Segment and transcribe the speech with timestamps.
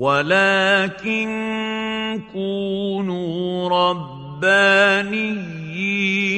[0.00, 1.30] ولكن
[2.32, 5.20] كونوا ربانيين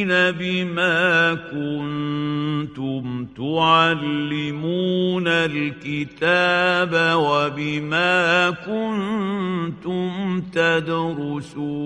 [0.09, 11.83] بما كنتم تعلمون الكتاب وبما كنتم تدرسون.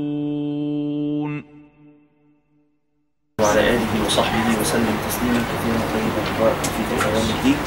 [3.41, 6.23] وعلى آله وصحبه وسلم تسليما كثيرا طيبا.
[6.65, 6.83] في
[7.15, 7.59] يوم الدين.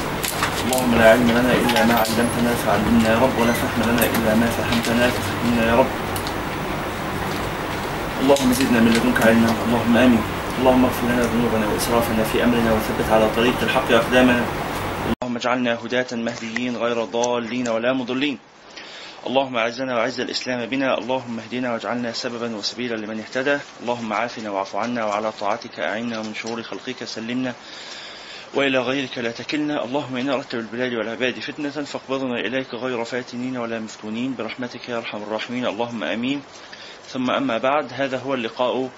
[0.70, 4.46] اللهم لا علم لنا إلا ما علمتنا فعلمنا يا رب ولا فهم لنا إلا ما
[4.46, 5.90] فهمتنا ففهمنا يا رب.
[8.22, 10.22] اللهم زدنا من لدنك علما اللهم آمين.
[10.58, 14.44] اللهم اغفر لنا ذنوبنا وإسرافنا في أمرنا وثبت على طريق الحق أقدامنا.
[15.10, 18.38] اللهم اجعلنا هداة مهديين غير ضالين ولا مضلين.
[19.26, 20.98] اللهم أعزنا وأعز الإسلام بنا.
[20.98, 23.58] اللهم اهدنا واجعلنا سببا وسبيلا لمن اهتدى.
[23.82, 27.54] اللهم عافنا واعف عنا وعلى طاعتك أعنا ومن شرور خلقك سلمنا.
[28.54, 29.84] وإلى غيرك لا تكلنا.
[29.84, 35.22] اللهم إنا اردت بالبلاد والعباد فتنة فاقبضنا إليك غير فاتنين ولا مفتونين برحمتك يا أرحم
[35.22, 35.66] الراحمين.
[35.66, 36.42] اللهم آمين.
[37.08, 38.90] ثم أما بعد هذا هو اللقاء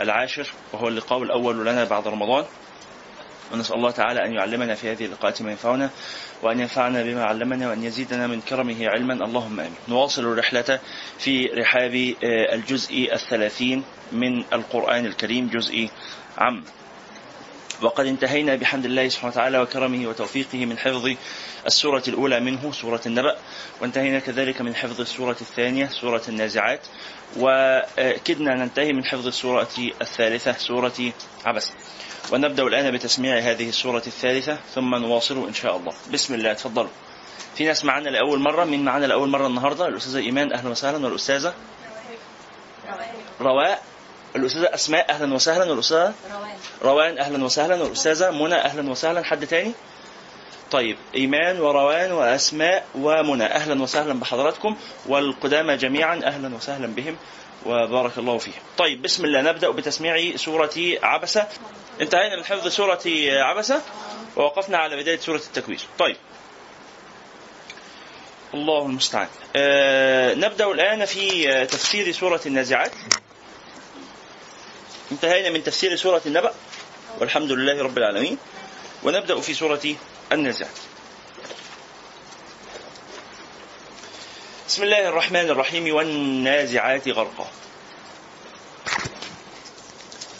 [0.00, 2.44] العاشر وهو اللقاء الأول لنا بعد رمضان.
[3.52, 5.90] ونسأل الله تعالى أن يعلمنا في هذه اللقاءات ما ينفعنا
[6.42, 9.14] وأن ينفعنا بما علمنا وأن يزيدنا من كرمه علما.
[9.14, 9.74] اللهم آمين.
[9.88, 10.80] نواصل الرحلة
[11.18, 12.14] في رحاب
[12.52, 15.88] الجزء الثلاثين من القرآن الكريم جزء
[16.38, 16.64] عم
[17.82, 21.14] وقد انتهينا بحمد الله سبحانه وتعالى وكرمه وتوفيقه من حفظ
[21.66, 23.36] السورة الأولى منه سورة النبأ.
[23.80, 26.80] وانتهينا كذلك من حفظ السورة الثانية سورة النازعات.
[27.36, 29.68] وكدنا ننتهي من حفظ السورة
[30.00, 31.12] الثالثة سورة
[31.44, 31.72] عبس.
[32.32, 35.92] ونبدأ الآن بتسميع هذه السورة الثالثة ثم نواصل إن شاء الله.
[36.12, 36.90] بسم الله تفضلوا.
[37.56, 41.06] في ناس معانا لأول مرة مين معانا لأول مرة النهاردة؟ الأستاذة إيمان أهلا وسهلا.
[41.06, 41.54] والأستاذة؟
[43.40, 43.82] رواء.
[44.36, 46.14] الأستاذة أسماء أهلا وسهلا والأستاذة
[46.82, 47.18] روان.
[47.18, 49.24] أهلا وسهلا والأستاذة منى أهلا وسهلا.
[49.24, 49.72] حد تاني؟
[50.70, 53.44] طيب إيمان وروان وأسماء ومنى.
[53.44, 54.76] أهلا وسهلا بحضراتكم
[55.06, 57.16] والقدامى جميعا أهلا وسهلا بهم
[57.66, 58.62] وبارك الله فيهم.
[58.78, 59.40] طيب بسم الله.
[59.40, 61.46] نبدأ بتسميع سورة عبسة.
[62.00, 63.82] انتهينا من حفظ سورة عبسة
[64.36, 65.80] ووقفنا على بداية سورة التكوير.
[65.98, 66.16] طيب.
[68.54, 69.28] الله المستعان.
[69.56, 72.92] آه نبدأ الآن في تفسير سورة النازعات.
[75.12, 76.54] انتهينا من تفسير سورة النبأ
[77.20, 78.38] والحمد لله رب العالمين.
[79.02, 79.94] ونبدأ في سورة
[80.32, 80.78] النازعات
[84.68, 87.50] بسم الله الرحمن الرحيم والنازعات غرقا.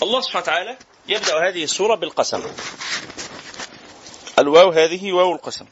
[0.03, 0.77] الله سبحانه وتعالى
[1.09, 2.43] يبدأ هذه السورة بالقسم.
[4.39, 5.67] الواو هذه واو القسم.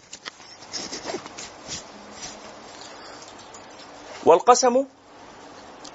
[4.25, 4.85] والقسم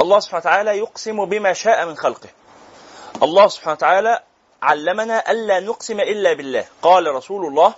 [0.01, 2.29] الله سبحانه وتعالى يقسم بما شاء من خلقه.
[3.23, 4.23] الله سبحانه وتعالى
[4.61, 6.65] علمنا ألا نقسم إلا بالله.
[6.81, 7.73] قال رسول الله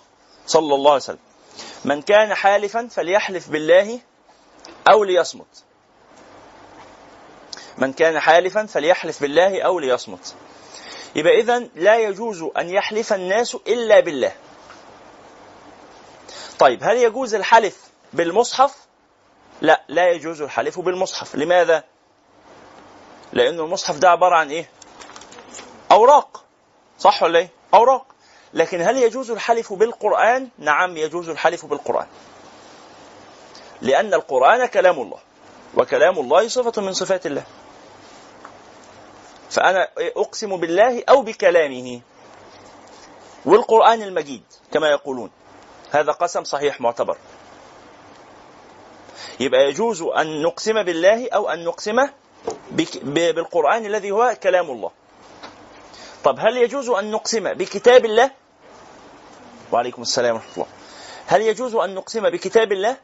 [0.48, 1.20] صلى الله عليه وسلم
[1.86, 4.00] من كان حالفا فليحلف بالله
[4.90, 5.64] أو ليصمت.
[7.78, 10.36] من كان حالفا فليحلف بالله أو ليصمت.
[11.16, 14.32] يبقى إذا لا يجوز أن يحلف الناس إلا بالله.
[16.60, 17.78] طيب هل يجوز الحلف
[18.14, 18.76] بالمصحف؟
[19.62, 21.36] لا لا يجوز الحلف بالمصحف.
[21.36, 21.84] لماذا؟
[23.34, 24.70] لأن المصحف ده عبارة عن إيه؟
[25.94, 26.44] أوراق.
[27.00, 28.06] صح ولا إيه؟ أوراق.
[28.54, 32.08] لكن هل يجوز الحلف بالقرآن؟ نعم يجوز الحلف بالقرآن.
[33.82, 35.20] لأن القرآن كلام الله
[35.78, 37.44] وكلام الله صفة من صفات الله.
[39.50, 42.02] فأنا أقسم بالله أو بكلامه.
[43.46, 44.44] والقرآن المجيد
[44.74, 45.32] كما يقولون.
[45.92, 47.18] هذا قسم صحيح معتبر.
[49.40, 52.08] يبقى يجوز أن نقسم بالله أو أن نقسم
[53.04, 54.92] بالقرآن الذي هو كلام الله.
[56.24, 58.32] طب هل يجوز أن نقسم بكتاب الله؟
[59.72, 60.68] وعليكم السلام ورحمة الله.
[61.28, 62.98] هل يجوز أن نقسم بكتاب الله؟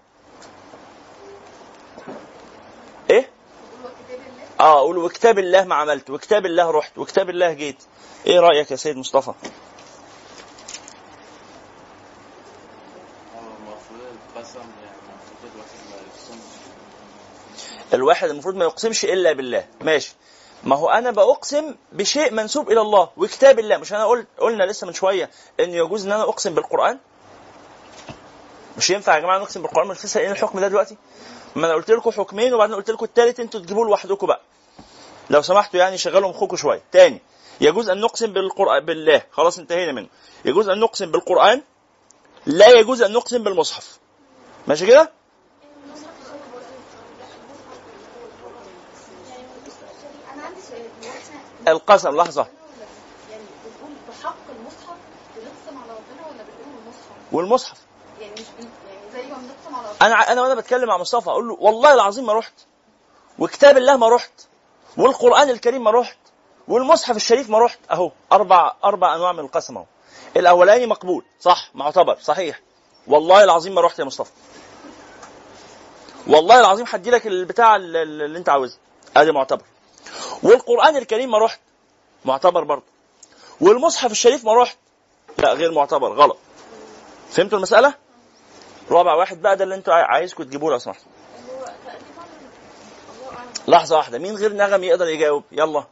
[3.10, 3.30] إيه؟
[4.60, 7.84] آه أقول وكتاب الله ما عملت وكتاب الله رحت وكتاب الله جيت.
[8.28, 9.34] إيه رأيك يا سيد مصطفى؟
[17.94, 19.66] الواحد المفروض ما يقسمش إلا بالله.
[19.82, 20.16] ماشي.
[20.64, 23.78] ما هو أنا بأقسم بشيء منسوب إلى الله وكتاب الله.
[23.78, 25.30] مش أنا قلت قلنا لسه من شوية
[25.60, 27.00] إن يجوز إن أنا أقسم بالقرآن؟
[28.78, 30.98] مش ينفع يا جماعة نقسم بالقرآن؟ مش لسه إيه الحكم ده دلوقتي؟
[31.56, 34.42] ما أنا قلت لكم حكمين وبعدين قلت لكم الثالث أنتوا تجيبوه لوحدكم بقى.
[35.30, 36.82] لو سمحتوا يعني شغلوا مخكم شوية.
[36.92, 37.22] تاني
[37.62, 39.22] يجوز أن نقسم بالقران بالله.
[39.32, 40.08] خلاص انتهينا منه.
[40.46, 41.62] يجوز أن نقسم بالقرآن؟
[42.46, 44.00] لا يجوز أن نقسم بالمصحف.
[44.68, 45.12] ماشي كده؟
[51.68, 52.48] القسم لحظة.
[53.32, 54.98] يعني بنقول بحق المصحف
[55.68, 57.78] على ربنا ولا بنقول المصحف؟ والمصحف.
[58.22, 58.42] يعني مش.
[58.60, 62.26] يعني زي ما بنقسم على أنا أنا وأنا بتكلم مع مصطفى أقول له والله العظيم
[62.26, 62.54] ما رحت
[63.40, 64.32] وكتاب الله ما رحت
[64.98, 66.18] والقرآن الكريم ما رحت
[66.68, 69.86] والمصحف الشريف ما رحت أهو أربع أربع أنواع من القسم أهو.
[70.38, 72.60] الأولاني مقبول صح معتبر صحيح.
[73.08, 74.32] والله العظيم ما رحت يا مصطفى.
[76.28, 78.78] والله العظيم هدي لك البتاع اللي أنت عاوزه.
[79.18, 79.66] أدي معتبر.
[80.44, 81.60] والقرآن الكريم ما رحت
[82.26, 82.84] معتبر برضه.
[83.62, 84.78] والمصحف الشريف ما رحت
[85.38, 86.38] لا غير معتبر غلط.
[87.30, 87.94] فهمتوا المسألة؟
[88.92, 91.08] رابع واحد بقى ده اللي أنتوا عاي- عايزكم تجيبوه لو سمحتوا.
[93.68, 95.84] لحظة واحدة مين غير نغم يقدر يجاوب؟ يلا.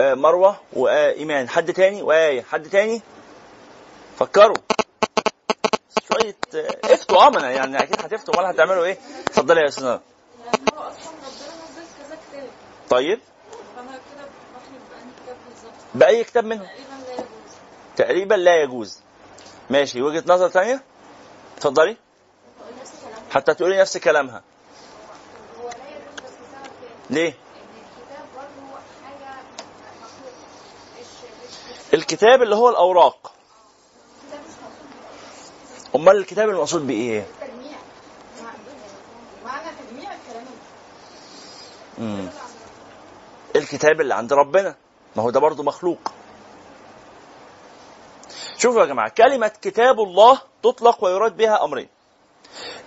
[0.00, 3.02] آه مروة وايمان حد تاني؟ وايه حد تاني؟
[4.18, 4.56] فكروا.
[6.12, 10.00] شوية آه، افتوا آه يعني أكيد هتفتوا امال هتعملوا إيه؟ اتفضلي يا أستاذ نغم.
[10.44, 12.48] لأن هو أصلا ربنا نزل كذا كتاب
[12.94, 13.20] طيب؟
[15.94, 16.66] بأنهي كتاب منهم؟
[17.96, 18.98] تقريبا لا يجوز.
[19.70, 20.82] ماشي وجهة نظر تانية؟
[21.56, 21.96] اتفضلي.
[23.30, 24.42] حتى تقولي نفس كلامها.
[25.60, 25.70] كده
[27.10, 27.34] ليه؟
[31.94, 32.68] الكتاب اللي هو
[34.40, 36.86] مش مخلوق أمال الكتاب المقصود
[37.40, 37.78] تجميع
[38.42, 38.52] مع-
[39.52, 40.44] معنى تجميع الكلام.
[43.64, 44.76] الكتاب اللي عند ربنا.
[45.16, 45.98] ما هو ده برضه مخلوق.
[48.58, 51.88] شوفوا يا جماعة كلمة كتاب الله تطلق ويراد بها أمرين.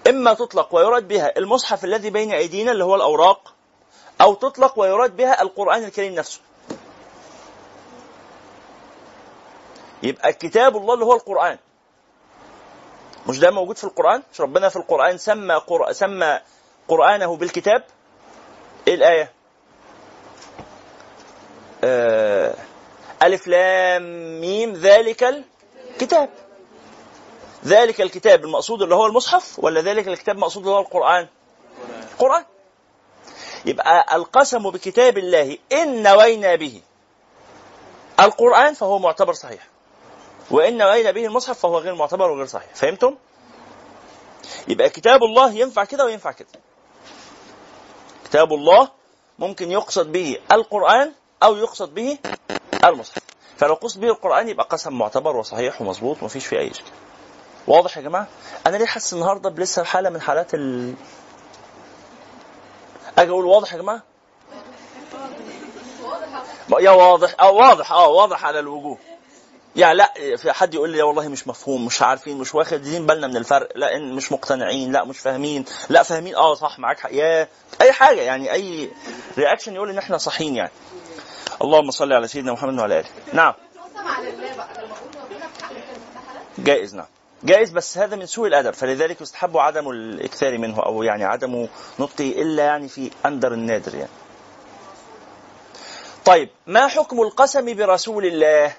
[0.08, 3.54] إما تطلق ويراد بها المصحف الذي بين أيدينا اللي هو الأوراق
[4.22, 6.40] أو تطلق ويراد بها القرآن الكريم نفسه.
[10.04, 11.58] يبقى كتاب الله اللي هو القرآن.
[13.28, 15.92] مش ده موجود في القرآن؟ مش ربنا في القرآن سمى قر...
[15.92, 16.40] سمى
[16.88, 17.84] قرآنه بالكتاب؟
[18.88, 19.32] إيه الآية؟
[21.84, 22.56] آه
[23.24, 24.04] ألف لام
[24.42, 25.44] ميم ذلك
[25.94, 26.30] الكتاب
[27.66, 31.28] ذلك الكتاب المقصود اللي هو المصحف ولا ذلك الكتاب المقصود اللي هو القرآن؟
[32.14, 32.46] القرآن
[33.66, 36.82] يبقى القسم بكتاب الله إن نوينا به
[38.20, 39.68] القرآن فهو معتبر صحيح
[40.52, 43.16] وإن نوينا به المصحف فهو غير معتبر وغير صحيح فهمتم؟
[44.68, 46.48] يبقى كتاب الله ينفع كده وينفع كده
[48.26, 48.90] كتاب الله
[49.40, 51.12] ممكن يقصد به القرآن
[51.44, 52.18] أو يقصد به
[52.86, 53.22] المصحف.
[53.58, 56.92] فلو قصد به القرآن يبقى قسم معتبر وصحيح ومظبوط ومفيش فيه أي إشكال.
[57.68, 58.28] واضح يا جماعة؟
[58.68, 60.94] أنا ليه حاسس النهاردة بلسه حالة من حالات ال
[63.18, 64.02] أجي أقول واضح يا جماعة؟
[66.80, 67.36] يا واضح.
[67.40, 67.92] آه واضح.
[67.92, 68.98] آه واضح على الوجوه.
[69.76, 73.38] يعني لا في حد يقول لي والله مش مفهوم مش عارفين مش واخدين بالنا من
[73.38, 73.70] الفرق.
[73.76, 75.66] لا مش مقتنعين لا مش فاهمين.
[75.90, 76.36] لا فاهمين.
[76.36, 77.14] آه صح معاك حق.
[77.14, 77.48] يا
[77.82, 78.92] أي حاجة يعني أي
[79.38, 80.72] رياكشن يقول إن إحنا صحيين يعني.
[81.62, 83.10] اللهم صل على سيدنا محمد وعلى آله.
[83.34, 83.54] نعم.
[86.58, 87.06] جائز نعم.
[87.44, 88.74] جائز بس هذا من سوء الأدب.
[88.74, 91.68] فلذلك يستحب عدم الإكثار منه أو يعني عدم
[92.00, 94.12] نطقه إلا يعني في أندر النادر يعني.
[96.26, 98.74] طيب ما حكم القسم برسول الله؟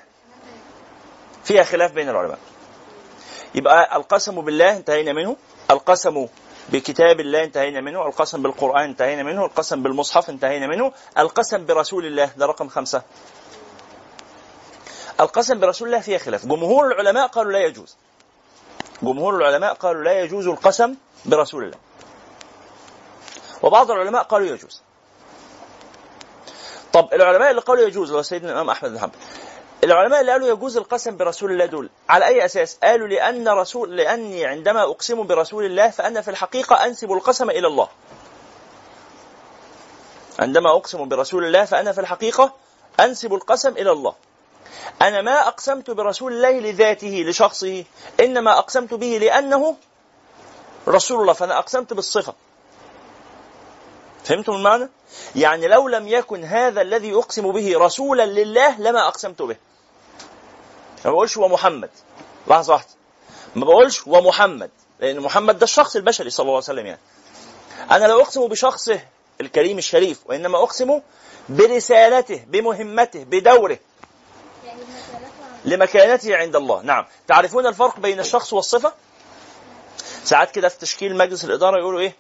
[1.45, 2.39] فيها خلاف بين العلماء.
[3.55, 5.37] يبقى القسم بالله انتهينا منه.
[5.71, 6.27] القسم
[6.69, 12.31] بكتاب الله انتهينا منه القسم بالقرآن انتهينا منه القسم بالمصحف انتهينا منه القسم برسول الله
[12.37, 13.03] ده رقم خمسة.
[15.21, 16.47] القسم برسول الله فيها خلاف.
[16.47, 17.97] جمهور العلماء قالوا لا يجوز.
[19.03, 21.79] جمهور العلماء قالوا لا يجوز القسم برسول الله.
[23.63, 24.83] وبعض العلماء قالوا يجوز.
[26.93, 29.17] طب العلماء اللي قالوا يجوز هو سيدنا الإمام أحمد بن حنبل
[29.85, 34.47] العلماء اللي قالوا يجوز القسم برسول الله دول على أي أساس؟ قالوا لأن رسول لأني
[34.47, 37.89] عندما أقسم برسول الله فأنا في الحقيقة أنسب القسم إلى الله.
[40.39, 42.53] عندما أقسم برسول الله فأنا في الحقيقة
[43.01, 44.15] أنسب القسم إلى الله.
[45.03, 47.85] أنا ما أقسمت برسول الله لذاته لشخصه
[48.21, 49.77] إنما أقسمت به لأنه
[50.89, 52.35] رسول الله فأنا أقسمت بالصفة.
[54.25, 54.89] فهمتم المعنى؟
[55.37, 59.57] يعني لو لم يكن هذا الذي أقسم به رسولا لله لما أقسمت به.
[61.05, 61.91] ما بقولش ومحمد
[62.47, 62.89] لحظة واحدة.
[63.55, 64.71] ما بقولش ومحمد
[65.01, 67.01] لأن محمد ده الشخص البشري صلى الله عليه وسلم يعني.
[67.91, 69.01] أنا لا أقسم بشخصه
[69.41, 71.01] الكريم الشريف وإنما أقسم
[71.49, 73.79] برسالته بمهمته بدوره.
[75.65, 76.83] لمكانته عند الله.
[76.83, 77.07] نعم.
[77.29, 78.93] تعرفون الفرق بين الشخص والصفة؟
[80.25, 82.17] ساعات كده في تشكيل مجلس الإدارة يقولوا إيه؟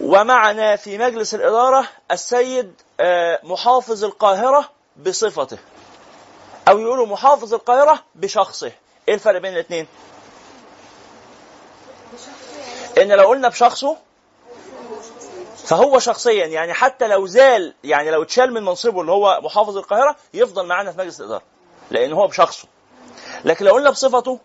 [0.00, 4.70] ومعنا في مجلس الإدارة السيد آه، محافظ القاهرة
[5.06, 5.58] بصفته.
[6.68, 8.72] أو يقولوا محافظ القاهرة بشخصه.
[9.08, 9.86] إيه الفرق بين الاثنين
[12.98, 13.96] إن لو قلنا بشخصه
[15.64, 16.46] فهو شخصيا.
[16.46, 20.92] يعني حتى لو زال يعني لو اتشال من منصبه اللي هو محافظ القاهرة يفضل معانا
[20.92, 21.42] في مجلس الإدارة.
[21.90, 22.68] لأن هو بشخصه.
[23.44, 24.38] لكن لو قلنا بصفته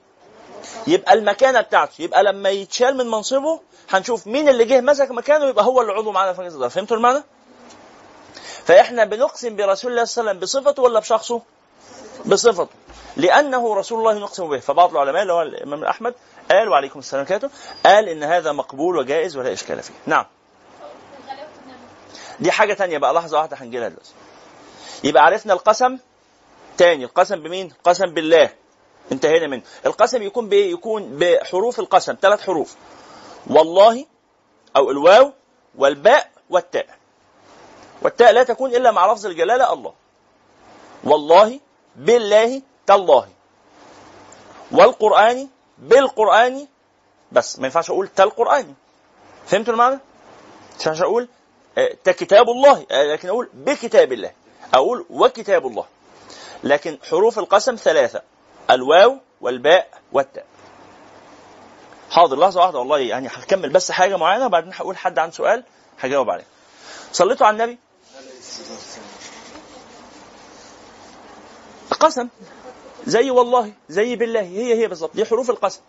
[0.88, 2.02] يبقى المكانة بتاعته.
[2.02, 3.60] يبقى لما يتشال من منصبه
[3.90, 6.70] هنشوف مين اللي جه مسك مكانه يبقى هو اللي عضو معانا في مجلس الإدارة.
[6.70, 7.24] فهمتوا المعنى؟
[8.66, 11.42] فإحنا بنقسم برسول الله صلى الله عليه وسلم بصفته ولا بشخصه؟
[12.26, 12.68] بصفته.
[13.18, 14.60] لأنه رسول الله نقسم به.
[14.60, 16.14] فبعض العلماء اللي هو الإمام أحمد
[16.52, 17.50] قال وعليكم السلام وبركاته
[17.86, 19.94] قال إن هذا مقبول وجائز ولا إشكال فيه.
[20.06, 20.26] نعم.
[22.40, 23.14] دي حاجة تانية بقى.
[23.14, 24.12] لحظة واحدة هنجي لها دلوقتي.
[25.04, 25.98] يبقى عرفنا القسم
[26.78, 27.06] تاني.
[27.06, 28.50] القسم بمين؟ القسم بالله.
[29.12, 29.62] انتهينا منه.
[29.86, 32.76] القسم يكون بايه؟ يكون بحروف القسم ثلاث حروف.
[33.48, 34.06] والله
[34.76, 35.32] أو الواو
[35.78, 36.88] والباء والتاء.
[38.02, 39.94] والتاء لا تكون إلا مع لفظ الجلالة الله.
[41.04, 41.60] والله
[41.96, 43.28] بالله تالله.
[44.72, 45.48] والقرآن
[45.78, 46.68] بالقرآن
[47.32, 47.60] بس.
[47.60, 48.74] ما ينفعش أقول تالقرآن.
[49.46, 50.02] فهمتوا المعنى؟ ما
[50.74, 51.28] ينفعش أقول
[51.78, 54.32] آه، كتاب الله آه، لكن أقول بكتاب الله.
[54.74, 55.86] أقول وكتاب الله.
[56.64, 58.22] لكن حروف القسم ثلاثة.
[58.72, 60.46] الواو والباء والتاء.
[62.12, 65.64] حاضر لحظة واحدة والله يعني هكمل بس حاجة معينة وبعدين هقول حد عنده سؤال
[66.00, 66.46] هجاوب عليه.
[67.12, 67.78] صليتوا على النبي؟
[72.00, 72.28] قسم
[73.06, 75.82] زي والله زي بالله هي هي بالظبط دي حروف القسم.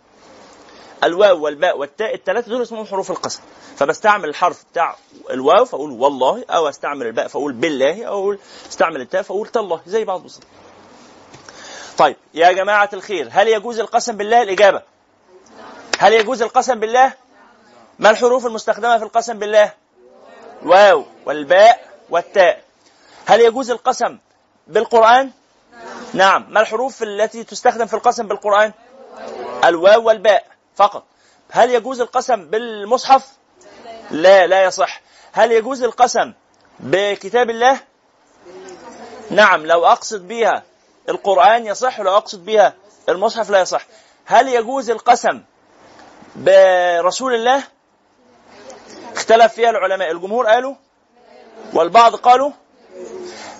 [1.03, 3.41] الواو والباء والتاء الثلاثه دول اسمهم حروف القسم.
[3.77, 4.95] فبستعمل الحرف بتاع
[5.29, 8.35] الواو فأقول والله أو أستعمل الباء فأقول بالله أو
[8.69, 10.43] أستعمل التاء فأقول تالله زي بعض بالظبط
[11.99, 14.81] طيب يا جماعة الخير هل يجوز القسم بالله؟ الإجابة.
[15.99, 17.13] هل يجوز القسم بالله؟
[17.99, 19.73] ما الحروف المستخدمة في القسم بالله؟
[20.63, 22.63] واو والباء والتاء.
[23.25, 24.17] هل يجوز القسم
[24.67, 25.31] بالقرآن؟
[26.13, 26.45] نعم.
[26.49, 28.73] ما الحروف التي تستخدم في القسم بالقرآن؟
[29.63, 31.03] الواو والباء فقط.
[31.51, 33.27] هل يجوز القسم بالمصحف؟
[34.11, 35.01] لا لا يصح.
[35.31, 36.33] هل يجوز القسم
[36.79, 37.79] بكتاب الله؟
[39.31, 39.65] نعم.
[39.65, 40.63] لو أقصد بها
[41.09, 42.73] القرآن يصح ولو أقصد بها
[43.09, 43.85] المصحف لا يصح.
[44.25, 45.41] هل يجوز القسم
[46.35, 47.63] برسول الله؟
[49.15, 50.11] اختلف فيها العلماء.
[50.11, 50.75] الجمهور قالوا
[51.73, 52.51] والبعض قالوا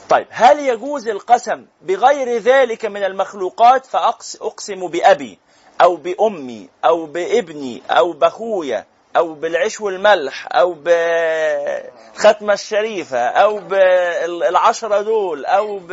[0.09, 5.39] طيب هل يجوز القسم بغير ذلك من المخلوقات؟ فأقسم بأبي
[5.81, 8.85] أو بأمي أو بابني أو بأخويا
[9.17, 15.91] أو بالعيش والملح أو بالختمة الشريفة أو بالعشرة دول أو ب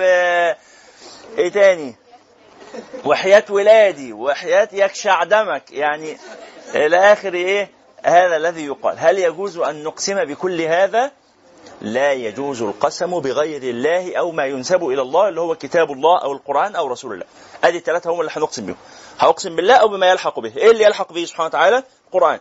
[1.39, 1.97] إيه تاني؟
[3.05, 5.71] وحياة ولادي وحياة يكشع دمك.
[5.71, 6.19] يعني
[6.75, 7.71] إلى آخر إيه؟
[8.05, 8.97] هذا الذي يقال.
[8.99, 11.11] هل يجوز أن نقسم بكل هذا؟
[11.81, 16.33] لا يجوز القسم بغير الله أو ما ينسب إلى الله اللي هو كتاب الله أو
[16.33, 17.25] القرآن أو رسول الله.
[17.65, 18.77] ادي الثلاثة هم اللي هنقسم بهم.
[19.19, 20.57] هقسم بالله أو بما يلحق به.
[20.57, 22.41] إيه اللي يلحق به سبحانه وتعالى؟ القران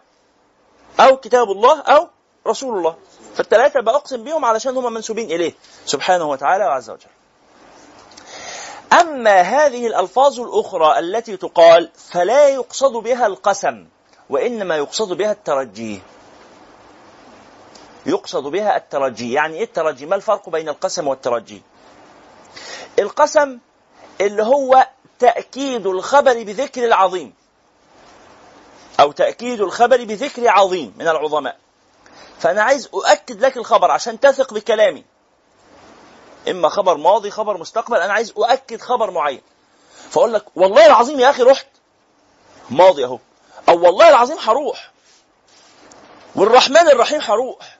[0.99, 2.07] أو كتاب الله أو
[2.47, 2.95] رسول الله.
[3.35, 5.53] فالثلاثة بقسم بهم علشان هم منسوبين إليه
[5.85, 7.07] سبحانه وتعالى وعز وجل.
[8.93, 13.87] أما هذه الألفاظ الأخرى التي تقال فلا يقصد بها القسم
[14.29, 16.01] وإنما يقصد بها الترجي.
[18.05, 21.61] يقصد بها الترجي يعني إيه الترجي؟ ما الفرق بين القسم والترجي؟
[22.99, 23.59] القسم
[24.21, 24.87] اللي هو
[25.19, 27.33] تأكيد الخبر بذكر العظيم
[28.99, 31.57] أو تأكيد الخبر بذكر عظيم من العظماء.
[32.39, 35.05] فأنا عايز أؤكد لك الخبر عشان تثق بكلامي.
[36.49, 39.41] إما خبر ماضي خبر مستقبل أنا عايز أؤكد خبر معين.
[40.09, 41.67] فأقول لك والله العظيم يا أخي رحت.
[42.69, 43.19] ماضي أهو.
[43.69, 44.91] أو والله العظيم هروح.
[46.35, 47.77] والرحمن الرحيم هروح.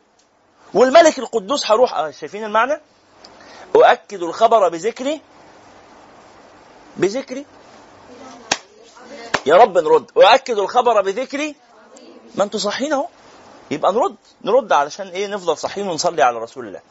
[0.73, 1.93] والملك القدوس هروح.
[1.93, 2.81] آه شايفين المعنى؟
[3.75, 5.21] أؤكد الخبر بذكري.
[6.97, 7.45] بذكري.
[9.45, 10.11] يا رب نرد.
[10.17, 11.55] أؤكد الخبر بذكري.
[12.35, 13.07] ما أنتوا صحيين أهو.
[13.71, 14.15] يبقى نرد.
[14.43, 16.81] نرد علشان إيه؟ نفضل صحيين ونصلي على رسول الله.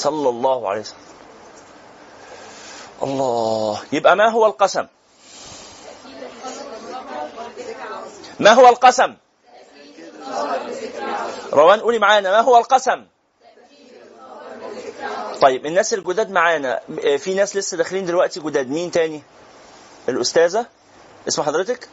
[0.00, 0.98] صلى الله عليه وسلم.
[3.02, 3.82] الله.
[3.92, 4.86] يبقى ما هو القسم؟
[8.40, 9.14] ما هو القسم؟
[11.52, 13.04] روان قولي معانا ما هو القسم؟
[15.40, 16.80] طيب الناس الجداد معانا.
[17.18, 18.68] في ناس لسه داخلين دلوقتي جداد.
[18.68, 19.22] مين تاني؟
[20.08, 20.66] الأستاذة.
[21.28, 21.88] اسم حضرتك؟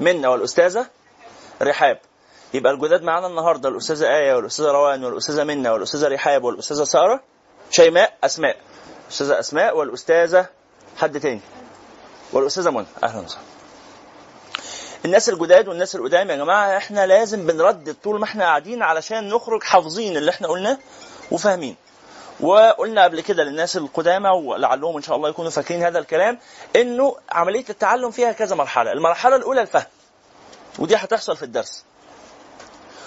[0.00, 0.86] منا والأستاذة؟
[1.62, 1.98] رحاب.
[2.54, 7.20] يبقى الجداد معانا النهارده الأستاذة آية والأستاذة روان والأستاذة منا والأستاذة رحاب والأستاذة سارة
[7.70, 8.56] شيماء أسماء
[9.06, 10.46] الأستاذة أسماء والأستاذة
[10.96, 11.40] حد تاني.
[12.32, 13.44] والأستاذة منى أهلا وسهلا.
[15.04, 19.62] الناس الجداد والناس القدام يا جماعة إحنا لازم بنردد طول ما إحنا قاعدين علشان نخرج
[19.62, 20.78] حافظين اللي إحنا قلناه
[21.30, 21.76] وفاهمين.
[22.40, 26.38] وقلنا قبل كده للناس القدامى ولعلهم إن شاء الله يكونوا فاكرين هذا الكلام
[26.76, 28.92] إنه عملية التعلم فيها كذا مرحلة.
[28.92, 29.86] المرحلة الأولى الفهم
[30.78, 31.84] ودي هتحصل في الدرس.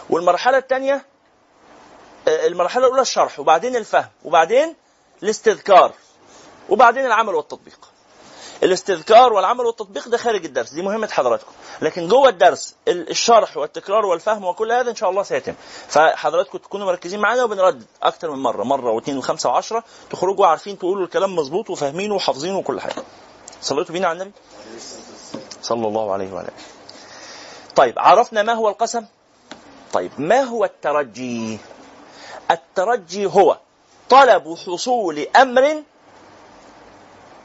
[0.10, 1.06] والمرحلة الثانية
[2.28, 4.76] المرحلة الأولى الشرح وبعدين الفهم وبعدين
[5.24, 5.92] الاستذكار
[6.70, 7.80] وبعدين العمل والتطبيق.
[8.64, 11.52] الاستذكار والعمل والتطبيق ده خارج الدرس دي مهمة حضراتكم.
[11.82, 15.54] لكن جوه الدرس ال- الشرح والتكرار والفهم وكل هذا إن شاء الله سيتم.
[15.88, 21.04] فحضراتكم تكونوا مركزين معانا وبنردد أكتر من مرة مرة واثنين وخمسة وعشرة تخرجوا عارفين تقولوا
[21.06, 23.04] الكلام مظبوط وفاهمينه وحافظينه وكل حاجة.
[23.62, 24.36] صليتوا بينا على النبي؟
[25.62, 26.50] صلى الله عليه وعلى
[27.76, 29.06] طيب عرفنا ما هو القسم؟
[29.96, 31.58] طيب ما هو الترجي؟
[32.52, 33.60] الترجي هو
[34.10, 35.84] طلب حصول أمر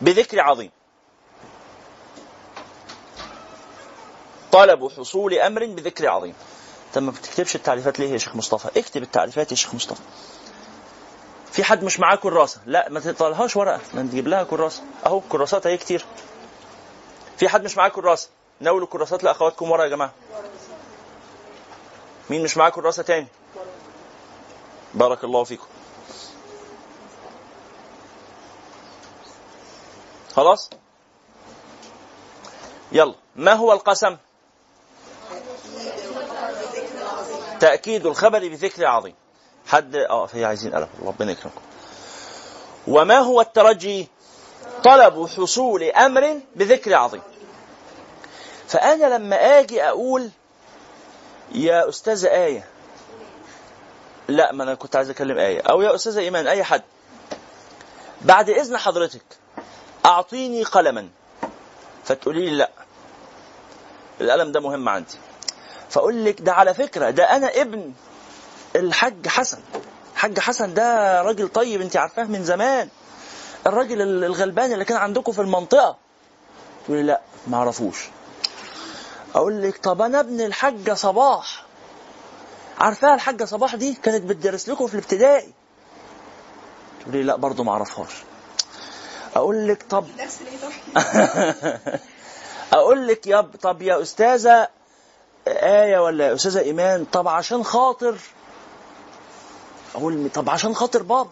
[0.00, 0.70] بذكر عظيم.
[4.52, 6.34] طلب حصول أمر بذكر عظيم.
[6.94, 10.02] طب ما بتكتبش التعريفات ليه يا شيخ مصطفى؟ اكتب التعريفات يا شيخ مصطفى.
[11.52, 13.80] في حد مش معاه كراسة؟ لا ما تطلعهاش ورقة.
[13.94, 14.82] ما نجيب لها كراسة.
[15.06, 16.04] أهو كراسات أهي كتير.
[17.36, 18.28] في حد مش معاه كراسة؟
[18.60, 20.12] ناولوا كراسات لأخواتكم ورا يا جماعة.
[22.30, 23.26] مين مش معاه كراسه تاني؟
[24.94, 25.66] بارك الله فيكم.
[30.32, 30.70] خلاص؟
[32.92, 33.14] يلا.
[33.36, 34.16] ما هو القسم؟
[37.60, 39.14] تأكيد الخبر بذكر عظيم.
[39.66, 41.60] حد آه في عايزين قلم ربنا يكرمكم.
[42.88, 44.08] وما هو الترجي؟
[44.84, 47.22] طلب حصول أمر بذكر عظيم.
[48.68, 50.30] فأنا لما آجي أقول
[51.52, 52.64] يا أستاذة آية.
[54.28, 55.60] لا ما أنا كنت عايز أكلم آية.
[55.60, 56.82] أو يا أستاذة إيمان أي حد.
[58.22, 59.22] بعد إذن حضرتك
[60.06, 61.08] أعطيني قلما.
[62.04, 62.70] فتقولي لي لا.
[64.20, 65.18] القلم ده مهم عندي.
[65.90, 67.92] فأقول لك ده على فكرة ده أنا ابن
[68.76, 69.58] الحاج حسن.
[70.14, 72.88] الحاج حسن ده راجل طيب أنت عارفاه من زمان.
[73.66, 75.96] الراجل الغلبان اللي كان عندكم في المنطقة.
[76.84, 78.08] تقولي لا ما أعرفوش.
[79.34, 81.64] أقول لك طب أنا ابن الحاجة صباح.
[82.78, 85.52] عارفاها الحاجة صباح دي؟ كانت بتدرس لكم في الابتدائي.
[87.00, 88.12] تقولي لا برضه ما أعرفهاش.
[89.36, 90.06] أقول لك طب
[90.40, 91.98] الايضاحي
[92.72, 94.68] أقول لك يا طب يا أستاذة
[95.48, 98.18] آية ولا يا أستاذة إيمان طب عشان خاطر.
[99.94, 101.30] أقول طب عشان خاطر بابا.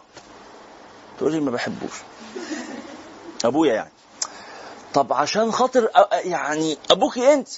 [1.18, 1.92] تقول لي ما بحبوش.
[3.44, 3.90] أبويا يعني.
[4.94, 7.48] طب عشان خاطر يعني أبوكي أنت.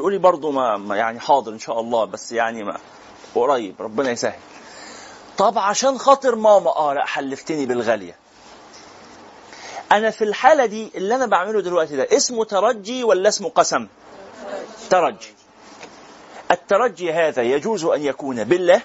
[0.00, 2.76] تقولي برضو ما يعني حاضر إن شاء الله بس يعني ما
[3.34, 4.38] قريب ربنا يسهل.
[5.38, 8.16] طب عشان خاطر ماما آه لا حلفتني بالغالية.
[9.92, 13.88] أنا في الحالة دي اللي أنا بعمله دلوقتي ده اسمه ترجي ولا اسمه قسم؟
[14.90, 15.34] ترجي.
[16.50, 18.82] الترجي هذا يجوز أن يكون بالله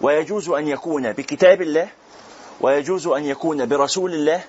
[0.00, 1.88] ويجوز أن يكون بكتاب الله
[2.60, 4.44] ويجوز أن يكون برسول الله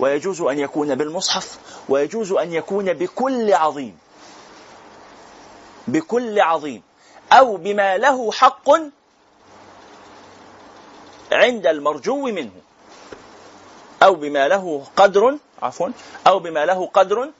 [0.00, 3.98] ويجوز أن يكون بالمصحف ويجوز أن يكون بكل عظيم.
[5.92, 6.82] بكل عظيم
[7.32, 8.70] أو بما له حق
[11.32, 12.52] عند المرجو منه
[14.02, 15.88] أو بما له قدر عفوا
[16.26, 17.30] أو بما له قدر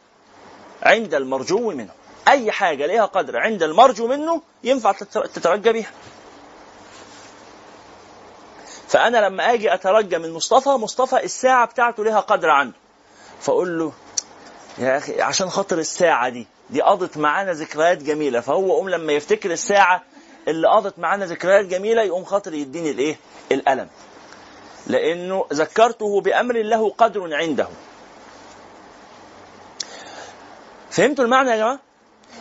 [0.82, 1.90] عند المرجو منه.
[2.28, 5.90] أي حاجة لها قدر عند المرجو منه ينفع تتر- تترجى بها
[8.88, 12.76] فأنا لما آجي أترجى من مصطفى مصطفى الساعة بتاعته لها قدر عنده.
[13.40, 13.92] فأقول له
[14.78, 16.46] يا أخي عشان خاطر الساعة دي.
[16.70, 18.40] دي قضت معانا ذكريات جميلة.
[18.40, 20.02] فهو قوم لما يفتكر الساعة
[20.48, 23.16] اللي قضت معانا ذكريات جميلة يقوم خاطر يديني الايه؟
[23.52, 23.88] الألم.
[24.86, 27.68] لأنه ذكرته بأمر له قدر عنده.
[30.90, 31.78] فهمتوا المعنى يا جماعة؟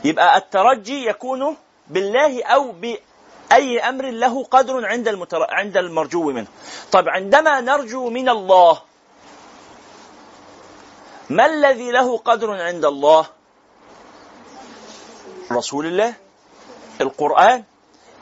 [0.03, 5.47] يبقى الترجي يكون بالله أو بأي أمر له قدر عند المتر...
[5.49, 6.47] عند المرجو منه.
[6.91, 8.81] طب عندما نرجو من الله
[11.29, 13.38] ما الذي له قدر عند الله؟
[15.51, 16.13] رسول الله
[17.01, 17.63] القرآن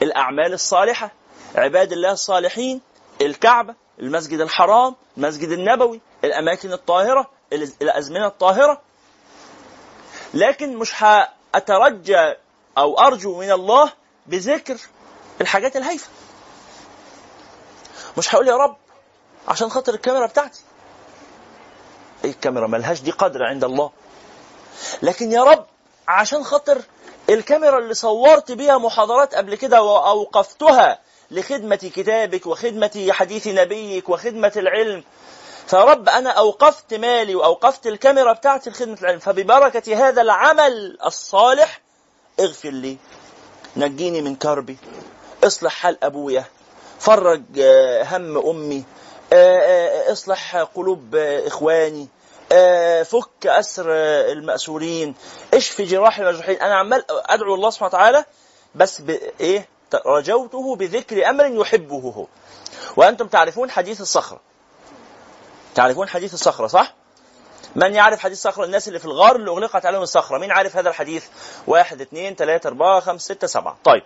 [0.02, 1.10] الأعمال الصالحة
[1.54, 2.80] عباد الله الصالحين
[3.20, 8.80] الكعبة المسجد الحرام المسجد النبوي الأماكن الطاهرة الأز- الأزمنة الطاهرة.
[10.34, 12.34] لكن مش هأترجى
[12.78, 13.92] أو أرجو من الله
[14.26, 14.76] بذكر
[15.40, 16.08] الحاجات الهايفة.
[18.18, 18.76] مش هقول يا رب
[19.48, 20.60] عشان خاطر الكاميرا بتاعتي.
[22.24, 23.90] إيه الكاميرا؟ ملهاش دي قدر عند الله.
[25.02, 25.66] لكن يا رب
[26.08, 26.82] عشان خاطر
[27.30, 30.98] الكاميرا اللي صورت بيها محاضرات قبل كده وأوقفتها
[31.30, 35.04] لخدمة كتابك وخدمة حديث نبيك وخدمة العلم.
[35.66, 39.18] فيا رب أنا أوقفت مالي وأوقفت الكاميرا بتاعتي لخدمة العلم.
[39.18, 41.80] فببركة هذا العمل الصالح
[42.40, 42.96] اغفر لي.
[43.76, 44.76] نجيني من كربي.
[45.44, 46.44] اصلح حال أبويا.
[47.00, 48.84] فرج آه، هم أمي.
[49.32, 52.02] آه، آه، اصلح قلوب إخواني.
[52.02, 52.17] آه،
[53.04, 55.14] فك أسر آه، المأسورين.
[55.54, 58.24] اشفي جراح المجروحين أنا عمال أدعو الله سبحانه وتعالى
[58.74, 59.68] بس بايه
[60.06, 62.26] رجوته بذكر أمر يحبه هو.
[62.96, 64.40] وأنتم تعرفون حديث الصخرة.
[65.74, 66.94] تعرفون حديث الصخرة صح؟
[67.76, 70.38] من يعرف حديث صخرة الناس اللي في الغار اللي أغلقت عليهم الصخرة.
[70.38, 71.24] مين عارف هذا الحديث؟
[71.66, 73.78] واحد اثنين ثلاثة أربعة خمسة ستة سبعة.
[73.84, 74.02] طيب.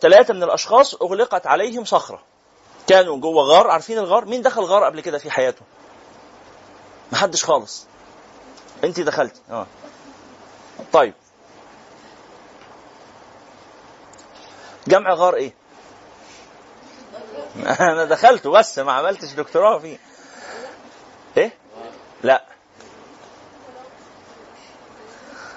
[0.00, 2.22] ثلاثة من الأشخاص أغلقت عليهم صخرة.
[2.86, 3.70] كانوا جوه غار.
[3.70, 5.62] عارفين الغار؟ مين دخل غار قبل كده في حياته؟
[7.12, 7.86] محدش خالص.
[8.84, 9.40] انت دخلتي.
[9.50, 9.66] آه.
[10.92, 11.14] طيب.
[14.86, 15.54] جمع غار إيه؟
[17.80, 19.98] أنا دخلته بس ما عملتش دكتوراه فيه.
[21.36, 21.52] إيه؟
[22.22, 22.44] لا.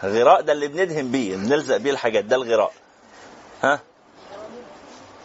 [0.03, 2.73] غراء ده اللي بندهن بيه بنلزق بيه الحاجات ده الغراء.
[3.63, 3.79] ها؟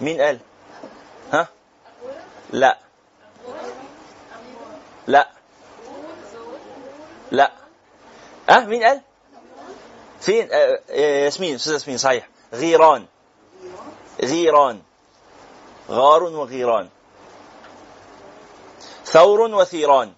[0.00, 0.38] مين قال؟
[1.32, 1.48] ها؟
[2.52, 2.83] لا لا.
[7.34, 7.52] لا.
[8.50, 9.00] آه مين قال؟
[10.20, 12.28] فين؟ آه آه، ياسمين أستاذ ياسمين صحيح.
[12.52, 13.06] غيران.
[14.22, 14.82] غيران.
[15.90, 16.88] غار وغيران.
[19.06, 20.12] ثور وثيران.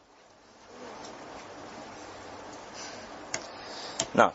[4.15, 4.33] نعم.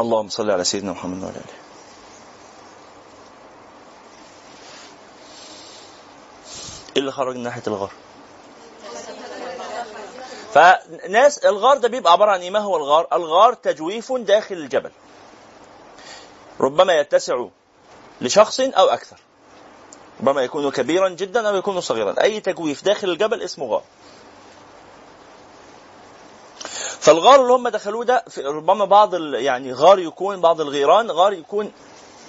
[0.00, 1.60] اللهم صل على سيدنا محمد وعلى آله.
[6.96, 7.92] اللي خرج من ناحية الغار.
[10.54, 14.90] فناس الغار ده بيبقى عبارة عن إيه؟ ما هو الغار؟ الغار تجويف داخل الجبل.
[16.60, 17.46] ربما يتسع
[18.20, 19.16] لشخص أو أكثر.
[20.20, 22.14] ربما يكون كبيرا جدا أو يكون صغيرا.
[22.22, 23.82] أي تجويف داخل الجبل اسمه غار.
[27.00, 31.72] فالغار اللي هم دخلوه ده ربما بعض يعني غار يكون بعض الغيران غار يكون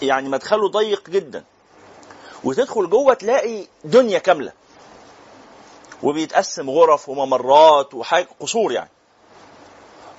[0.02, 1.44] يعني مدخله ضيق جدا.
[2.44, 4.52] وتدخل جوه تلاقي دنيا كاملة.
[6.04, 8.90] وبيتقسم غرف وممرات وحاجة قصور يعني.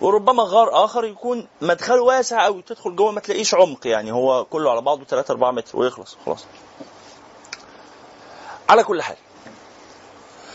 [0.00, 4.70] وربما غار آخر يكون مدخله واسع قوي تدخل جوه ما تلاقيش عمق يعني هو كله
[4.70, 6.44] على بعضه 3 4 متر ويخلص خلاص.
[8.68, 9.16] على كل حال.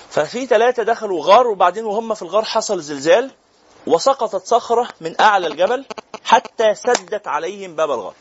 [0.09, 3.31] ففي ثلاثة دخلوا غار وبعدين وهم في الغار حصل زلزال
[3.87, 5.85] وسقطت صخرة من أعلى الجبل
[6.23, 8.13] حتى سدت عليهم باب الغار.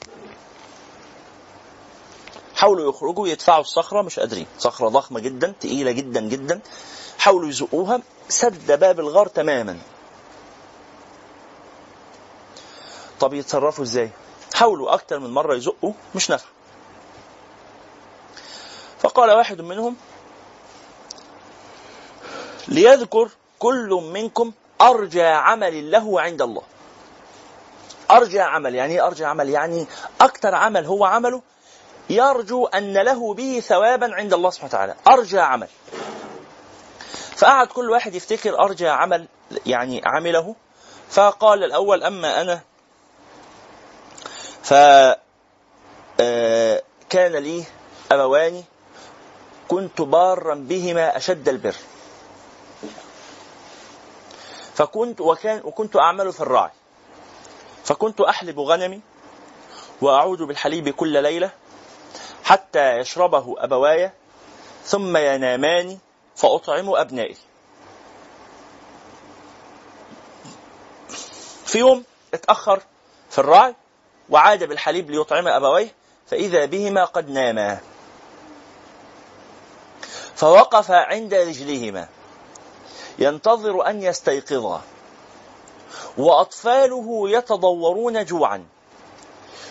[2.57, 4.47] حاولوا يخرجوا يدفعوا الصخرة مش قادرين.
[4.59, 6.61] صخرة ضخمة جدا تقيلة جدا جدا.
[7.19, 8.03] حاولوا يزقوها.
[8.29, 9.79] سد باب الغار تماما.
[13.21, 14.11] طب يتصرفوا إزاي؟
[14.55, 16.47] حاولوا أكتر من مرة يزقوا مش نفع
[18.99, 19.97] فقال واحد منهم
[22.69, 26.63] ليذكر كل منكم أرجى عمل له عند الله.
[28.11, 29.87] أرجى عمل يعني إيه أرجى عمل؟ يعني
[30.21, 31.43] أكتر عمل هو عمله
[32.11, 34.95] يرجو أن له به ثوابا عند الله سبحانه وتعالى.
[35.09, 35.69] أرجى عمل.
[37.37, 39.29] فقعد كل واحد يفتكر أرجى عمل
[39.67, 40.55] يعني عمله.
[41.11, 42.61] فقال الأول أما أنا
[44.63, 44.75] ف
[46.21, 47.65] آه، كان لي
[48.13, 48.65] أبوان
[49.69, 51.77] كنت بارا بهما أشد البر.
[54.75, 56.71] فكنت وكان وكنت أعمل في الرعي
[57.85, 59.01] فكنت أحلب غنمي
[60.01, 61.51] وأعود بالحليب كل ليلة.
[62.47, 64.11] حتى يشربه أبواي
[64.85, 65.99] ثم ينامان
[66.37, 67.37] فأطعم أبنائي.
[71.65, 72.05] في يوم
[72.35, 72.83] اتأخر
[73.31, 73.75] في الرعي
[74.31, 75.95] وعاد بالحليب ليطعم أبويه
[76.27, 77.81] فإذا بهما قد ناما.
[80.37, 82.09] فوقف عند رجلهما
[83.19, 84.83] ينتظر أن يستيقظا.
[86.19, 88.67] وأطفاله يتضورون جوعا.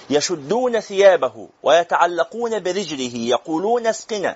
[0.10, 4.36] يشدون ثيابه ويتعلقون برجله يقولون اسقنا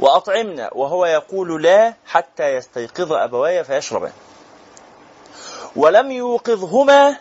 [0.00, 4.12] وأطعمنا وهو يقول لا حتى يستيقظ أبواي فيشربان
[5.76, 7.16] ولم يوقظهما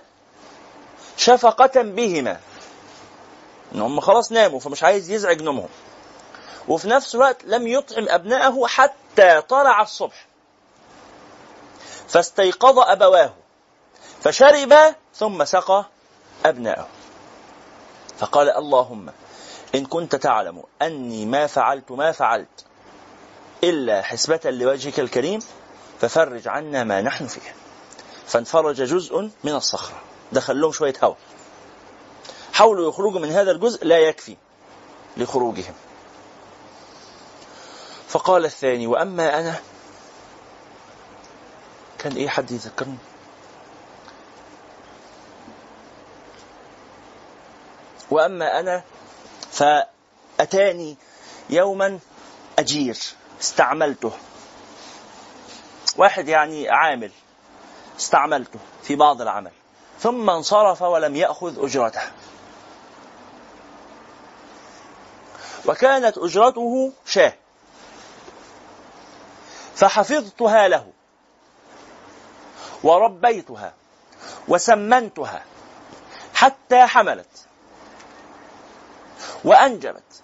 [1.17, 2.39] شفقة بهما.
[3.75, 5.69] إن هم خلاص ناموا فمش عايز يزعج نومهم.
[6.67, 10.25] وفي نفس الوقت لم يطعم أبنائه حتى طلع الصبح.
[12.07, 13.33] فاستيقظ أبواه
[14.21, 14.73] فشرب
[15.15, 15.85] ثم سقى
[16.45, 16.87] أبنائه
[18.17, 19.09] فقال اللهم
[19.75, 22.65] إن كنت تعلم أني ما فعلت ما فعلت
[23.63, 25.39] إلا حسبة لوجهك الكريم
[26.01, 27.55] ففرج عنا ما نحن فيه.
[28.27, 30.01] فانفرج جزء من الصخرة.
[30.31, 31.17] دخل لهم شوية هواء
[32.53, 34.37] حاولوا يخرجوا من هذا الجزء لا يكفي
[35.17, 35.73] لخروجهم.
[38.07, 39.55] فقال الثاني وأما أنا
[41.99, 42.97] كان إيه حد يذكرني؟
[48.11, 48.83] وأما أنا
[49.51, 50.97] فأتاني
[51.49, 51.99] يوما
[52.59, 52.97] أجير
[53.41, 54.11] استعملته.
[55.97, 57.11] واحد يعني عامل
[57.99, 59.51] استعملته في بعض العمل
[59.99, 62.01] ثم انصرف ولم يأخذ أجرته.
[65.65, 67.33] وكانت أجرته شاة.
[69.75, 70.87] فحفظتها له
[72.83, 73.73] وربيتها
[74.47, 75.43] وسمنتها
[76.33, 77.27] حتى حملت.
[79.43, 80.21] وأنجبت.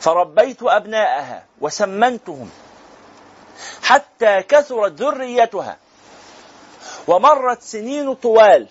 [0.00, 2.50] فربيت أبناءها وسمنتهم
[3.82, 5.76] حتى كثرت ذريتها
[7.06, 8.68] ومرت سنين طوال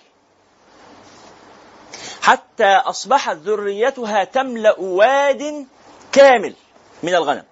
[2.22, 5.66] حتى أصبحت ذريتها تملأ واد
[6.12, 6.54] كامل
[7.02, 7.44] من الغنم.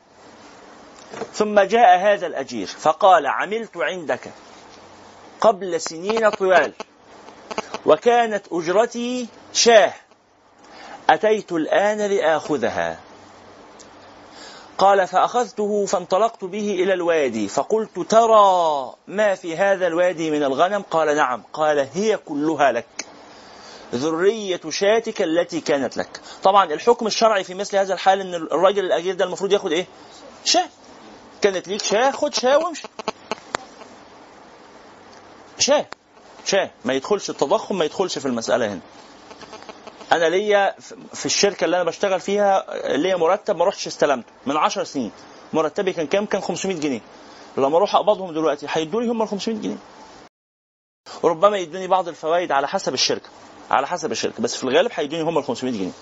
[1.33, 4.31] ثم جاء هذا الأجير فقال عملت عندك
[5.41, 6.73] قبل سنين طوال
[7.87, 9.93] وكانت أجرتي شاه.
[11.11, 13.01] أتيت الآن لآخذها.
[14.79, 21.17] قال فأخذته فانطلقت به إلى الوادي فقلت ترى ما في هذا الوادي من الغنم؟ قال
[21.17, 21.43] نعم.
[21.53, 22.87] قال هي كلها لك.
[23.95, 26.21] ذرية شاتك التي كانت لك.
[26.43, 29.87] طبعا الحكم الشرعي في مثل هذا الحال إن الراجل الأجير ده المفروض ياخد إيه؟
[30.45, 30.69] شاة.
[31.43, 32.89] كانت ليك شاة خد شاة وامشي.
[35.59, 35.87] شاة.
[36.45, 36.71] شاة.
[36.85, 38.81] ما يدخلش التضخم ما يدخلش في المسألة هنا.
[40.13, 40.75] أنا ليا
[41.15, 42.65] في الشركة اللي أنا بشتغل فيها
[42.97, 45.13] ليا مرتب ما رحتش استلمته من 10 سنين.
[45.53, 47.01] مرتبي كان كام؟ كان 500 جنيه.
[47.59, 49.77] لما أروح أقبضهم دلوقتي هيدوا لي هم ال 500 جنيه.
[51.23, 53.29] وربما يدوني بعض الفوائد على حسب الشركة
[53.71, 55.93] على حسب الشركة بس في الغالب هيدوني هم ال 500 جنيه.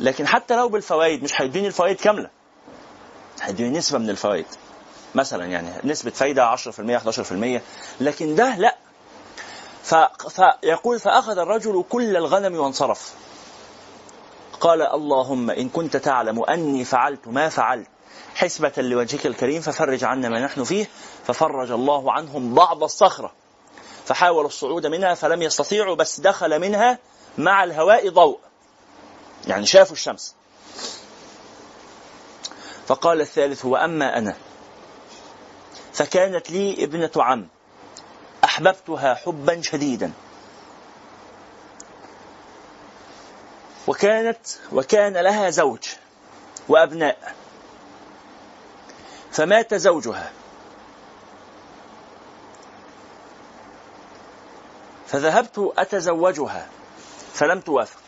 [0.00, 2.30] لكن حتى لو بالفوائد مش هيدوني الفوائد كاملة.
[3.42, 4.46] هيدوني نسبة من الفوائد.
[5.14, 7.60] مثلا يعني نسبة فايدة 10% 11%
[8.00, 8.76] لكن ده لأ.
[9.86, 13.14] فيقول فأخذ الرجل كل الغنم وانصرف.
[14.60, 17.86] قال اللهم إن كنت تعلم أني فعلت ما فعلت
[18.34, 20.88] حسبة لوجهك الكريم ففرج عنا ما نحن فيه.
[21.26, 23.32] ففرج الله عنهم بعض الصخرة.
[24.04, 26.98] فحاولوا الصعود منها فلم يستطيعوا بس دخل منها
[27.38, 28.38] مع الهواء ضوء.
[29.46, 30.34] يعني شافوا الشمس.
[32.86, 34.36] فقال الثالث وأما أنا
[35.92, 37.48] فكانت لي ابنة عم.
[38.44, 40.12] أحببتها حبا شديدا.
[43.86, 45.84] وكانت وكان لها زوج
[46.68, 47.34] وأبناء.
[49.32, 50.32] فمات زوجها.
[55.06, 56.68] فذهبت أتزوجها
[57.34, 58.00] فلم توافق.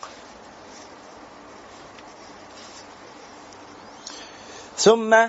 [4.76, 5.28] ثم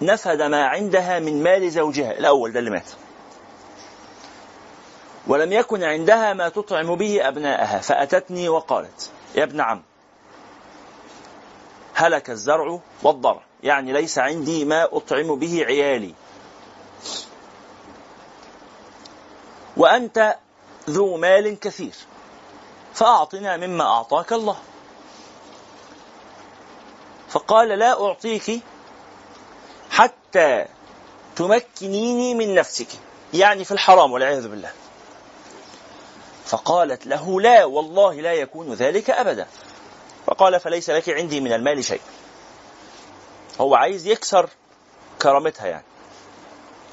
[0.00, 2.10] نفد ما عندها من مال زوجها.
[2.10, 2.90] الأول ده اللي مات.
[5.28, 9.82] ولم يكن عندها ما تطعم به أبناءها فأتتني وقالت يا ابن عم
[11.94, 16.14] هلك الزرع والضرع يعني ليس عندي ما أطعم به عيالي.
[19.76, 20.36] وأنت
[20.90, 21.94] ذو مال كثير
[22.94, 24.56] فأعطنا مما أعطاك الله.
[27.28, 28.60] فقال لا أعطيك
[29.90, 30.66] حتى
[31.36, 32.88] تمكنيني من نفسك
[33.34, 34.72] يعني في الحرام والعياذ بالله.
[36.48, 39.46] فقالت له لا والله لا يكون ذلك أبدا.
[40.26, 42.00] فقال فليس لك عندي من المال شيء.
[43.60, 44.50] هو عايز يكسر
[45.22, 45.84] كرامتها يعني.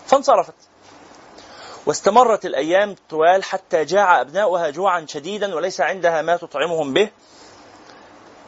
[0.07, 0.53] فانصرفت.
[1.85, 7.09] واستمرت الأيام طوال حتى جاع أبناؤها جوعا شديدا وليس عندها ما تطعمهم به.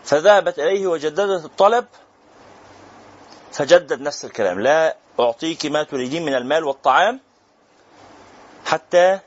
[0.03, 1.85] فذهبت إليه وجددت الطلب.
[3.51, 4.59] فجدد نفس الكلام.
[4.59, 7.19] لا أعطيك ما تريدين من المال والطعام
[8.65, 9.19] حتى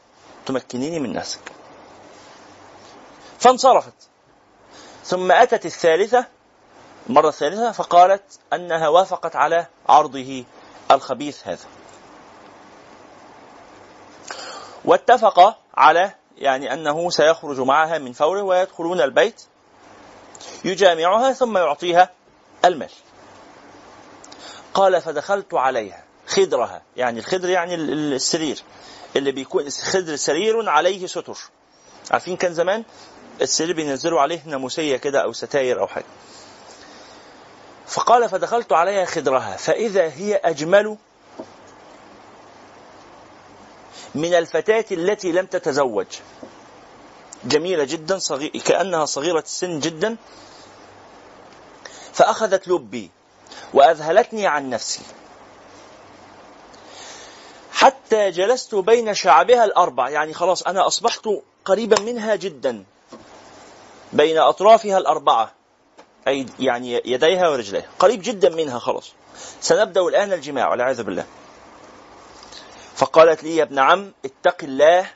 [0.47, 1.41] تمكنيني من نفسك.
[3.41, 3.95] فانصرفت.
[5.05, 6.27] ثم أتت الثالثة
[7.09, 8.23] المرة الثالثة فقالت
[8.53, 10.45] أنها وافقت على عرضه
[10.91, 11.65] الخبيث هذا.
[14.85, 19.43] واتفق على يعني أنه سيخرج معها من فوره ويدخلون البيت
[20.65, 22.11] يجامعها ثم يعطيها
[22.65, 22.91] المال.
[24.75, 26.83] قال فدخلت عليها خدرها.
[26.97, 28.63] يعني الخدر يعني السرير.
[29.17, 31.39] اللي بيكون خدر سرير عليه ستر.
[32.11, 32.85] عارفين كان زمان؟
[33.41, 36.05] السرير بينزلوا عليه ناموسية كده أو ستاير أو حاجة.
[37.87, 40.97] فقال فدخلت عليها خدرها فإذا هي أجمل
[44.15, 46.07] من الفتاة التي لم تتزوج.
[47.45, 50.17] جميلة جدا صغير كأنها صغيرة السن جدا.
[52.13, 53.11] فأخذت لبي
[53.75, 55.03] وأذهلتني عن نفسي.
[57.73, 61.29] حتى جلست بين شعبها الأربع يعني خلاص أنا أصبحت
[61.65, 62.85] قريبا منها جدا.
[64.13, 65.53] بين أطرافها الأربعة.
[66.29, 67.89] أي يعني يديها ورجليها.
[67.99, 69.13] قريب جدا منها خلاص.
[69.61, 71.25] سنبدأ الآن الجماع والعياذ بالله.
[72.95, 75.11] فقالت لي يا ابن عم اتق الله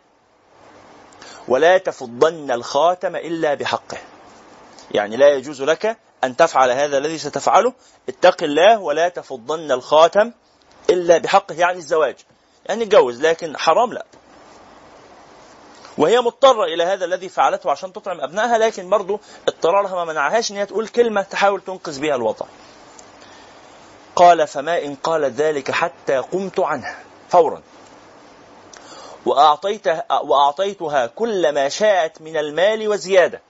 [1.48, 3.98] ولا تفضن الخاتم إلا بحقه.
[4.90, 7.72] يعني لا يجوز لك أن تفعل هذا الذي ستفعله.
[8.08, 10.32] اتق الله ولا تفضن الخاتم
[10.90, 11.54] إلا بحقه.
[11.54, 12.16] يعني الزواج.
[12.66, 14.06] يعني اتجوز لكن حرام لا.
[15.98, 20.56] وهي مضطرة إلى هذا الذي فعلته عشان تطعم أبنائها لكن برضو اضطرارها ما منعهاش إن
[20.56, 22.46] هي تقول كلمة تحاول تنقذ بها الوضع
[24.16, 26.98] قال فما إن قالت ذلك حتى قمت عنها.
[27.28, 27.62] فورا.
[29.26, 33.40] وأعطيتها, وأعطيتها كل ما شاءت من المال وزيادة.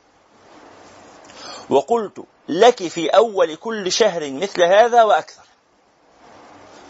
[1.71, 5.43] وقلت لك في أول كل شهر مثل هذا وأكثر.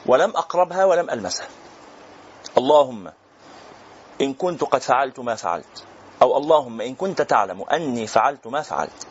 [0.07, 1.49] ولم أقربها ولم ألمسها.
[2.59, 3.13] اللهم
[4.21, 5.85] إن كنت قد فعلت ما فعلت.
[6.23, 9.07] أو اللهم إن كنت تعلم أني فعلت ما فعلت.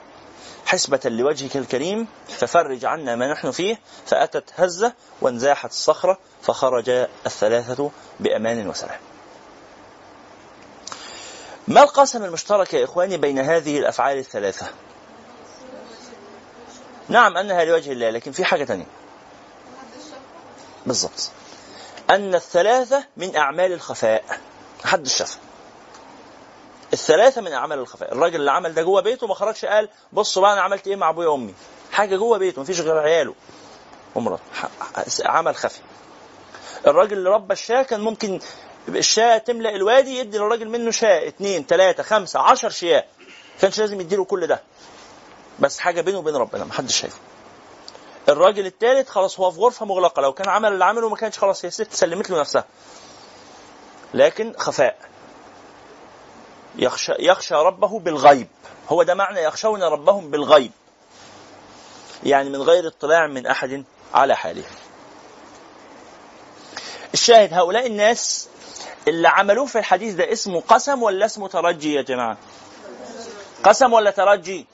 [0.66, 6.90] حسبة لوجهك الكريم ففرج عنا ما نحن فيه فأتت هزة وانزاحت الصخرة فخرج
[7.26, 9.00] الثلاثة بأمان وسلام.
[11.68, 14.68] ما القسم المشترك يا إخواني بين هذه الأفعال الثلاثة؟
[17.10, 18.86] نعم أنها لوجه الله لكن في حاجة تانية.
[20.86, 21.32] بالضبط.
[22.10, 24.40] أن الثلاثة من أعمال الخفاء.
[24.84, 25.38] حد الشفا
[26.94, 28.12] الثلاثة من أعمال الخفاء.
[28.14, 31.10] الراجل اللي عمل ده جوه بيته ما خرجش قال بصوا بقى أنا عملت إيه مع
[31.10, 31.54] أبويا وأمي؟
[31.92, 33.34] حاجة جوه بيته مفيش غير عياله.
[34.16, 34.44] ومراته.
[35.26, 35.80] عمل خفي.
[36.88, 38.40] الراجل اللي ربى الشاة كان ممكن
[38.88, 43.08] الشاة تملأ الوادي يدي للراجل منه شاة اثنين ثلاثة خمسة عشر شياء
[43.62, 44.62] كانش لازم يديله كل ده.
[45.60, 47.18] بس حاجة بينه وبين ربنا محدش شايفه.
[48.30, 50.22] الراجل الثالث خلاص هو في غرفة مغلقة.
[50.22, 52.66] لو كان عمل اللي عمله ما كانش خلاص هي ست سلمت له نفسها.
[54.14, 54.98] لكن خفاء.
[56.76, 58.48] يخشى, يخشى ربه بالغيب.
[58.90, 60.72] هو ده معنى يخشون ربهم بالغيب.
[62.24, 64.64] يعني من غير اطلاع من أحد على حاله.
[67.14, 68.48] الشاهد هؤلاء الناس
[69.08, 72.38] اللي عملوه في الحديث ده اسمه قسم ولا اسمه ترجي يا جماعة؟
[73.64, 74.66] قسم ولا ترجي؟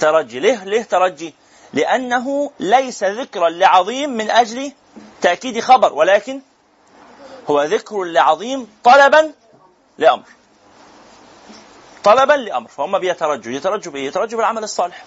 [0.00, 0.40] ترجي.
[0.40, 1.34] ليه ليه ترجي؟
[1.72, 4.72] لأنه ليس ذكرا لعظيم من أجل
[5.20, 5.92] تأكيد خبر.
[5.92, 6.40] ولكن
[7.50, 9.32] هو ذكر لعظيم طلبا
[9.98, 10.24] لأمر.
[12.04, 12.68] طلبا لأمر.
[12.68, 13.52] فهم بيترجوا.
[13.52, 15.04] يترجوا بإيه؟ يترجوا بالعمل الصالح.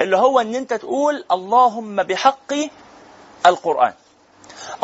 [0.00, 2.52] اللي هو أن أنت تقول اللهم بحق
[3.46, 3.92] القرآن.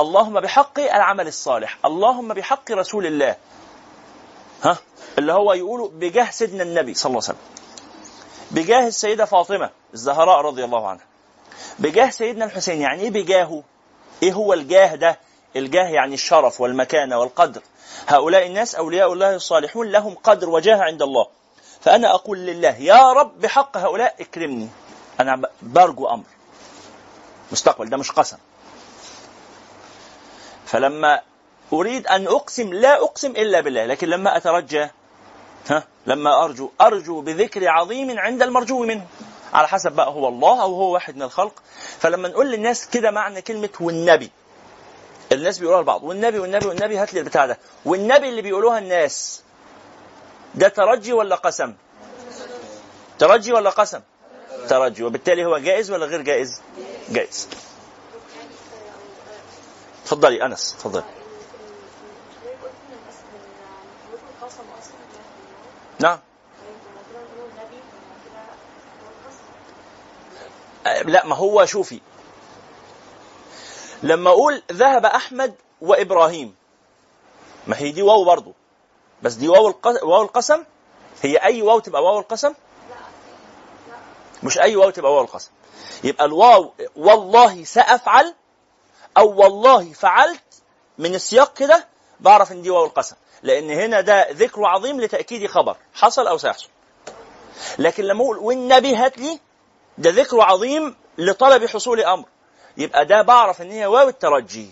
[0.01, 1.79] اللهم بحق العمل الصالح.
[1.85, 3.37] اللهم بحق رسول الله.
[4.65, 4.79] ها؟
[5.19, 7.53] اللي هو يقولوا بجاه سيدنا النبي صلى الله عليه وسلم.
[8.51, 11.05] بجاه السيدة فاطمة الزهراء رضي الله عنها.
[11.79, 12.81] بجاه سيدنا الحسين.
[12.81, 13.63] يعني إيه بجاهه؟
[14.23, 15.19] إيه هو الجاه ده؟
[15.57, 17.63] الجاه يعني الشرف والمكانة والقدر.
[18.09, 21.27] هؤلاء الناس أولياء الله الصالحون لهم قدر وجاه عند الله.
[21.81, 24.69] فأنا أقول لله يا رب بحق هؤلاء اكرمني.
[25.21, 26.25] أنا برجو أمر.
[27.53, 28.37] مستقبل ده مش قسم.
[30.67, 31.21] فلما
[31.73, 34.89] أريد أن أقسم لا أقسم إلا بالله لكن لما أترجى
[35.71, 39.07] ها لما أرجو أرجو بذكر عظيم عند المرجو منه.
[39.55, 41.63] على حسب بقى هو الله أو هو واحد من الخلق؟
[41.99, 44.31] فلما نقول للناس كده معنى كلمة والنبي
[45.35, 46.05] الناس بيقولوها لبعض.
[46.05, 47.59] والنبي والنبي والنبي هات لي البتاع ده.
[47.85, 49.43] والنبي اللي بيقولوها الناس.
[50.55, 51.75] ده ترجي ولا قسم؟
[53.19, 54.01] ترجي ولا قسم؟
[54.69, 55.05] ترجي.
[55.05, 56.61] وبالتالي هو جائز ولا غير جائز؟
[57.11, 57.49] جائز.
[60.05, 61.05] تفضلي أنس تفضلي
[65.99, 66.19] نعم.
[71.05, 72.01] لا ما هو شوفي.
[74.03, 76.55] لما أقول ذهب أحمد وإبراهيم
[77.67, 78.53] ما هي دي واو برضه
[79.23, 80.65] بس دي واو واو القسم؟
[81.23, 82.55] هي أي واو تبقى واو القسم؟
[84.43, 85.51] مش أي واو تبقى واو القسم.
[86.05, 88.35] يبقى الواو والله سأفعل
[89.19, 90.43] أو والله فعلت
[90.99, 91.87] من السياق كده
[92.21, 93.17] بعرف إن دي واو القسم.
[93.43, 96.69] لأن هنا ده ذكر عظيم لتأكيد خبر حصل أو سيحصل.
[97.79, 99.41] لكن لما أقول والنبي هات لي
[99.99, 102.25] ده ذكر عظيم لطلب حصول أمر.
[102.77, 104.67] يبقى ده بعرف إن هي واو الترجي.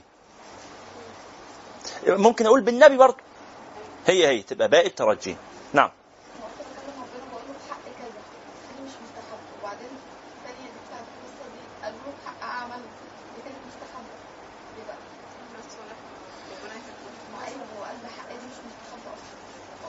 [2.07, 3.17] ممكن أقول بالنبي برضه.
[4.07, 5.37] هي هي تبقى باء الترجي.
[5.73, 5.91] نعم.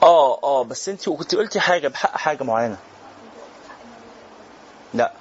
[0.02, 2.76] آه آه بس أنت كنت قلتي حاجة بحق حاجة معينة.
[4.94, 5.12] لا.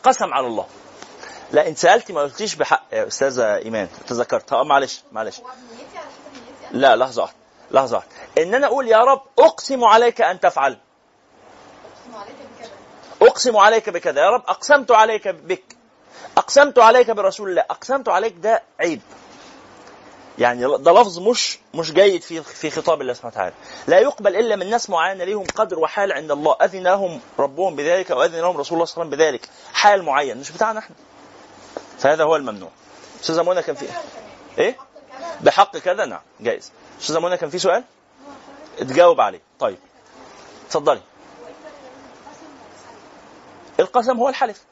[0.00, 0.66] القسم على الله.
[1.52, 2.82] لا انت سألتي ما قلتيش بحق.
[2.92, 5.40] يا أستاذة إيمان تذكرت آه معلش معلش.
[6.70, 7.36] لا لحظة واحدة
[7.70, 8.10] لحظة واحدة.
[8.38, 10.78] إن أنا أقول يا رب أقسم عليك أن تفعل.
[13.22, 14.20] أقسم عليك بكذا.
[14.20, 15.76] يا رب أقسمت عليك بك.
[16.36, 17.62] أقسمت عليك برسول الله.
[17.70, 19.00] أقسمت عليك ده عيب.
[20.38, 23.54] يعني ده لفظ مش مش جيد في في خطاب الله سبحانه وتعالى.
[23.86, 26.56] لا يقبل إلا من ناس معينة ليهم قدر وحال عند الله.
[26.62, 29.48] أذن لهم ربهم بذلك أو أذن لهم رسول الله صلى الله عليه وسلم بذلك.
[29.72, 30.96] حال معين مش بتاعنا إحنا.
[31.98, 32.70] فهذا هو الممنوع.
[33.20, 33.86] استاذه منى كان في
[34.58, 34.76] إيه؟
[35.40, 36.72] بحق كذا؟ نعم جائز.
[37.00, 37.84] استاذه منى كان في سؤال؟
[38.78, 39.40] تجاوب عليه.
[39.58, 39.78] طيب
[40.66, 41.00] اتفضلي
[43.80, 44.64] القسم هو الحلف.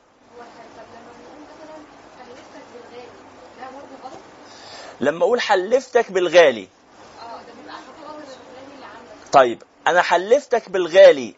[5.00, 6.68] لما أقول حلفتك بالغالي.
[9.32, 11.34] طيب أنا حلفتك بالغالي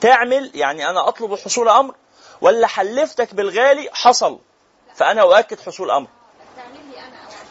[0.00, 1.94] تعمل يعني أنا أطلب حصول أمر
[2.40, 4.38] ولا حلفتك بالغالي حصل؟
[4.94, 6.08] فأنا أؤكد حصول أمر.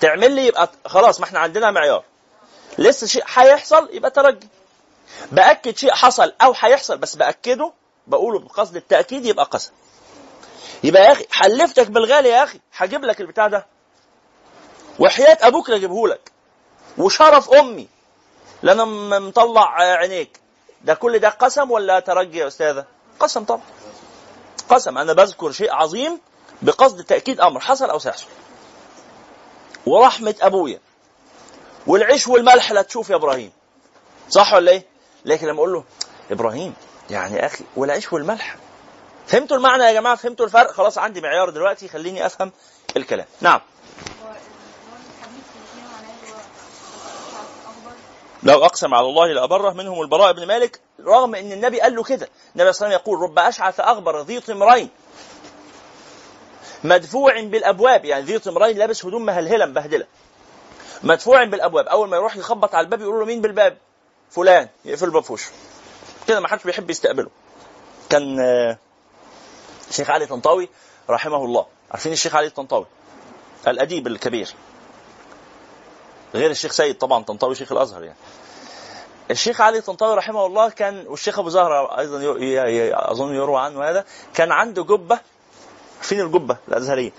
[0.02, 2.04] تعمل لي يبقى خلاص ما إحنا عندنا معيار.
[2.78, 4.48] لسه شيء هيحصل يبقى ترجي.
[5.32, 7.74] بأكد شيء حصل أو هيحصل بس بأكده
[8.08, 9.72] بقوله بقصد التأكيد يبقى قسم
[10.84, 13.66] يبقى يا أخي حلفتك بالغالي يا أخي هجيب لك البتاع ده.
[15.00, 16.32] وحياة أبوك لك.
[16.98, 17.88] وشرف أمي.
[18.64, 18.86] لأنا
[19.20, 20.40] مطلع عينيك.
[20.82, 22.86] ده كل ده قسم ولا ترجي يا أستاذة؟
[23.20, 23.62] قسم طبعا.
[24.70, 24.98] قسم.
[24.98, 26.20] أنا بذكر شيء عظيم
[26.62, 28.28] بقصد تأكيد أمر حصل أو سيحصل.
[29.86, 30.80] ورحمة أبويا.
[31.88, 33.52] والعيش والملح لا تشوف يا إبراهيم.
[34.30, 34.86] صح ولا إيه؟
[35.26, 35.84] لكن لما أقول له
[36.32, 36.74] إبراهيم
[37.10, 38.56] يعني أخي والعيش والملح.
[39.28, 42.52] فهمتوا المعنى يا جماعة؟ فهمتوا الفرق؟ خلاص عندي معيار دلوقتي خليني أفهم
[42.98, 43.26] الكلام.
[43.42, 43.62] نعم.
[48.46, 52.30] لو أقسم على الله لأبره منهم البراء بن مالك رغم إن النبي قال له كده.
[52.56, 54.90] النبي صلى الله عليه وسلم يقول رب أشعث أغبر ذي طمرين.
[56.84, 60.06] مدفوع بالأبواب يعني ذي طمرين لابس هدوم مهلهلة مبهدلة.
[61.04, 63.78] مدفوع بالأبواب أول ما يروح يخبط على الباب يقول له مين بالباب؟
[64.30, 64.70] فلان.
[64.86, 65.52] يقفل الباب في وشه.
[66.28, 67.30] كده ما حدش بيحب يستقبله.
[68.10, 68.40] كان
[69.90, 70.70] الشيخ علي طنطاوي
[71.10, 71.66] رحمه الله.
[71.92, 72.86] عارفين الشيخ علي الطنطاوي
[73.68, 74.54] الأديب الكبير.
[76.36, 78.18] غير الشيخ سيد طبعا طنطاوي شيخ الأزهر يعني.
[79.32, 82.18] الشيخ علي طنطاوي رحمه الله كان والشيخ أبو زهرة أيضا
[83.12, 85.20] أظن يروى عنه هذا كان عنده جبة
[86.02, 87.12] فين الجبة؟ الأزهرية.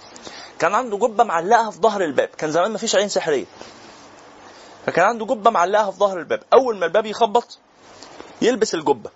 [0.59, 2.29] كان عنده جبة معلقها في ظهر الباب.
[2.29, 3.45] كان زمان ما فيش عين سحرية.
[4.87, 6.43] فكان عنده جبة معلقها في ظهر الباب.
[6.55, 7.59] أول ما الباب يخبط
[8.43, 9.11] يلبس الجبة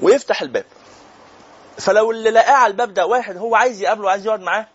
[0.00, 0.64] ويفتح الباب.
[1.78, 4.66] فلو اللي لقاه على الباب ده واحد هو عايز يقابله عايز يقعد معاه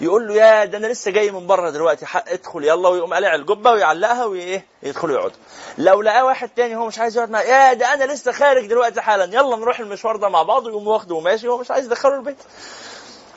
[0.00, 3.70] يقول له يا ده أنا لسه جاي من بره دلوقتي ادخل يلا ويقوم قالع الجبة
[3.70, 5.36] ويعلقها وإيه يدخلوا يقعدوا
[5.78, 9.00] لو لقاه واحد تاني هو مش عايز يقعد معاه يا ده أنا لسه خارج دلوقتي
[9.00, 12.36] حالا يلا نروح المشوار ده مع بعض ويقوم واخده وماشي هو مش عايز يدخله البيت.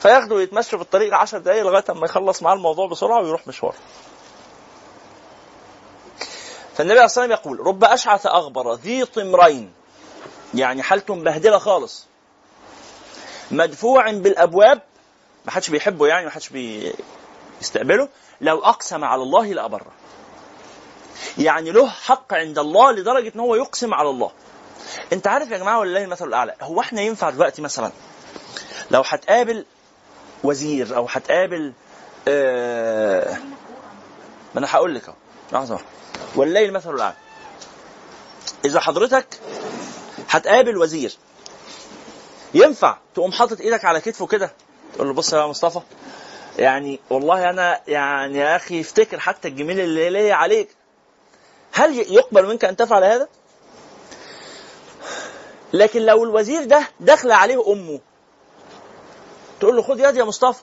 [0.00, 3.74] فياخده ويتمشوا في الطريق 10 دقايق لغاية أما يخلص معاه الموضوع بسرعة ويروح مشوار.
[6.74, 9.72] فالنبي عليه الصلاة والسلام يقول رب أشعث أغبر ذي طمرين.
[10.54, 12.06] يعني حالته مبهدلة خالص.
[13.50, 14.82] مدفوع بالأبواب
[15.46, 18.08] ما حدش بيحبه يعني ما حدش بيستقبله.
[18.40, 19.92] لو أقسم على الله لابره
[21.38, 24.30] يعني له حق عند الله لدرجة إن هو يقسم على الله.
[25.12, 27.92] أنت عارف يا جماعة ولله المثل الأعلى هو إحنا ينفع دلوقتي مثلا
[28.90, 29.64] لو هتقابل
[30.44, 31.72] وزير أو هتقابل
[32.28, 33.36] آه
[34.54, 35.14] ما أنا هقول لك أهو.
[35.52, 35.78] لحظه
[36.36, 37.16] ولله المثل الأعلى.
[38.64, 39.26] إذا حضرتك
[40.28, 41.16] هتقابل وزير
[42.54, 44.52] ينفع تقوم حاطط إيدك على كتفه كده؟
[44.94, 45.80] تقول له بص يا مصطفى
[46.58, 50.76] يعني والله أنا يعني يا أخي افتكر حتى الجميل اللي ليا عليك
[51.72, 53.28] هل يقبل منك أن تفعل هذا؟
[55.72, 58.00] لكن لو الوزير ده دخل عليه أمه
[59.60, 60.62] تقول له خد يد يا مصطفى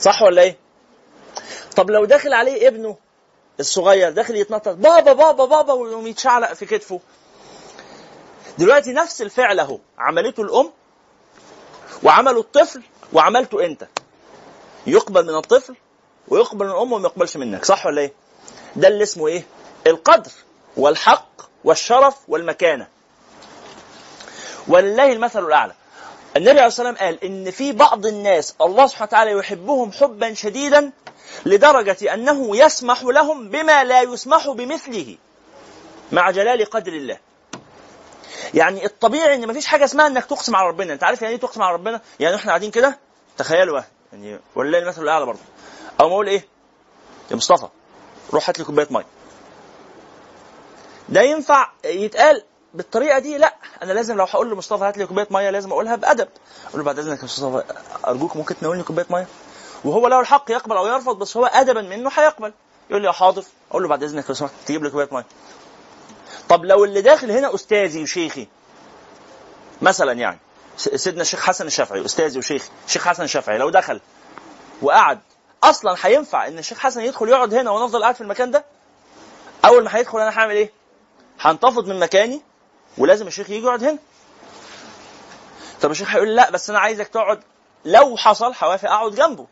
[0.00, 0.56] صح ولا إيه؟
[1.76, 2.96] طب لو داخل عليه ابنه
[3.60, 7.00] الصغير داخل يتنطط بابا بابا بابا ويقوم يتشعلق في كتفه
[8.58, 10.70] دلوقتي نفس الفعل أهو عملته الأم
[12.02, 12.82] وعمله الطفل
[13.12, 13.88] وعملته انت.
[14.86, 15.74] يقبل من الطفل
[16.28, 18.12] ويقبل من الام وما يقبلش منك صح ولا إيه؟
[18.76, 19.44] ده اللي اسمه إيه؟
[19.86, 20.30] القدر
[20.76, 22.88] والحق والشرف والمكانة.
[24.68, 25.74] ولله المثل الأعلى.
[26.36, 30.92] النبي عليه الصلاة والسلام قال إن في بعض الناس الله سبحانه وتعالى يحبهم حبا شديدا
[31.46, 35.16] لدرجة أنه يسمح لهم بما لا يسمح بمثله
[36.12, 37.18] مع جلال قدر الله.
[38.54, 40.92] يعني الطبيعي إن مفيش حاجة اسمها إنك تقسم على ربنا.
[40.92, 42.98] أنت عارف يعني إيه تقسم على ربنا؟ يعني إحنا قاعدين كده
[43.38, 43.80] تخيلوا
[44.12, 45.40] يعني ولله المثل الأعلى برضه.
[46.00, 46.44] أو ما أقول إيه؟
[47.30, 47.68] يا مصطفى
[48.32, 49.04] روح هات لي كوباية مية.
[51.08, 52.42] ده ينفع يتقال
[52.74, 53.54] بالطريقة دي؟ لا.
[53.82, 56.28] أنا لازم لو هقول لمصطفى هات لي كوباية مية لازم أقولها بأدب.
[56.68, 57.62] أقول له بعد إذنك يا مصطفى
[58.06, 59.26] أرجوك ممكن تناولني كوباية مية؟
[59.84, 62.52] وهو له الحق يقبل أو يرفض بس هو ادبا منه هيقبل.
[62.90, 65.24] يقول لي يا حاضر أقول له بعد إذنك لو سمحت تجيب لي كوباية مية.
[66.52, 68.48] طب لو اللي داخل هنا أستاذي وشيخي
[69.82, 70.38] مثلا يعني
[70.76, 74.00] سيدنا الشيخ حسن الشافعي أستاذي وشيخي الشيخ حسن الشافعي لو دخل
[74.82, 75.20] وقعد
[75.62, 78.64] أصلا هينفع إن الشيخ حسن يدخل يقعد هنا وأنا افضل قاعد في المكان ده؟
[79.64, 80.72] أول ما هيدخل أنا هعمل إيه؟
[81.40, 82.42] هنتفض من مكاني
[82.98, 83.98] ولازم الشيخ يجي يقعد هنا.
[85.82, 87.40] طب الشيخ هيقول لا بس أنا عايزك تقعد
[87.84, 89.46] لو حصل هوافق أقعد جنبه.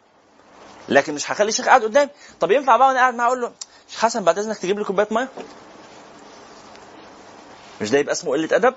[0.88, 2.11] لكن مش هخلي الشيخ قاعد قدامي.
[2.40, 3.53] طب ينفع بقى وأنا قاعد معاه أقول له
[3.98, 5.28] حسن بعد إذنك تجيب لي كوباية مية؟
[7.80, 8.74] مش ده يبقى اسمه قلة أدب؟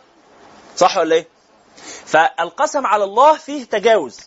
[0.76, 1.28] صح ولا إيه؟
[2.06, 4.20] فالقسم على الله فيه تجاوز.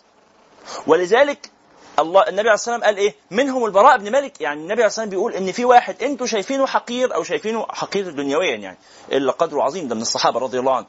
[0.87, 1.51] ولذلك
[1.99, 4.41] الله النبي عليه الصلاة والسلام قال إيه؟ منهم البراء بن مالك.
[4.41, 8.11] يعني النبي عليه الصلاة والسلام بيقول إن في واحد أنتم شايفينه حقير أو شايفينه حقير
[8.11, 8.79] دنيويا يعني
[9.13, 10.89] إلا قدره عظيم ده من الصحابة رضي الله عنهم.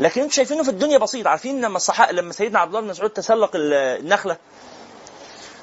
[0.00, 1.26] لكن أنتم شايفينه في الدنيا بسيط.
[1.26, 4.36] عارفين لما الصحابه لما سيدنا عبد الله بن مسعود تسلق النخلة؟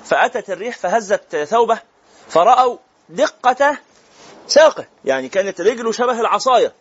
[0.04, 1.80] فأتت الريح فهزت ثوبه
[2.28, 2.78] فرأوا
[3.10, 3.78] دقة
[4.48, 4.86] ساقه.
[5.06, 6.74] يعني كانت رجله شبه العصاية.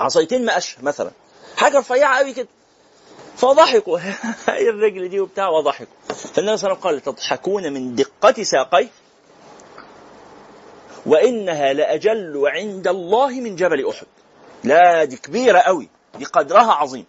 [0.00, 1.10] عصايتين مقش مثلا.
[1.56, 2.48] حاجة رفيعه قوي كده.
[3.36, 3.98] فضحكوا.
[4.48, 5.94] هي الرجل دي وبتاع وضحكوا.
[6.08, 8.88] فالنبي صلى الله عليه وسلم قال تضحكون من دقة ساقي؟
[11.06, 14.06] وإنها لأجل عند الله من جبل أحد.
[14.64, 15.88] لا دي كبيرة قوي.
[16.18, 17.06] دي قدرها عظيم.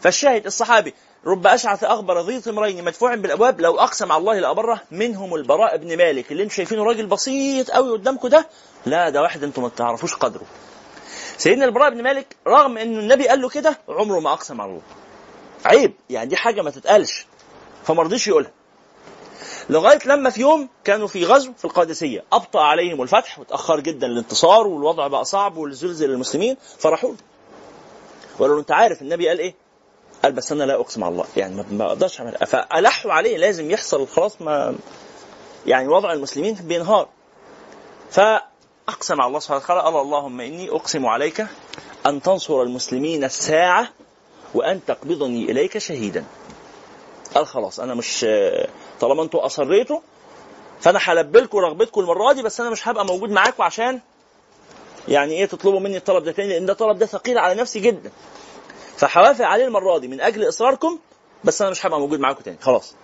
[0.00, 0.94] فالشاهد الصحابي
[1.26, 5.96] رب أشعث أخبر ذي طمرين مدفوع بالأبواب لو أقسم على الله لأبره منهم البراء بن
[5.96, 8.46] مالك اللي أنتم شايفينه راجل بسيط قوي قدامكم ده.
[8.86, 10.46] لا ده واحد أنتم ما تعرفوش قدره.
[11.42, 14.82] سيدنا البراء بن مالك رغم إنه النبي قال له كده عمره ما أقسم على الله.
[15.64, 17.26] عيب يعني دي حاجة ما تتقالش
[17.84, 18.50] فما رضيش يقولها.
[19.70, 24.66] لغاية لما في يوم كانوا في غزو في القادسية أبطأ عليهم الفتح وتأخر جدا الانتصار
[24.66, 27.16] والوضع بقى صعب والزلزل المسلمين فرحوا له.
[28.38, 29.54] وقالوا له أنت عارف النبي قال إيه؟
[30.22, 32.32] قال بس أنا لا أقسم على الله يعني ما- أقدرش أعمل.
[32.46, 34.74] فألحوا عليه لازم يحصل خلاص ما
[35.66, 37.08] يعني وضع المسلمين بينهار.
[38.92, 41.46] فاقسم على الله سبحانه وتعالى قال اللهم إني أقسم عليك
[42.06, 43.88] أن تنصر المسلمين الساعة
[44.54, 46.24] وأن تقبضني إليك شهيدا.
[47.34, 48.26] قال خلاص أنا مش
[49.00, 50.00] طالما أنتوا أصريتوا
[50.80, 54.00] فأنا هلبي لكم رغبتكم المرة دي بس أنا مش هبقى موجود معاكم عشان
[55.08, 58.10] يعني إيه تطلبوا مني الطلب ده تاني لأن ده طلب ده ثقيل على نفسي جدا.
[58.96, 60.98] فهوافق عليه المرة دي من أجل إصراركم
[61.44, 62.58] بس أنا مش هبقى موجود معاكم تاني.
[62.60, 62.94] خلاص.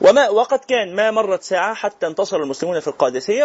[0.00, 3.44] وما وقد كان ما مرت ساعة حتى انتصر المسلمون في القادسية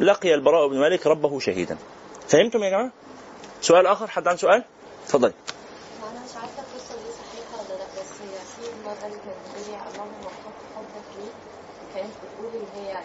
[0.00, 1.76] ولقي البراء بن مالك ربه شهيدا.
[2.28, 2.90] فهمتم يا جماعة؟
[3.60, 4.64] سؤال آخر حد عنده سؤال؟
[5.04, 5.32] اتفضلي
[6.02, 10.12] وأنا مش عارفة القصة دي صحيحة ولا لأ بس هي في مرة كانت بتقولي اللهم
[10.24, 11.30] حط حبك ليه؟
[11.94, 13.00] كانت بتقول إن هي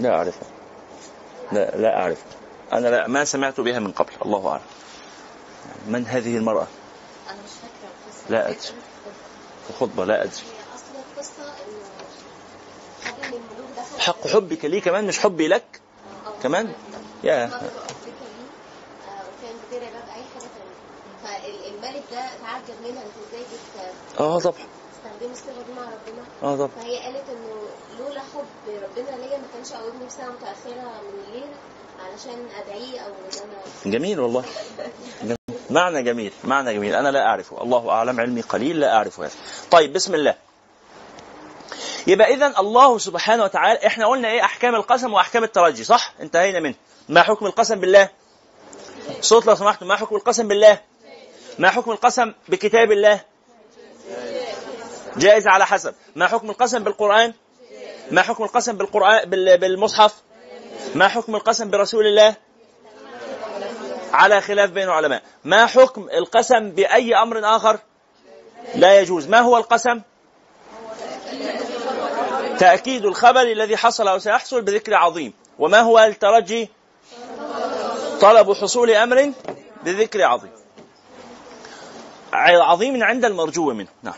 [0.00, 0.48] لا أعرفها.
[1.52, 2.18] لا لا أعرف
[2.72, 4.62] أنا لا ما سمعت بها من قبل الله أعلم.
[5.86, 6.66] من هذه المرأة؟
[7.30, 8.30] أنا مش فاكرة القصة.
[8.30, 8.42] لا.
[8.46, 8.60] كانت
[9.66, 11.84] في خطبة لا أدري هي اصل القصة انه
[13.04, 15.80] حد من الملوك دخل حق حبك لي كمان مش حبي لك.
[16.42, 16.72] كمان؟
[17.24, 17.50] يا.
[22.12, 23.44] ده تعجب منها إزاي
[24.20, 24.54] آه طبعا.
[24.92, 26.68] تستخدمي الصيغة دي مع ربنا آه طبعا.
[26.80, 31.48] فهي قالت انه لولا حب ربنا ليا ما كانش قومني بساعة متأخرة من الليل
[32.04, 34.44] علشان ادعيه أو ان أنا جميل والله.
[35.22, 35.36] جميل.
[35.70, 36.94] معنى جميل معنى جميل.
[36.94, 37.62] أنا لا أعرفه.
[37.62, 39.30] الله أعلم علمي قليل لا أعرف هذا
[39.70, 40.34] طيب بسم الله.
[42.06, 46.74] يبقى إذا الله سبحانه وتعالى إحنا قلنا إيه؟ أحكام القسم وأحكام الترجي صح؟ انتهينا منه.
[47.08, 48.08] ما حكم القسم بالله؟
[49.20, 49.86] صوت لو سمحتم.
[49.88, 50.80] ما حكم القسم بالله؟
[51.58, 53.20] ما حكم القسم بكتاب الله؟
[55.16, 55.94] جائز على حسب.
[56.16, 57.34] ما حكم القسم بالقرآن؟
[58.10, 60.14] ما حكم القسم بالقرآن بال- بالمصحف؟
[60.94, 62.34] ما حكم القسم برسول الله؟
[64.12, 65.22] على خلاف بين العلماء.
[65.44, 67.78] ما حكم القسم بأي أمر آخر؟
[68.74, 69.28] لا يجوز.
[69.28, 70.00] ما هو القسم؟
[72.60, 75.32] تأكيد الخبر الذي حصل أو سيحصل بذكر عظيم.
[75.58, 76.68] وما هو الترجي؟
[78.20, 79.32] طلب حصول أمر
[79.84, 80.50] بذكر عظيم.
[82.32, 83.88] عظيم عند المرجو منه.
[84.02, 84.14] نعم.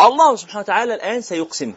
[0.00, 1.74] الله سبحانه وتعالى الآن سيقسم.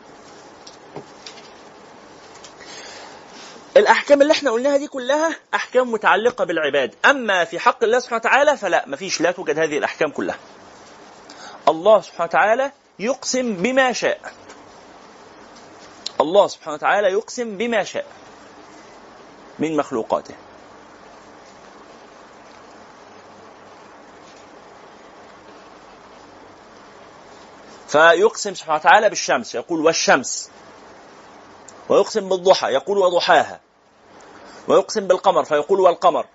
[3.77, 6.95] الأحكام اللي إحنا قلناها دي كلها أحكام متعلقة بالعباد.
[7.05, 10.37] أما في حق الله سبحانه وتعالى فلا مفيش لا توجد هذه الأحكام كلها.
[11.67, 14.31] الله سبحانه وتعالى يقسم بما شاء.
[16.21, 18.05] الله سبحانه وتعالى يقسم بما شاء
[19.59, 20.35] من مخلوقاته.
[27.87, 30.49] فيقسم سبحانه وتعالى بالشمس يقول والشمس.
[31.89, 33.59] ويقسم بالضحى يقول وضحاها.
[34.67, 36.25] ويقسم بالقمر فيقول والقمر.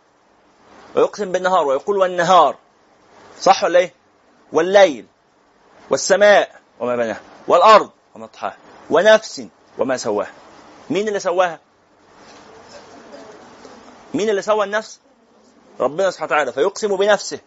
[0.97, 2.57] ويقسم بالنهار ويقول والنهار.
[3.41, 3.95] صح ولا إيه؟
[4.53, 5.07] والليل
[5.91, 8.57] والسماء وما بناها والأرض وما طحاها.
[8.91, 9.47] ونفس.
[9.79, 10.33] وما سواها
[10.91, 11.61] مين اللي سواها؟
[14.15, 15.01] مين اللي سوى النفس؟
[15.81, 17.39] ربنا سبحانه وتعالى فيقسم بنفسه.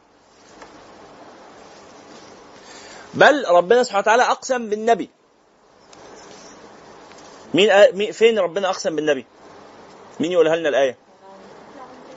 [3.13, 5.09] بل ربنا سبحانه وتعالى أقسم بالنبي.
[7.53, 9.25] مين, فين ربنا أقسم بالنبي؟
[10.19, 10.97] مين يقولها لنا الآية؟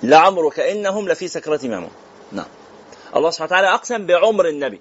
[0.02, 1.90] لعمرك إنهم لفي سكرة يعمهون
[2.32, 2.46] نعم.
[3.16, 4.80] الله سبحانه وتعالى أقسم بعمر النبي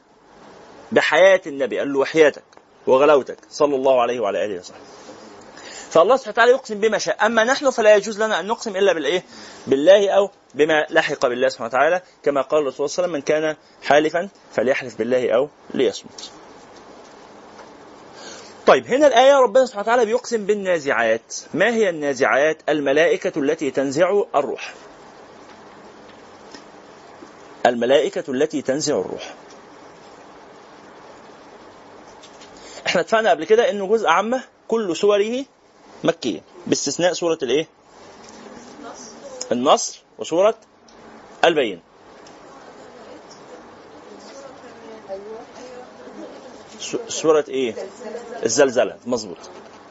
[0.92, 2.44] بحياة النبي قال له وحياتك
[2.88, 3.38] وغلاوتك.
[3.50, 4.80] صلى الله عليه وعلى آله وصحبه.
[5.90, 7.26] فالله سبحانه وتعالى يقسم بما شاء.
[7.26, 9.24] أما نحن فلا يجوز لنا أن نقسم إلا بالإيه؟
[9.68, 12.02] بالله أو بما لحق بالله سبحانه وتعالى.
[12.24, 16.32] كما قال الرسول صلى الله عليه وسلم من كان حالفا فليحلف بالله أو ليصمت.
[18.68, 21.36] طيب هنا الآية ربنا سبحانه وتعالى بيقسم بالنازعات.
[21.54, 24.74] ما هي النازعات؟ الملائكة التي تنزع الروح.
[27.66, 29.34] الملائكة التي تنزع الروح.
[32.88, 35.46] إحنا اتفقنا قبل كده إنه جزء عامة كل سوره
[36.04, 37.68] مكية باستثناء سورة الايه؟
[39.52, 40.56] النصر وسورة
[41.46, 41.82] البين
[46.80, 47.76] س- سورة إيه؟
[48.44, 48.98] الزلزلة.
[49.06, 49.38] مظبوط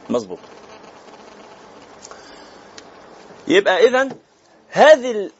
[0.09, 0.39] مظبوط.
[3.47, 4.09] يبقى اذا
[4.69, 5.31] هذه ال...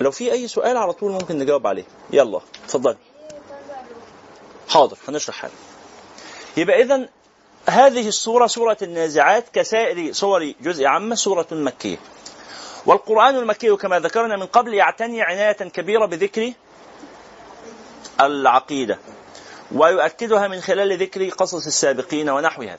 [0.00, 1.84] لو في أي سؤال على طول ممكن نجاوب عليه.
[2.10, 2.96] يلا اتفضل
[4.68, 5.52] حاضر هنشرح حاجة.
[6.56, 7.08] يبقى اذا
[7.66, 11.98] هذه السورة سورة النازعات كسائر سور جزء عامة سورة مكية.
[12.86, 16.52] والقرآن المكي كما ذكرنا من قبل يعتني عناية كبيرة بذكر
[18.20, 18.98] العقيدة
[19.72, 22.78] ويؤكدها من خلال ذكر قصص السابقين ونحو هذا.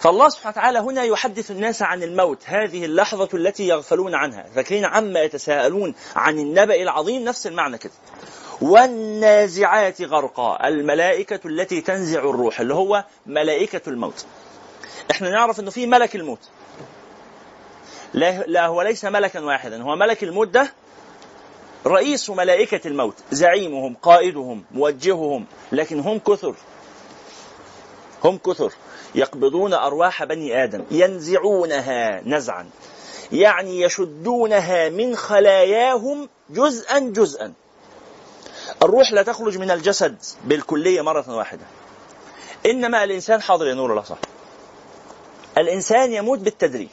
[0.00, 4.46] فالله سبحانه وتعالى هنا يحدث الناس عن الموت هذه اللحظة التي يغفلون عنها.
[4.54, 7.92] فاكرين عما يتساءلون عن النبأ العظيم؟ نفس المعنى كده.
[8.60, 14.26] والنازعات غرقا الملائكة التي تنزع الروح اللي هو ملائكة الموت.
[15.10, 16.38] إحنا نعرف إنه في ملك الموت.
[18.14, 20.72] لا, لا هو ليس ملكا واحدا هو ملك الموت ده
[21.86, 26.54] رئيس ملائكة الموت زعيمهم قائدهم موجههم لكن هم كثر.
[28.24, 28.72] هم كثر.
[29.14, 32.70] يقبضون أرواح بني آدم ينزعونها نزعا.
[33.32, 37.52] يعني يشدونها من خلاياهم جزءا جزءا.
[38.82, 41.64] الروح لا تخرج من الجسد بالكلية مرة واحدة.
[42.66, 44.18] إنما الإنسان حاضر يا نور الله صح.
[45.58, 46.88] الإنسان يموت بالتدريج.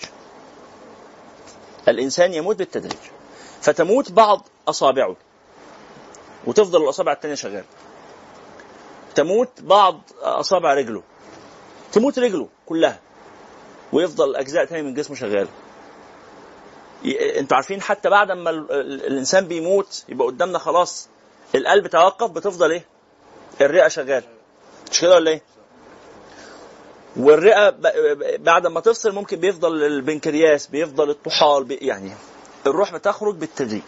[1.88, 3.00] الإنسان يموت بالتدريج.
[3.62, 5.16] فتموت بعض أصابعه.
[6.46, 7.66] وتفضل الأصابع التانية شغالة
[9.16, 11.04] تموت بعض أصابع رجله.
[11.92, 13.00] تموت رجله كلها.
[13.94, 15.50] ويفضل أجزاء تانية من جسمه شغالة
[17.38, 21.10] أنتوا عارفين حتى بعد ما ال- ال- الإنسان بيموت يبقى قدامنا خلاص
[21.56, 22.86] القلب توقف بتفضل إيه؟
[23.62, 24.28] الرئة شغاله
[24.92, 25.42] مش كده ولا إيه؟
[27.16, 27.70] والرئة
[28.38, 32.12] بعد ما تفصل ممكن بيفضل البنكرياس بيفضل الطحال يعني
[32.68, 33.82] الروح بتخرج بالتدريج.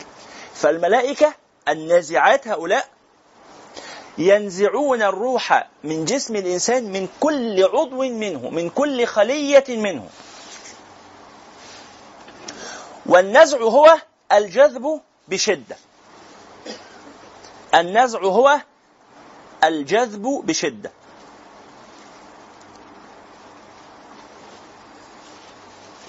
[0.54, 1.34] فالملائكة
[1.68, 2.88] النازعات هؤلاء
[4.18, 10.10] ينزعون الروح من جسم الإنسان من كل عضو منه من كل خلية منه.
[13.06, 13.98] والنزع هو
[14.32, 15.78] الجذب بشدة.
[17.76, 18.62] النزع هو
[19.64, 20.92] الجذب بشدة.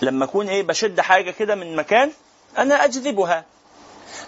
[0.02, 2.12] لما أكون إيه بشد حاجة كده من مكان
[2.58, 3.44] أنا أجذبها.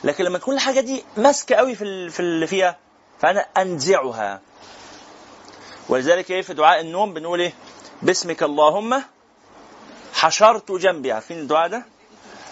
[0.05, 2.77] لكن لما تكون الحاجة دي ماسكة قوي في في اللي فيها
[3.21, 4.41] فأنا أنزعها.
[5.89, 7.53] ولذلك إيه في دعاء النوم بنقول إيه
[8.03, 9.03] باسمك اللهم
[10.15, 11.13] حشرت جنبي.
[11.13, 11.85] عارفين الدعاء ده؟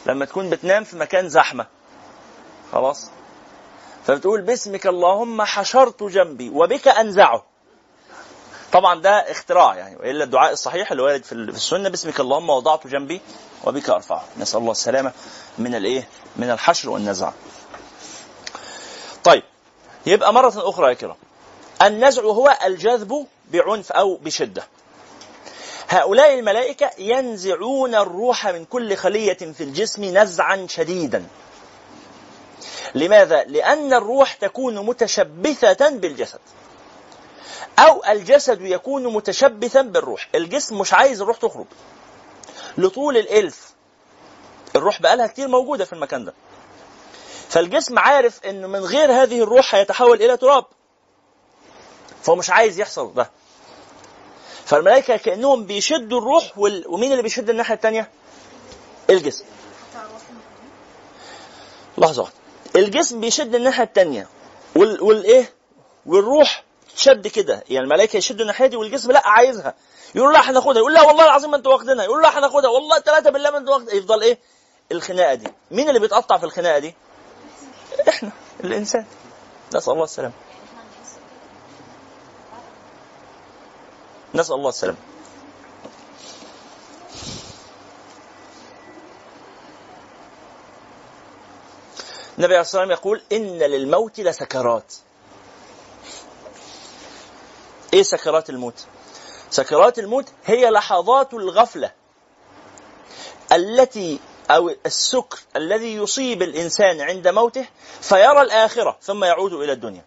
[0.06, 1.66] لما تكون بتنام في مكان زحمة.
[2.72, 3.10] خلاص؟
[4.06, 7.44] فبتقول باسمك اللهم حشرت جنبي وبك أنزعه.
[8.72, 13.20] طبعا ده اختراع يعني وإلا الدعاء الصحيح اللي وارد في السنة باسمك اللهم وضعت جنبي
[13.64, 14.24] وبك أرفعه.
[14.38, 15.12] نسأل الله السلامة
[15.58, 17.32] من الايه من الحشر والنزع.
[19.24, 19.42] طيب
[20.06, 21.16] يبقى مرة أخرى يا كرام.
[21.82, 24.62] النزع هو الجذب بعنف أو بشدة.
[25.88, 31.26] هؤلاء الملائكة ينزعون الروح من كل خلية في الجسم نزعا شديدا.
[32.94, 36.38] لماذا؟ لأن الروح تكون متشبثة بالجسد.
[37.78, 40.28] أو الجسد يكون متشبثا بالروح.
[40.34, 41.66] الجسم مش عايز الروح تخرج.
[42.78, 43.74] لطول الإلف.
[44.76, 46.34] الروح بقالها كتير موجودة في المكان ده.
[47.48, 50.64] فالجسم عارف إنه من غير هذه الروح هيتحول إلى تراب.
[52.22, 53.30] فهو مش عايز يحصل ده.
[54.64, 56.84] فالملائكة كأنهم بيشدوا الروح وال...
[56.88, 58.10] ومين اللي بيشد الناحية التانية؟
[59.10, 59.44] الجسم.
[61.98, 62.39] لحظة واحدة.
[62.76, 64.26] الجسم بيشد الناحية التانية.
[64.76, 65.02] وال...
[65.02, 65.52] والإيه؟
[66.06, 66.64] والروح
[66.96, 67.64] شد كده.
[67.68, 69.74] يعني الملائكة يشدوا الناحية دي والجسم لأ عايزها.
[70.14, 70.78] يقول لا هناخدها.
[70.78, 72.04] يقول لا والله العظيم ما أنتوا واخدينها.
[72.04, 72.70] يقول لا هناخدها.
[72.70, 74.38] والله ثلاثة بالله ما أنتوا واخدينها يفضل إيه؟
[74.92, 75.48] الخناقة دي.
[75.70, 76.94] مين اللي بيتقطع في الخناقة دي؟
[78.08, 78.30] إحنا
[78.64, 79.06] الإنسان.
[79.74, 80.32] نسأل الله السلامة.
[84.34, 84.98] نسأل الله السلامة.
[92.40, 94.94] النبي عليه الصلاة والسلام يقول إن للموت لسكرات.
[97.94, 98.86] إيه سكرات الموت؟
[99.50, 101.92] سكرات الموت هي لحظات الغفلة
[103.52, 104.20] التي
[104.50, 107.66] أو السكر الذي يصيب الإنسان عند موته
[108.00, 110.04] فيرى الآخرة ثم يعود إلى الدنيا.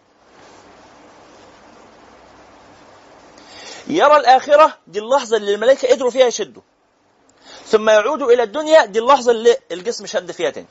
[3.86, 6.62] يرى الآخرة دي اللحظة اللي الملائكة قدروا فيها يشدوا.
[7.66, 10.66] ثم يعود إلى الدنيا دي اللحظة اللي الجسم شد فيها تاني.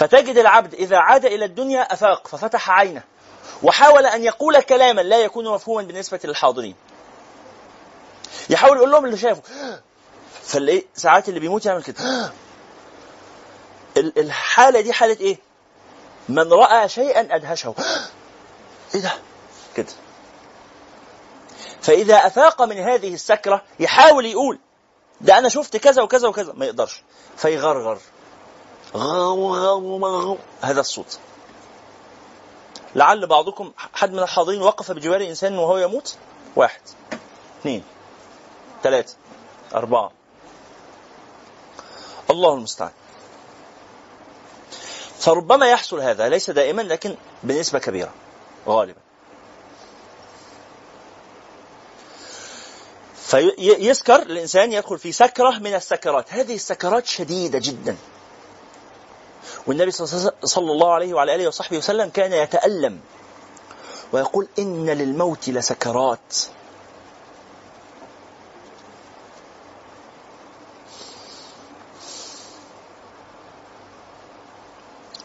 [0.00, 3.02] فتجد العبد إذا عاد إلى الدنيا أفاق ففتح عينه
[3.62, 6.74] وحاول أن يقول كلاما لا يكون مفهوما بالنسبة للحاضرين.
[8.50, 9.42] يحاول يقول لهم اللي شافه
[10.42, 12.32] فاللي ساعات اللي بيموت يعمل كده.
[13.96, 15.38] الحالة دي حالة إيه؟
[16.28, 17.74] من رأى شيئا أدهشه.
[18.94, 19.12] إيه ده؟
[19.76, 19.92] كده.
[21.82, 24.58] فإذا أفاق من هذه السكرة يحاول يقول
[25.20, 26.52] ده أنا شفت كذا وكذا وكذا.
[26.52, 27.02] ما يقدرش.
[27.36, 27.98] فيغرغر.
[30.60, 31.18] هذا الصوت.
[32.94, 36.16] لعل بعضكم حد من الحاضرين وقف بجوار إنسان وهو يموت؟
[36.56, 36.80] واحد.
[37.60, 37.84] اثنين.
[38.82, 39.14] ثلاثة.
[39.74, 40.12] أربعة.
[42.30, 42.92] الله المستعان.
[45.18, 48.12] فربما يحصل هذا ليس دائما لكن بنسبة كبيرة.
[48.66, 49.00] غالبا.
[53.14, 56.32] فيسكر الإنسان يدخل في سكرة من السكرات.
[56.32, 57.96] هذه السكرات شديدة جدا.
[59.70, 63.00] والنبي صلى الله عليه وعلى آله وصحبه وسلم كان يتألم
[64.12, 66.36] ويقول إن للموت لسكرات.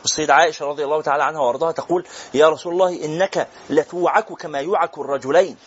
[0.02, 4.98] والسيدة عائشة رضي الله تعالى عنها وأرضاها تقول يا رسول الله إنك لتوعك كما يوعك
[4.98, 5.58] الرجلين.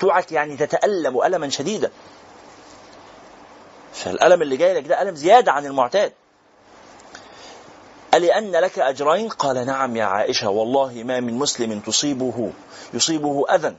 [0.00, 1.90] توعك يعني تتألم ألما شديدا.
[3.94, 6.12] فالألم اللي جاي لك ده ألم زيادة عن المعتاد.
[8.14, 12.52] ألأن لك أجرين؟ قال نعم يا عائشة والله ما من مسلم تصيبه
[12.94, 13.76] يصيبه أذى.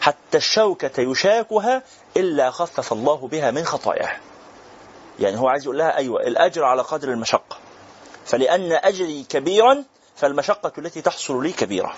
[0.00, 1.82] حتى الشوكة يشاكها
[2.16, 4.16] إلا خفف الله بها من خطاياه.
[5.18, 7.56] يعني هو عايز يقول لها أيوة الأجر على قدر المشقة.
[8.26, 9.84] فلأن أجري كبيرا
[10.16, 11.94] فالمشقة التي تحصل لي كبيرة.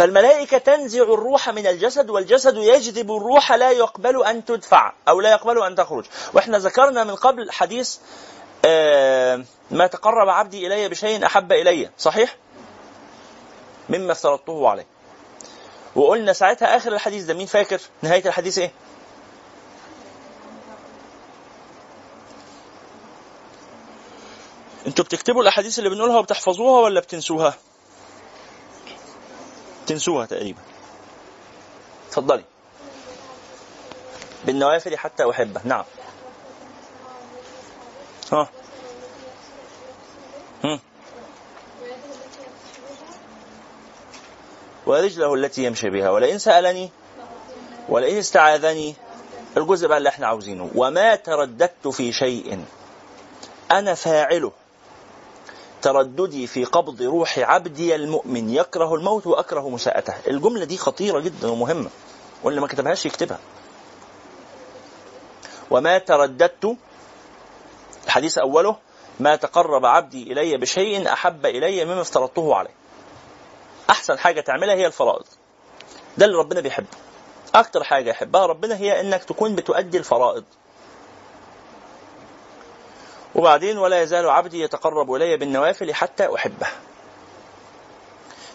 [0.00, 5.62] فالملائكة تنزع الروح من الجسد والجسد يجذب الروح لا يقبل أن تدفع أو لا يقبل
[5.62, 7.96] أن تخرج وإحنا ذكرنا من قبل حديث
[8.64, 12.36] آه، ما تقرب عبدي إلي بشيء أحب إلي صحيح؟
[13.88, 14.86] مما افترضته عليه
[15.96, 18.72] وقلنا ساعتها آخر الحديث ده مين فاكر نهاية الحديث إيه؟
[24.86, 27.54] أنتوا بتكتبوا الأحاديث اللي بنقولها وبتحفظوها ولا بتنسوها؟
[29.90, 30.60] تنسوها تقريبا.
[32.10, 32.44] تفضلي
[34.44, 35.60] بالنوافل حتى أحبه.
[35.64, 35.84] نعم.
[38.32, 38.48] ها.
[40.64, 40.80] هم.
[44.86, 46.10] ورجله التي يمشي بها.
[46.10, 46.90] ولئن سألني
[47.88, 48.94] ولئن استعاذني
[49.56, 50.70] الجزء بقى اللي إحنا عاوزينه.
[50.74, 52.64] وما ترددت في شيء.
[53.70, 54.52] أنا فاعله.
[55.82, 58.50] ترددي في قبض روح عبدي المؤمن.
[58.50, 60.14] يكره الموت وأكره مساءته.
[60.28, 61.90] الجملة دي خطيرة جدا ومهمة
[62.42, 63.38] واللي ما كتبهاش يكتبها.
[65.70, 66.76] وما ترددت
[68.06, 68.76] الحديث أوله
[69.20, 72.74] ما تقرب عبدي إلي بشيء أحب إلي مما افترضته عليه.
[73.90, 75.24] أحسن حاجة تعملها هي الفرائض.
[76.18, 76.86] ده اللي ربنا بيحبه.
[77.54, 80.44] أكتر حاجة يحبها ربنا هي إنك تكون بتؤدي الفرائض.
[83.34, 86.66] وبعدين ولا يزال عبدي يتقرب إلي بالنوافل حتى أحبه.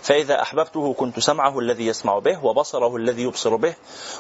[0.04, 3.76] فإذا أحببته كنت سمعه الذي يسمع به وبصره الذي يبصر به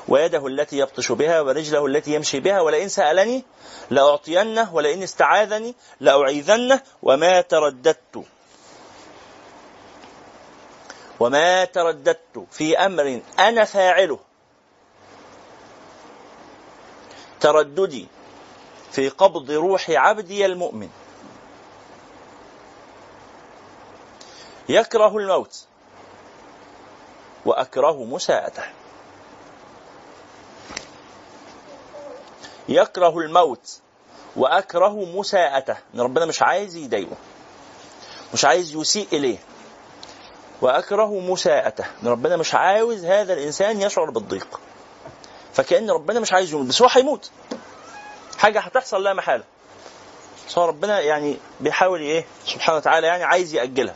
[0.07, 3.43] ويده التي يبطش بها ورجله التي يمشي بها ولئن سألني
[3.89, 8.25] لأعطينه ولئن استعاذني لأعيذنه وما ترددت.
[11.19, 14.19] وما ترددت في أمر أنا فاعله.
[17.39, 18.07] ترددي
[18.95, 20.89] في قبض روح عبدي المؤمن.
[24.69, 25.65] يكره الموت
[27.45, 28.63] وأكره مساءته.
[32.69, 33.79] يكره الموت
[34.35, 35.77] وأكره مساءته.
[35.95, 37.15] إن ربنا مش عايز يضايقه.
[38.33, 39.37] مش عايز يسيء إليه.
[40.61, 41.85] وأكره مساءته.
[42.03, 44.59] إن ربنا مش عاوز هذا الإنسان يشعر بالضيق.
[45.53, 46.67] فكأن ربنا مش عايز يموت.
[46.67, 47.31] بس هو هيموت.
[48.45, 49.43] حاجة هتحصل لا محالة
[50.47, 53.95] بس هو ربنا يعني بيحاول إيه سبحانه وتعالى يعني عايز يأجلها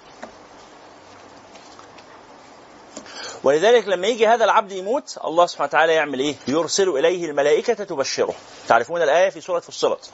[3.43, 8.33] ولذلك لما يجي هذا العبد يموت الله سبحانه وتعالى يعمل إيه؟ يرسل إليه الملائكة تبشره.
[8.67, 10.09] تعرفون الآية في سورة فصلت.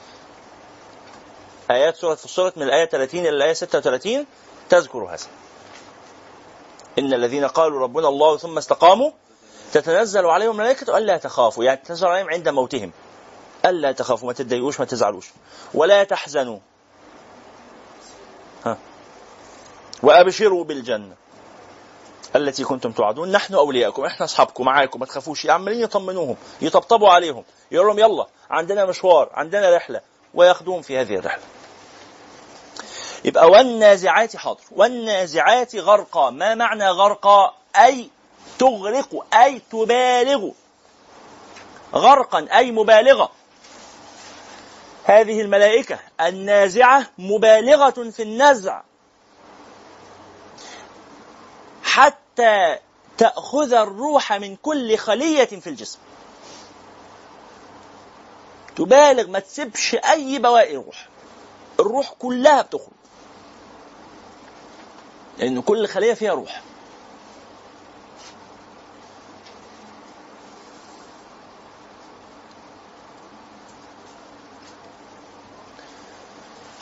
[1.72, 4.26] آيات سورة فصلت من الآية 30 إلى الآية 36
[4.70, 5.28] تذكر هذا.
[7.00, 9.12] إن الذين قالوا ربنا الله ثم استقاموا
[9.74, 12.92] تتنزل عليهم الملائكة ألا تخافوا يعني تتنزل عليهم عند موتهم.
[13.66, 15.30] ألا تخافوا ما تتضايقوش ما تزعلوش.
[15.74, 16.60] ولا تحزنوا.
[18.66, 18.78] ها.
[20.04, 21.16] وأبشروا بالجنة
[22.36, 23.32] التي كنتم توعدون.
[23.32, 25.48] نحن أولياءكم إحنا أصحابكم معاكم ما تخافوش.
[25.48, 30.02] عمالين يطمنوهم يطبطبوا عليهم يقول لهم يلا عندنا مشوار عندنا رحلة
[30.34, 31.44] وياخذوهم في هذه الرحلة.
[33.26, 34.62] يبقى والنازعات حاضر.
[34.72, 36.30] والنازعات غرقا.
[36.30, 38.10] ما معنى غرقا؟ أي
[38.60, 40.50] تغرق أي تبالغ.
[41.94, 43.32] غرقا أي مبالغة.
[45.06, 48.82] هذه الملائكة النازعة مبالغة في النزع.
[51.84, 52.78] حتى
[53.18, 56.00] تأخذ الروح من كل خلية في الجسم.
[58.76, 61.08] تبالغ ما تسيبش أي بواقي روح.
[61.80, 62.88] الروح كلها بتخرج.
[65.38, 66.62] لأن كل خلية فيها روح.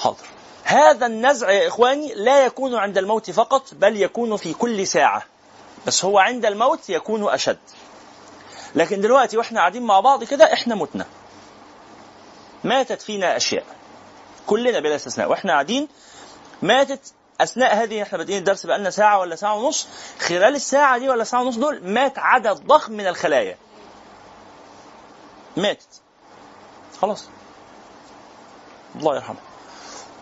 [0.04, 0.26] حاضر.
[0.64, 5.24] هذا النزع يا إخواني لا يكون عند الموت فقط بل يكون في كل ساعة.
[5.88, 7.58] بس هو عند الموت يكون أشد.
[8.76, 11.06] لكن دلوقتي وإحنا قاعدين مع بعض كده إحنا متنا.
[12.64, 13.66] ماتت فينا أشياء.
[14.48, 15.30] كلنا بلا استثناء.
[15.30, 15.88] وإحنا قاعدين
[16.62, 19.88] ماتت أثناء هذه إحنا بادئين الدرس بقالنا ساعة ولا ساعة ونص.
[20.20, 23.58] خلال الساعة دي ولا ساعة ونص دول مات عدد ضخم من الخلايا.
[25.58, 26.02] ماتت.
[27.02, 27.28] خلاص.
[28.96, 29.53] الله يرحمه.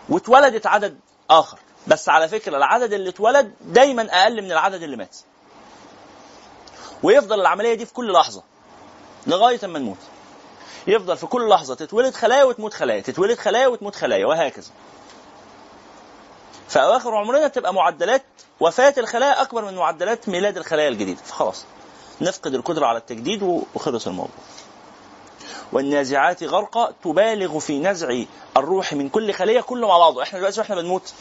[0.08, 0.98] واتولدت عدد
[1.30, 1.58] آخر.
[1.86, 5.16] بس على فكرة العدد اللي اتولد دايما أقل من العدد اللي مات.
[7.02, 8.42] ويفضل العملية دي في كل لحظة
[9.26, 9.96] لغاية أما نموت.
[10.86, 14.70] يفضل في كل لحظة تتولد خلايا وتموت خلايا تتولد خلايا وتموت خلايا وهكذا.
[16.68, 18.22] في اواخر عمرنا تبقى معدلات
[18.60, 21.64] وفاة الخلايا أكبر من معدلات ميلاد الخلايا الجديده فخلاص
[22.20, 23.42] نفقد القدرة على التجديد
[23.74, 24.34] وخلص الموضوع.
[25.72, 28.22] والنازعات غرقا تبالغ في نزع
[28.56, 30.22] الروح من كل خلية كله مع بعضه.
[30.22, 31.12] إحنا دلوقتي وإحنا بنموت.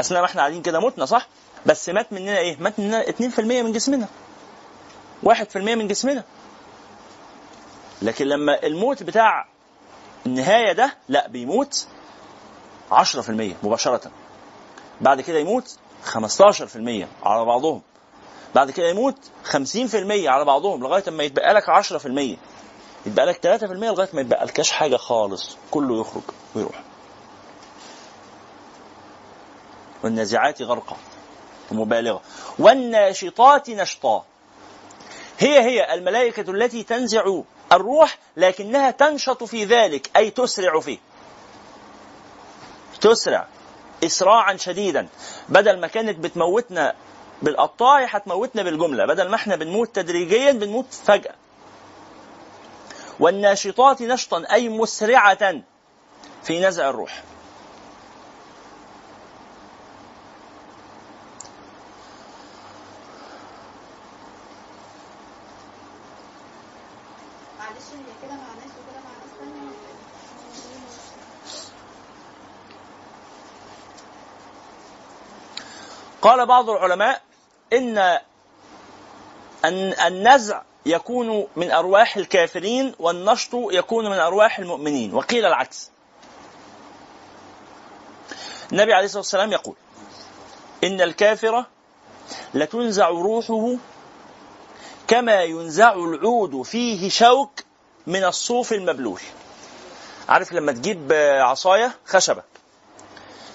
[0.00, 1.26] أثناء ما إحنا قاعدين كده متنا صح؟
[1.66, 4.08] بس مات مننا إيه؟ مات مننا 2% من جسمنا.
[5.26, 6.24] 1% من جسمنا.
[8.02, 9.46] لكن لما الموت بتاع
[10.26, 11.86] النهاية ده لا بيموت
[12.92, 13.30] 10%
[13.62, 14.10] مباشرة.
[15.00, 16.16] بعد كده يموت 15%
[17.22, 17.82] على بعضهم.
[18.54, 19.16] بعد كده يموت
[19.52, 19.56] 50%
[20.26, 22.36] على بعضهم لغاية ما يتبقى لك 10%
[23.06, 25.56] يتبقى لك 3% لغاية ما يتبقى لكش حاجة خالص.
[25.70, 26.22] كله يخرج
[26.54, 26.82] ويروح.
[30.04, 30.96] والنازعات غرقا
[31.70, 32.20] مبالغة
[32.58, 34.24] والناشطات نشطا
[35.38, 37.40] هي هي الملائكة التي تنزع
[37.72, 40.98] الروح لكنها تنشط في ذلك أي تسرع فيه.
[43.00, 43.46] تسرع.
[44.04, 45.08] إسراعا شديدا.
[45.48, 46.94] بدل ما كانت بتموتنا
[47.42, 49.06] بالقطاع هتموتنا بالجملة.
[49.06, 51.34] بدل ما إحنا بنموت تدريجيا بنموت فجأة.
[53.20, 55.62] والناشطات نشطا أي مسرعة
[56.42, 57.22] في نزع الروح.
[76.22, 77.22] قال بعض العلماء
[77.72, 78.18] إن
[79.64, 85.14] النزع يكون من أرواح الكافرين والنشط يكون من أرواح المؤمنين.
[85.14, 85.90] وقيل العكس.
[88.72, 89.74] النبي عليه الصلاة والسلام يقول
[90.84, 91.64] إن الكافر
[92.54, 93.74] لتنزع روحه
[95.08, 97.60] كما ينزع العود فيه شوك
[98.06, 99.20] من الصوف المبلول.
[100.28, 102.42] عارف لما تجيب عصاية؟ خشبة.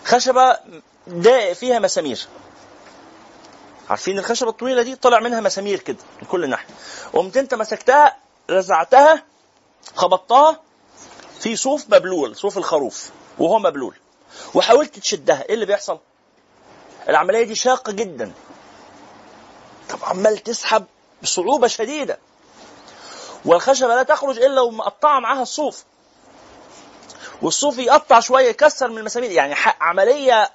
[0.06, 0.58] خشبة
[1.08, 2.28] ده فيها مسامير.
[3.90, 6.68] عارفين الخشبة الطويلة دي؟ طلع منها مسامير كده من كل ناحية.
[7.14, 8.18] قمت انت مسكتها
[8.50, 9.24] رزعتها
[9.96, 10.60] خبطتها
[11.40, 13.10] في صوف مبلول صوف الخروف
[13.40, 13.96] وهو مبلول.
[14.54, 16.00] وحاولت تشدها إيه اللي بيحصل؟
[17.10, 18.32] العملية دي شاقة جدا.
[19.90, 20.86] طب عمال تسحب
[21.24, 22.20] بصعوبة شديدة.
[23.46, 25.84] والخشبة لا تخرج إلا ومقطعة معاها الصوف.
[27.42, 29.32] والصوف يقطع شوية يكسر من المسامير.
[29.32, 30.50] يعني عملية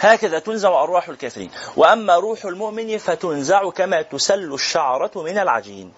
[0.00, 1.50] هكذا تنزع أرواح الكافرين.
[1.76, 5.92] وأما روح المؤمن فتنزع كما تسل الشعرة من العجين.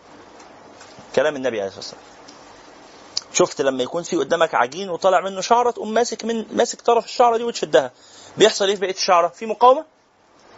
[1.16, 2.02] كلام النبي عليه الصلاة والسلام.
[3.32, 7.36] شفت لما يكون في قدامك عجين وطالع منه شعرة تقوم ماسك من ماسك طرف الشعرة
[7.36, 7.90] دي وتشدها.
[8.36, 9.84] بيحصل إيه في بقية الشعرة؟ في مقاومة؟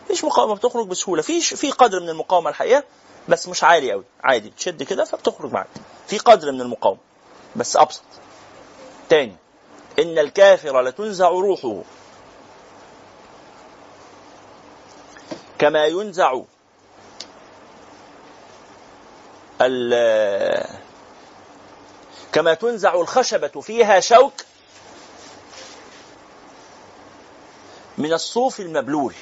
[0.05, 1.23] مفيش مقاومة بتخرج بسهولة.
[1.23, 2.85] في في قدر من المقاومة الحقيقة
[3.29, 5.67] بس مش عالي قوي عادي تشد كده فبتخرج معاك.
[6.07, 7.01] في قدر من المقاومة
[7.57, 8.03] بس أبسط.
[9.09, 9.37] تاني
[9.99, 11.83] إن الكافر لتنزع روحه.
[15.65, 16.41] كما ينزع
[22.33, 24.33] كما تنزع الخشبة فيها شوك
[27.99, 29.15] من الصوف المبلول.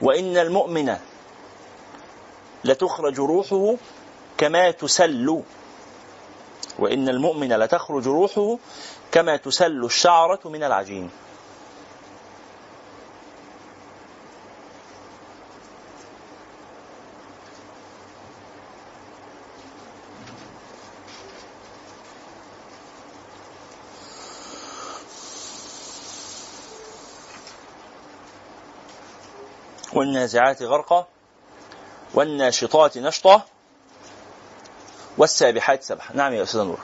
[0.00, 0.96] وإن المؤمن
[2.64, 3.76] لتخرج روحه
[4.38, 5.42] كما تسل.
[6.78, 8.58] وإن المؤمن لتخرج روحه
[9.12, 11.10] كما تسل الشعرة من العجين.
[29.98, 31.06] والنازعات غرقا
[32.14, 33.42] والناشطات نشطا
[35.18, 36.14] والسابحات سبحا.
[36.14, 36.78] نعم يا أستاذ نور.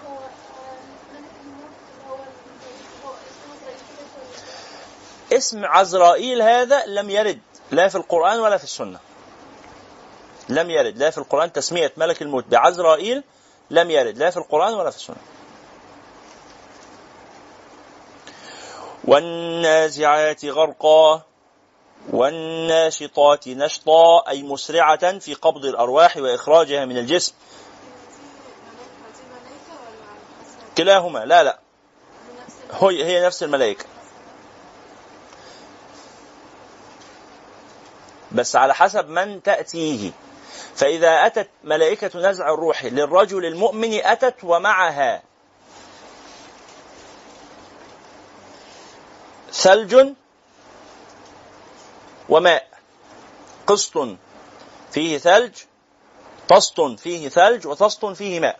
[5.32, 7.40] اسم عزرائيل هذا لم يرد
[7.70, 8.98] لا في القرآن ولا في السنة.
[10.48, 13.24] لم يرد لا في القرآن تسمية ملك الموت بعزرائيل
[13.70, 15.16] لم يرد لا في القرآن ولا في السنة.
[19.04, 21.22] والنازعات غرقا
[22.12, 27.32] والناشطات نشطا أي مسرعة في قبض الأرواح وإخراجها من الجسم.
[30.78, 31.58] كلاهما لا لا.
[32.72, 33.84] هي هي نفس الملائكة.
[38.32, 40.10] بس على حسب من تأتيه.
[40.74, 45.22] فإذا أتت ملائكة نزع الروح للرجل المؤمن أتت ومعها
[49.52, 50.14] ثلج
[52.28, 52.68] وماء.
[53.66, 54.08] قسط
[54.92, 55.54] فيه ثلج
[56.48, 58.58] طسط فيه ثلج وطسط فيه ماء.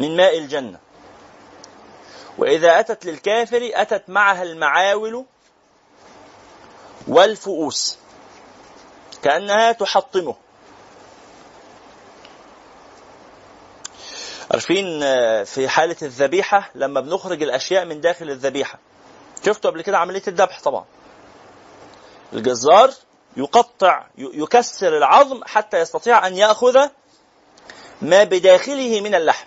[0.00, 0.78] من ماء الجنة.
[2.38, 5.24] وإذا أتت للكافر أتت معها المعاول
[7.08, 7.98] والفؤوس.
[9.22, 10.36] كأنها تحطمه.
[14.50, 18.78] عارفين آه، في حالة الذبيحة لما بنخرج الأشياء من داخل الذبيحة.
[19.46, 20.84] شفتوا قبل كده عملية الذبح؟ طبعا.
[22.32, 22.90] الجزار
[23.36, 26.88] يقطع يكسر العظم حتى يستطيع أن يأخذ
[28.02, 29.46] ما بداخله من اللحم.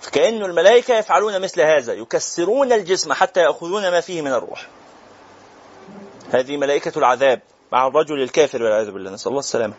[0.00, 4.66] فكأن الملائكة يفعلون مثل هذا يكسرون الجسم حتى يأخذون ما فيه من الروح.
[6.32, 7.40] هذه ملائكة العذاب
[7.72, 9.10] مع الرجل الكافر والعياذ بالله.
[9.10, 9.74] نسأل الله السلامة.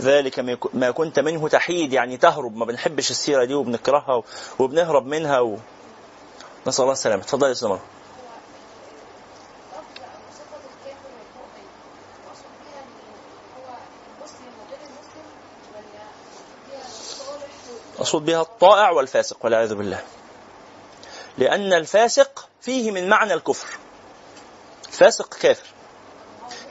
[0.00, 4.22] ذلك ما كنت منه تحيد يعني تهرب ما بنحبش السيرة دي وبنكرهها
[4.58, 5.56] وبنهرب منها و...
[6.66, 7.22] نسأل الله السلامة.
[7.22, 7.78] تفضل يا أستاذ
[18.06, 20.02] مقصود بها الطائع والفاسق والعياذ بالله.
[21.38, 23.66] لأن الفاسق فيه من معنى الكفر.
[24.90, 25.66] فاسق كافر.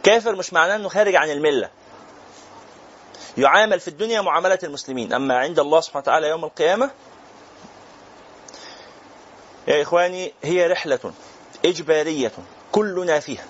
[0.03, 1.69] كافر مش معناه أنه خارج عن الملة.
[3.38, 5.13] يعامل في الدنيا معاملة المسلمين.
[5.13, 6.91] أما عند الله سبحانه وتعالى يوم القيامة
[9.67, 11.13] يا إخواني هي رحلة
[11.65, 12.31] إجبارية
[12.71, 13.45] كلنا فيها.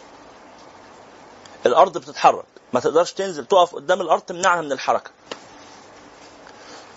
[1.65, 2.45] الأرض بتتحرك.
[2.73, 5.11] ما تقدرش تنزل تقف قدام الأرض تمنعها من الحركة.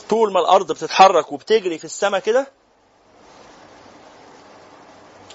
[0.09, 2.47] طول ما الأرض بتتحرك وبتجري في السماء كده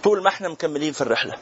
[0.04, 1.34] طول ما إحنا مكملين في الرحلة.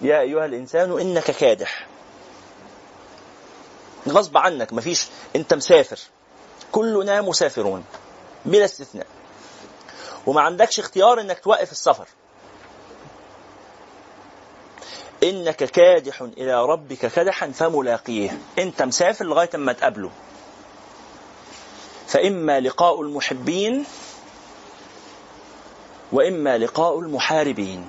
[0.00, 1.86] يا أيها الإنسان إنك كادح.
[4.08, 5.98] غصب عنك مفيش أنت مسافر.
[6.72, 7.84] كلنا مسافرون
[8.44, 9.06] بلا استثناء.
[10.26, 12.08] وما عندكش اختيار إنك توقف السفر.
[15.22, 18.38] إنك كادح إلى ربك كدحا فملاقيه.
[18.58, 20.10] أنت مسافر لغاية ما تقابله.
[22.06, 23.84] فإما لقاء المحبين
[26.12, 27.86] وإما لقاء المحاربين.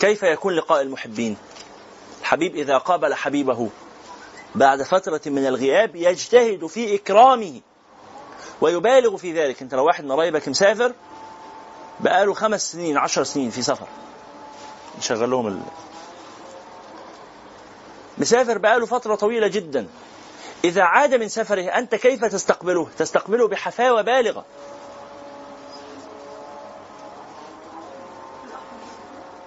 [0.00, 1.36] كيف يكون لقاء المحبين؟
[2.20, 3.70] الحبيب إذا قابل حبيبه.
[4.54, 7.60] بعد فترة من الغياب يجتهد في إكرامه
[8.60, 9.62] ويبالغ في ذلك.
[9.62, 10.92] أنت لو واحد من قرايبك مسافر
[12.00, 13.86] بقاله خمس سنين عشر سنين في سفر
[14.98, 15.60] نشغل لهم ال...
[18.18, 19.86] مسافر بقاله فترة طويلة جدا.
[20.64, 24.44] إذا عاد من سفره أنت كيف تستقبله؟ تستقبله بحفاوة بالغة.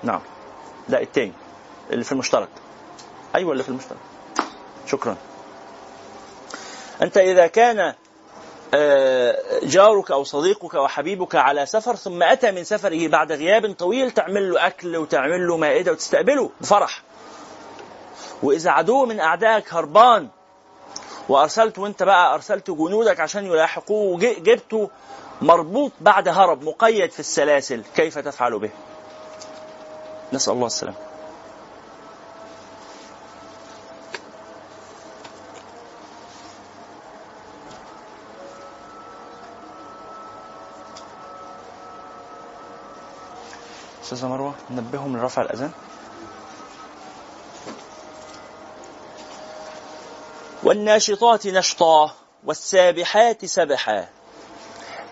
[0.03, 0.21] نعم.
[0.89, 1.33] لا التاني
[1.91, 2.49] اللي في المشترك.
[3.35, 3.97] أيوه اللي في المشترك.
[4.87, 5.15] شكرا.
[7.01, 7.93] أنت إذا كان
[8.73, 14.51] آه، جارك أو صديقك وحبيبك على سفر ثم أتى من سفره بعد غياب طويل تعمل
[14.51, 17.01] له أكل وتعمل له مائدة وتستقبله بفرح.
[18.43, 20.27] وإذا عدو من أعدائك هربان
[21.29, 24.89] وأرسلت وأنت بقى أرسلت جنودك عشان يلاحقوه وجبته
[25.41, 28.69] مربوط بعد هرب مقيد في السلاسل كيف تفعل به؟
[30.33, 31.06] نسأل الله السلامة.
[44.07, 45.71] أستاذة مروة نبههم لرفع الأذان.
[50.63, 54.07] والناشطات نشطا والسابحات سبحا.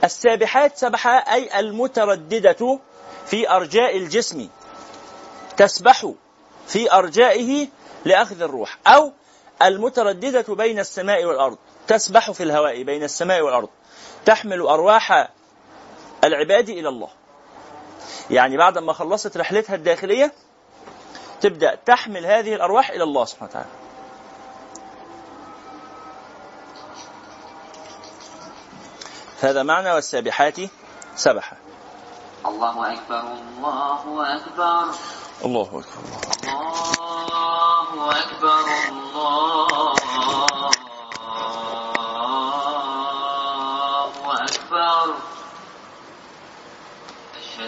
[0.03, 2.79] السابحات سبحا أي المترددة
[3.25, 4.49] في أرجاء الجسم.
[5.57, 6.11] تسبح
[6.67, 7.67] في أرجائه
[8.05, 8.77] لأخذ الروح.
[8.87, 9.11] أو
[9.61, 11.57] المترددة بين السماء والأرض.
[11.87, 13.69] تسبح في الهواء بين السماء والأرض.
[14.25, 15.29] تحمل أرواح
[16.23, 17.09] العباد إلى الله.
[18.29, 20.33] يعني بعد ما خلصت رحلتها الداخلية
[21.41, 23.69] تبدأ تحمل هذه الأرواح إلى الله سبحانه وتعالى.
[29.41, 30.55] هذا معنى والسابحات
[31.15, 31.57] سبحا
[32.45, 34.85] الله أكبر الله أكبر.
[35.45, 35.85] الله أكبر.
[36.47, 39.94] الله أكبر الله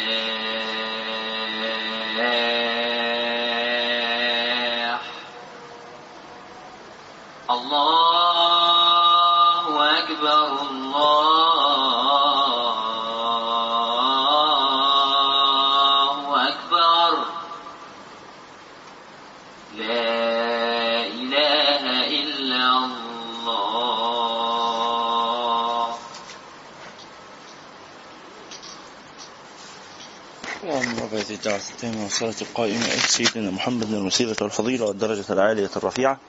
[31.41, 36.19] الدعوة التامة والصلاة القائمة سيدنا محمد الوسيلة والفضيلة والدرجة العالية الرفيعة.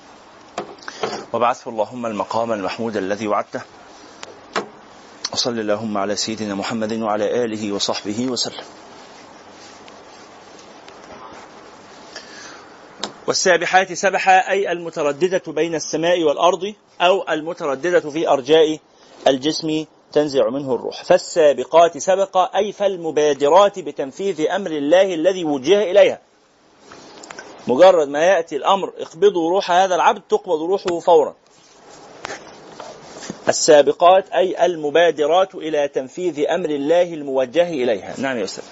[1.32, 3.60] وابعثه اللهم المقام المحمود الذي وعدته.
[5.32, 8.64] وصل اللهم على سيدنا محمد وعلى آله وصحبه وسلم.
[13.26, 18.78] والسابحات سبحا أي المترددة بين السماء والأرض أو المترددة في أرجاء
[19.26, 21.04] الجسم تنزع منه الروح.
[21.04, 26.18] فالسابقات سبقا أي فالمبادرات بتنفيذ أمر الله الذي وجه إليها.
[27.68, 31.34] مجرد ما يأتي الأمر اقبضوا روح هذا العبد تقبض روحه فورا.
[33.48, 38.14] السابقات أي المبادرات إلى تنفيذ أمر الله الموجه إليها.
[38.18, 38.64] نعم يا أستاذ.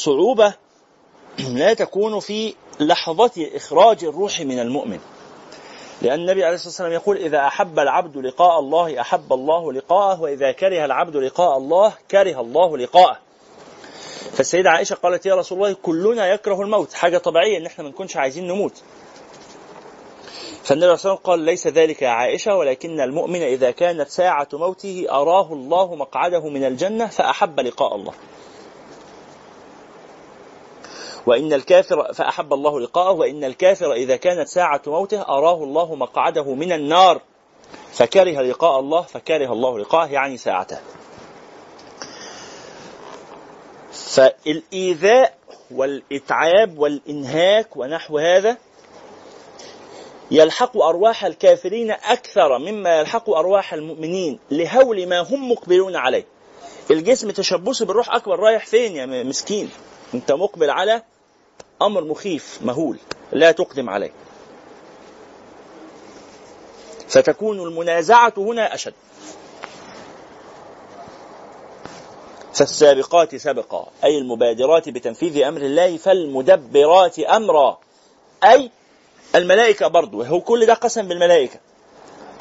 [0.00, 0.54] الصعوبة
[1.38, 4.98] لا تكون في لحظة إخراج الروح من المؤمن.
[6.02, 10.52] لأن النبي عليه الصلاة والسلام يقول إذا أحب العبد لقاء الله أحب الله لقاءه وإذا
[10.52, 13.18] كره العبد لقاء الله كره الله لقاءه.
[14.32, 16.92] فالسيدة عائشة قالت يا رسول الله كلنا يكره الموت.
[16.92, 18.82] حاجة طبيعية إن إحنا ما نكونش عايزين نموت.
[20.64, 25.06] فالنبي عليه الصلاة والسلام قال ليس ذلك يا عائشة ولكن المؤمن إذا كانت ساعة موته
[25.10, 28.12] أراه الله مقعده من الجنة فأحب لقاء الله.
[31.26, 36.72] وإن الكافر فأحب الله لقاءه وإن الكافر إذا كانت ساعة موته أراه الله مقعده من
[36.72, 37.20] النار
[37.92, 40.78] فكره لقاء الله فكره الله لقاءه يعني ساعته.
[43.92, 45.34] فالإيذاء
[45.70, 48.56] والإتعاب والإنهاك ونحو هذا
[50.30, 56.24] يلحق أرواح الكافرين أكثر مما يلحق أرواح المؤمنين لهول ما هم مقبلون عليه.
[56.90, 59.70] الجسم تشبثه بالروح أكبر رايح فين يا مسكين؟
[60.14, 61.02] أنت مقبل على
[61.82, 62.98] أمر مخيف مهول
[63.32, 64.10] لا تقدم عليه.
[67.08, 68.94] فتكون المنازعة هنا أشد.
[72.54, 77.78] فالسابقات سبقا أي المبادرات بتنفيذ أمر الله فالمدبرات أمرا.
[78.44, 78.70] أي
[79.34, 81.60] الملائكة برضو هو كل ده قسم بالملائكة.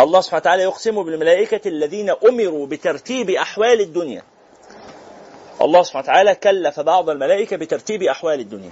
[0.01, 4.23] الله سبحانه وتعالى يقسم بالملائكة الذين أمروا بترتيب أحوال الدنيا.
[5.61, 8.71] الله سبحانه وتعالى كلف بعض الملائكة بترتيب أحوال الدنيا.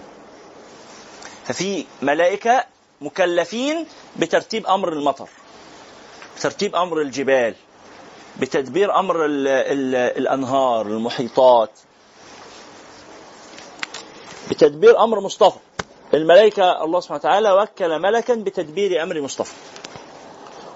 [1.47, 2.65] ففي ملائكة
[3.01, 3.85] مكلفين
[4.17, 5.29] بترتيب أمر المطر
[6.37, 7.55] بترتيب أمر الجبال
[8.39, 11.69] بتدبير أمر ال ال الأنهار المحيطات
[14.49, 15.59] بتدبير أمر مصطفى.
[16.13, 19.53] الملائكة الله سبحانه وتعالى وكل ملكا بتدبير أمر مصطفى.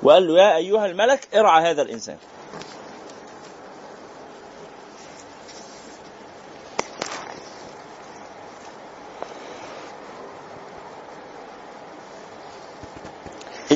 [0.04, 2.18] وقال له يا أيها الملك ارعى هذا الإنسان.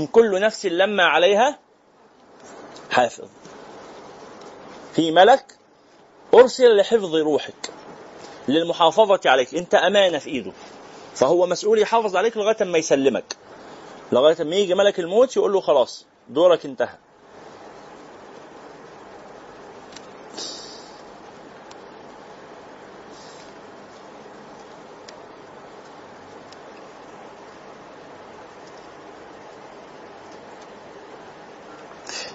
[0.06, 1.60] إن كل نفس لما عليها
[2.92, 3.28] حافظ.
[4.94, 5.56] في ملك
[6.34, 7.70] أرسل لحفظ روحك
[8.48, 9.56] للمحافظة عليك.
[9.56, 10.52] أنت أمانة في إيده.
[11.16, 13.36] فهو مسؤول يحافظ عليك لغاية ما يسلمك.
[14.12, 16.98] لغاية ما يجي ملك الموت يقول له خلاص دورك انتهى.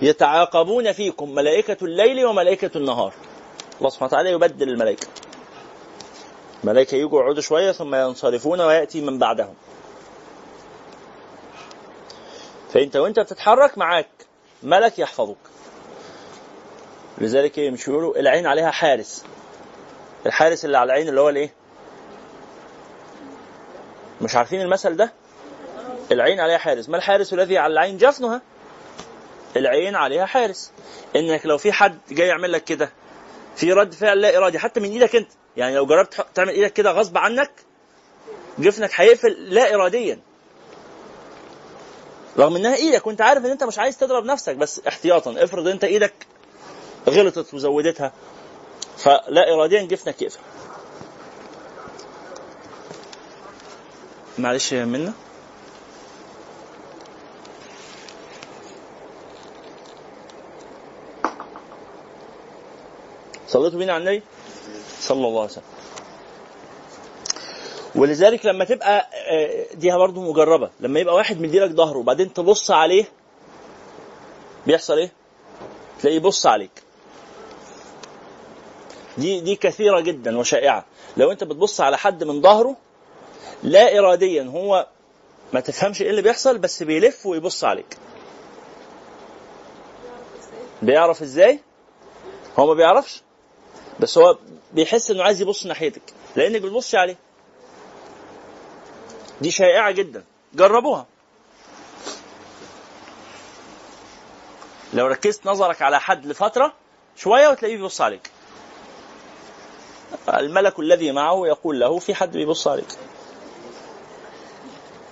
[0.03, 3.13] يتعاقبون فيكم ملائكة الليل وملائكة النهار.
[3.79, 5.07] الله سبحانه وتعالى يبدل الملائكة.
[6.65, 9.55] ملائكة يجوا يقعدوا شوية ثم ينصرفون ويأتي من بعدهم.
[12.73, 14.09] فأنت وأنت بتتحرك معاك
[14.63, 15.37] ملك يحفظك.
[17.19, 19.25] لذلك مش يقولوا العين عليها حارس.
[20.27, 21.55] الحارس اللي على العين اللي هو الإيه؟
[24.21, 25.13] مش عارفين المثل ده؟
[26.13, 26.89] العين عليها حارس.
[26.89, 28.43] ما الحارس الذي على العين جفنها؟
[29.57, 30.71] العين عليها حارس.
[31.17, 32.93] إنك لو في حد جاي يعمل لك كده
[33.57, 35.31] في رد فعل لا إرادي حتى من إيدك أنت.
[35.57, 37.51] يعني لو جربت تعمل إيدك كده غصب عنك
[38.59, 40.19] جفنك هيقفل لا اراديا.
[42.39, 45.45] رغم إنها إيدك وأنت عارف إن أنت مش عايز تضرب نفسك بس احتياطا.
[45.45, 46.13] افرض أنت إيدك
[47.09, 48.13] غلطت وزودتها
[48.99, 50.39] فلا اراديا جفنك يقفل.
[54.39, 55.13] معلش منا
[63.51, 64.23] صليتوا بينا على النبي؟
[65.01, 65.65] صلى الله عليه وسلم.
[67.95, 70.71] ولذلك لما تبقى آه، دي برضه مجربة.
[70.81, 73.05] لما يبقى واحد مديلك ظهره وبعدين تبص عليه
[74.67, 75.13] بيحصل إيه؟
[76.01, 76.71] تلاقيه يبص عليك.
[79.19, 80.85] دي دي كثيرة جدا وشائعة.
[81.17, 82.77] لو أنت بتبص على حد من ظهره
[83.63, 84.87] لا اراديا هو
[85.53, 87.97] ما تفهمش إيه اللي بيحصل بس بيلف ويبص عليك.
[90.83, 91.61] بيعرف إزاي؟
[92.59, 93.23] هو ما بيعرفش؟
[94.01, 94.39] بس هو
[94.73, 96.03] بيحس إنه عايز يبص ناحيتك.
[96.37, 97.17] لأنك بتبصي عليه.
[99.41, 100.25] دي شائعة جدا.
[100.55, 101.07] جربوها.
[104.95, 106.73] لو ركزت نظرك على حد لفترة
[107.17, 108.31] شوية وتلاقيه بيبص عليك.
[110.29, 112.87] الملك الذي معه يقول له في حد بيبص عليك.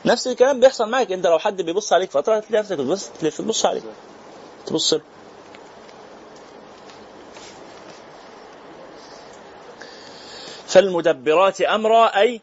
[0.05, 3.83] نفس الكلام بيحصل معك أنت لو حد بيبص عليك فترة هتلاقي نفسك بتبص تبص عليه.
[4.67, 5.01] تبص له.
[10.79, 12.41] فالمدبرات أمرا أي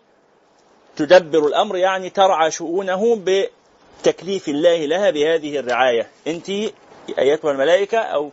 [0.95, 6.07] تدبر الأمر يعني ترعى شؤونه بتكليف الله لها بهذه الرعاية.
[6.27, 6.49] أنت
[7.19, 8.31] أيتها الملائكة أو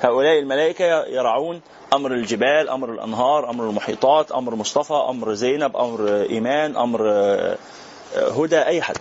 [0.00, 1.60] هؤلاء الملائكة يرعون
[1.92, 6.08] أمر الجبال أمر الأنهار أمر المحيطات أمر مصطفى أمر زينب أمر
[7.10, 7.56] آه،
[8.16, 8.96] آه، هدى أي حد.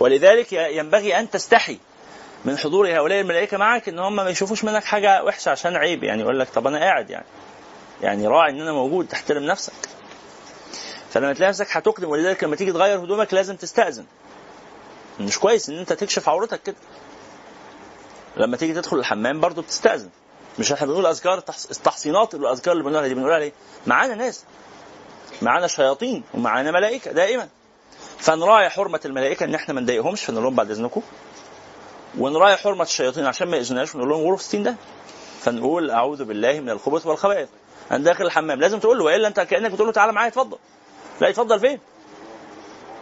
[0.00, 1.78] ولذلك ينبغي أن تستحي
[2.46, 6.22] من حضور هؤلاء الملائكة معك إن هم ما يشوفوش منك حاجة وحشة عشان عيب يعني
[6.22, 7.26] يقول لك طب أنا قاعد يعني.
[8.02, 9.72] يعني راعي إن أنا موجود تحترم نفسك.
[11.10, 14.04] فلما تلاقي نفسك هتقدم ولذلك لما تيجي تغير هدومك لازم تستأذن.
[15.20, 16.76] مش كويس إن أنت تكشف عورتك كده.
[18.36, 20.10] لما تيجي تدخل الحمام برضو بتستأذن.
[20.58, 23.52] مش إحنا بنقول أذكار التحص- التحصينات والاذكار اللي بنقولها دي بنقولها ليه؟
[23.86, 24.44] معانا ناس.
[25.42, 27.48] معانا شياطين ومعانا ملائكة دائما.
[28.18, 31.02] فنراعي حرمة الملائكة إن إحنا ما نضايقهمش فنقول لهم بعد إذنكم.
[32.18, 34.76] ونراعي حرمه الشياطين عشان ما ياذوناش ونقول لهم غرف 60 ده
[35.40, 37.48] فنقول أعوذ بالله من الخبث والخبائث.
[37.90, 38.60] أنا داخل الحمام.
[38.60, 40.58] لازم تقول له والا أنت كأنك بتقول له تعالى معايا اتفضل.
[41.20, 41.80] لا يتفضل فين؟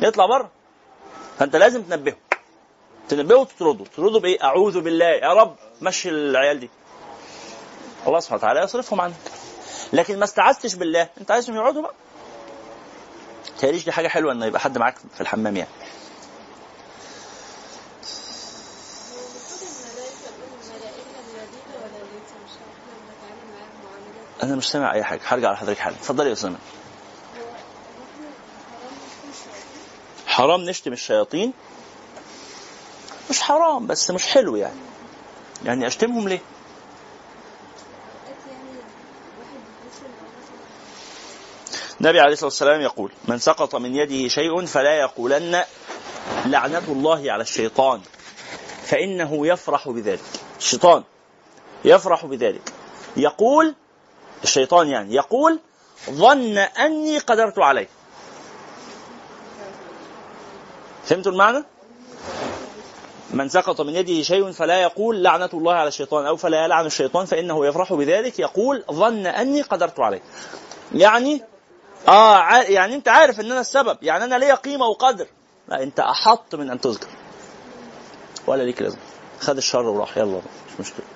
[0.00, 0.50] يطلع بره.
[1.38, 2.16] فأنت لازم تنبهه.
[3.08, 3.84] تنبهه وتطرده.
[3.84, 5.06] تطرده بإيه؟ أعوذ بالله.
[5.06, 6.70] يا رب مشي العيال دي.
[8.06, 9.14] الله سبحانه وتعالى يصرفهم عنك.
[9.92, 11.08] لكن ما استعذتش بالله.
[11.20, 11.94] أنت عايزهم يقعدوا بقى.
[13.60, 15.70] تهيأليش دي حاجة حلوة إن يبقى حد معاك في الحمام يعني.
[24.44, 25.20] أنا مش سامع أي حاجة.
[25.24, 25.96] هرجع لحضرتك حالا.
[25.96, 26.56] اتفضلي يا اسامه
[30.26, 31.52] حرام نشتم الشياطين؟
[33.30, 34.78] مش حرام بس مش حلو يعني.
[35.64, 36.40] يعني أشتمهم ليه؟
[42.00, 45.64] النبي عليه الصلاة والسلام يقول من سقط من يده شيء فلا يقولن
[46.46, 48.00] لعنة الله على الشيطان.
[48.84, 50.20] فإنه يفرح بذلك.
[50.58, 51.02] الشيطان
[51.84, 52.72] يفرح بذلك.
[53.16, 53.74] يقول
[54.44, 55.60] الشيطان يعني يقول
[56.10, 57.88] ظن أني قدرت عليه.
[61.04, 61.64] فهمتوا المعنى؟
[63.30, 67.26] من سقط من يده شيء فلا يقول لعنة الله على الشيطان أو فلا يلعن الشيطان
[67.26, 70.22] فإنه يفرح بذلك يقول ظن أني قدرت عليه.
[70.94, 71.42] يعني
[72.08, 75.26] آه يعني أنت عارف أن أنا السبب يعني أنا ليا قيمة وقدر.
[75.68, 77.08] لا أنت أحط من أن تذكر.
[78.46, 79.00] ولا ليك لازمة.
[79.40, 81.06] خد الشر وراح يلا مش مشكلة.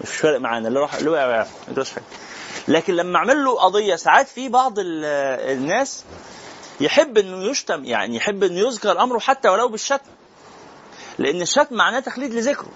[0.00, 1.46] مش فارق معانا اللي راح اللي وقع وقع.
[1.68, 2.04] يجراش حاجة.
[2.68, 5.04] لكن لما اعمل له قضية ساعات في بعض ال-
[5.58, 6.04] الناس
[6.80, 10.10] يحب إنه يشتم يعني يحب إنه يذكر أمره حتى ولو بالشتم.
[11.18, 12.70] لأن الشتم معناه تخليد لذكره.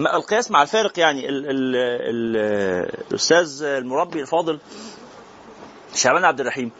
[0.00, 2.36] القياس مع الفارق يعني ال ال ال
[3.10, 4.58] الأستاذ المربي الفاضل
[5.94, 6.70] شعبان عبد الرحيم.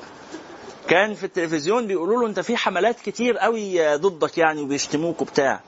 [0.89, 5.61] كان في التلفزيون بيقولوا له أنت في حملات كتير قوي ضدك يعني وبيشتموك وبتاع.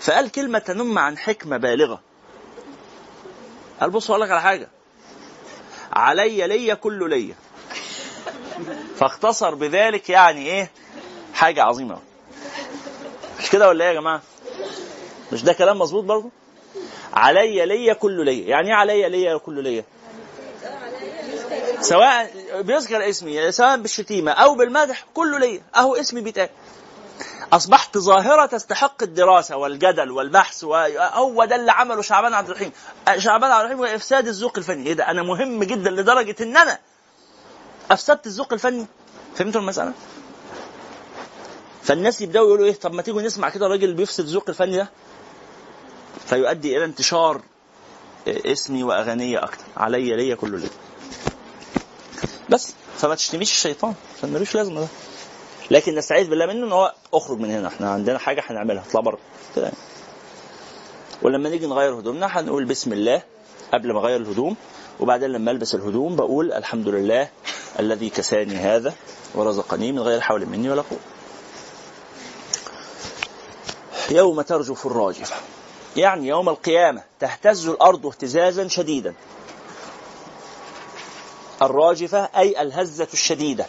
[0.00, 2.00] فقال كلمة تنم عن حكمة بالغة.
[3.80, 4.68] قال بص أقول لك على حاجة.
[5.96, 7.34] علي لي كل لي
[8.96, 10.70] فاختصر بذلك يعني إيه؟
[11.34, 12.02] حاجة عظيمة أوي.
[13.40, 14.22] مش كده ولا إيه يا جماعة؟
[15.32, 16.30] مش ده كلام مظبوط برضه؟
[17.14, 19.84] علي لي كل لي يعني إيه علي لي كل لي
[21.80, 26.48] سواء بيذكر اسمي سواء بالشتيمة أو بالمدح كله لي أهو اسمي بيتقال.
[27.52, 32.72] أصبحت ظاهرة تستحق الدراسة والجدل والبحث وهو ده اللي عمله شعبان عبد الرحيم.
[33.18, 34.86] شعبان عبد الرحيم وافساد الذوق الفني.
[34.86, 36.78] إيه ده؟ أنا مهم جدا لدرجة إن أنا
[37.90, 38.86] أفسدت الذوق الفني.
[39.36, 39.92] فهمتوا المسألة؟
[41.82, 44.88] فالناس يبدأوا يقولوا إيه؟ طب ما تيجوا نسمع كده الراجل بيفسد الذوق الفني ده.
[46.26, 47.42] فيؤدي إلى انتشار
[48.28, 49.64] اسمي واغانيه أكتر.
[49.76, 50.70] علي ليا كله ليا.
[52.50, 53.94] بس فما تشتميش الشيطان.
[54.18, 54.86] عشان ملوش لازمة ده.
[55.70, 57.68] لكن نستعيذ بالله منه إن هو أخرج من هنا.
[57.68, 58.82] إحنا عندنا حاجة هنعملها.
[58.88, 59.18] اطلع بره.
[59.56, 59.72] كده.
[61.22, 63.22] ولما نيجي نغير هدومنا هنقول بسم الله
[63.72, 64.56] قبل ما أغير الهدوم.
[65.00, 67.28] وبعدين لما ألبس الهدوم بقول الحمد لله
[67.78, 68.94] الذي كساني هذا
[69.34, 70.98] ورزقني من غير حول مني ولا قوة.
[74.10, 75.36] يوم ترجف الراجفه
[75.96, 79.14] يعني يوم القيامة تهتز الأرض اهتزازا شديدا.
[81.62, 83.66] الراجفة أي الهزة الشديدة.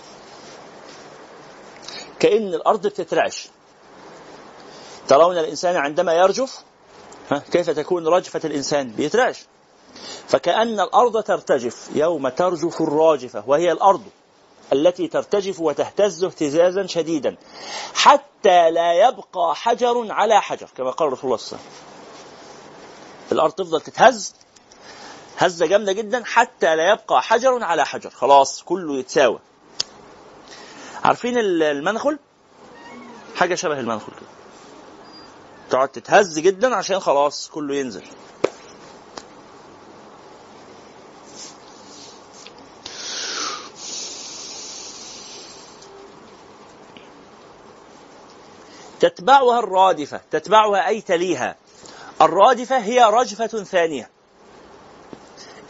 [2.20, 3.50] كأن الأرض بتترعش.
[5.08, 6.60] ترون الإنسان عندما يرجف
[7.32, 9.46] ها كيف تكون رجفة الإنسان؟ بيترعش.
[10.28, 14.04] فكأن الأرض ترتجف يوم ترجف الراجفة وهي الأرض
[14.74, 17.36] التي ترتجف وتهتز اهتزازا شديدا
[17.94, 21.88] حتى لا يبقى حجر على حجر كما قال رسول الله صلى الله عليه وسلم.
[23.32, 24.36] الأرض تفضل تتهز
[25.38, 28.10] هزة جامدة جدا حتى لا يبقى حجر على حجر.
[28.10, 29.40] خلاص كله يتساوى.
[31.08, 32.20] عارفين المنخل؟
[33.36, 34.30] حاجة شبه المنخل كده.
[35.70, 38.04] تقعد تتهز جدا عشان خلاص كله ينزل.
[49.00, 51.56] تتبعها الرادفة تتبعها أي تليها.
[52.22, 54.10] الرادفة هي رجفة ثانية.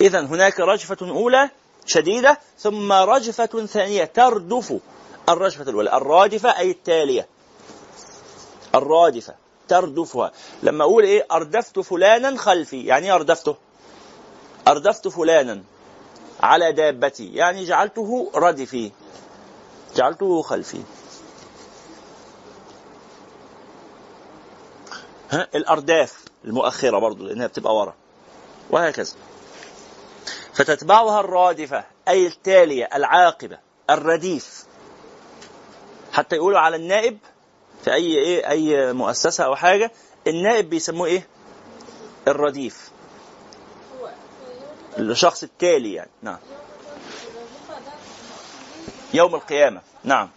[0.02, 1.50] إذا هناك رجفة أولى
[1.86, 4.74] شديدة ثم رجفة ثانية تردف.
[5.30, 5.94] الرجفة الأولى.
[5.98, 7.28] الرادفة أي التالية؟
[8.76, 9.36] الرادفة
[9.68, 10.32] تردفها.
[10.64, 12.86] لما أقول إيه؟ أردفت فلانا خلفي.
[12.86, 13.56] يعني إيه أردفته؟
[14.68, 15.64] أردفت فلانا
[16.40, 17.34] على دابتي.
[17.34, 18.92] يعني جعلته ردفي.
[19.96, 20.82] جعلته خلفي.
[25.32, 27.96] ها؟ الأرداف المؤخرة برضو لأنها بتبقى ورا.
[28.70, 29.14] وهكذا.
[30.54, 33.58] فتتبعها الرادفة أي التالية العاقبة
[33.90, 34.67] الرديف.
[36.18, 37.18] حتى يقولوا على النائب
[37.84, 39.92] في أي إيه أي مؤسسة أو حاجة
[40.28, 41.28] النائب بيسموه إيه؟
[42.28, 42.92] الرديف.
[44.98, 46.38] الشخص التالي يعني نعم.
[49.14, 50.30] يوم القيامة نعم.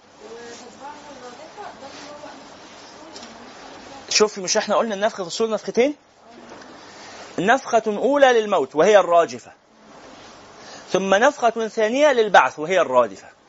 [4.09, 5.95] شوف مش إحنا قلنا النفخة في الصور نفختين؟
[7.39, 9.53] نفخة أولى للموت وهي الراجفة.
[10.93, 13.29] ثم نفخة ثانية للبعث وهي الرادفة.
[13.29, 13.40] ال- ال-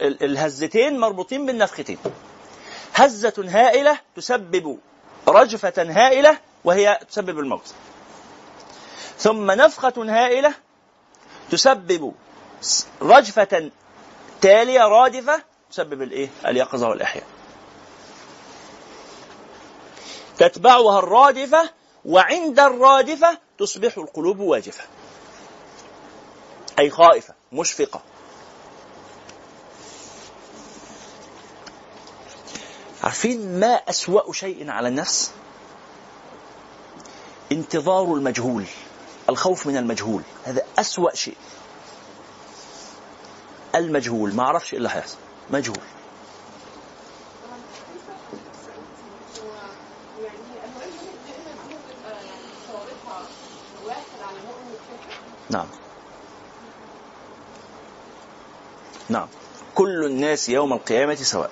[0.00, 1.98] الهزتين مربوطين بالنفختين
[2.94, 4.78] هزة هائلة تسبب
[5.28, 7.74] رجفة هائلة وهي تسبب الموت
[9.18, 10.54] ثم نفخة هائلة
[11.50, 12.14] تسبب
[13.02, 13.70] رجفة
[14.40, 17.26] تالية رادفة تسبب الايه؟ اليقظة والإحياء.
[20.38, 21.70] تتبعها الرادفة
[22.04, 24.84] وعند الرادفة تصبح القلوب واجفة.
[26.78, 28.02] أي خائفة مشفقة.
[33.06, 35.30] عارفين ما أسوأ شيء على النفس؟
[37.52, 38.64] انتظار المجهول
[39.28, 41.36] الخوف من المجهول هذا أسوأ شيء.
[43.74, 45.16] المجهول ما أعرفش إيه اللي هيحصل
[45.50, 45.78] مجهول.
[55.50, 55.66] نعم.
[59.08, 59.28] نعم.
[59.74, 61.50] كل الناس يوم القيامة سواء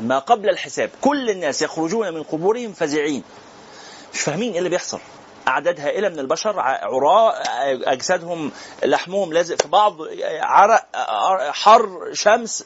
[0.00, 3.24] ما قبل الحساب كل الناس يخرجون من قبورهم فزعين.
[4.14, 5.00] مش فاهمين إيه اللي بيحصل.
[5.48, 7.34] اعداد هائله من البشر ع- عراة
[7.92, 8.52] أجسادهم
[8.84, 9.96] لحمهم لازق في بعض
[10.42, 10.86] عرق
[11.52, 12.64] حر شمس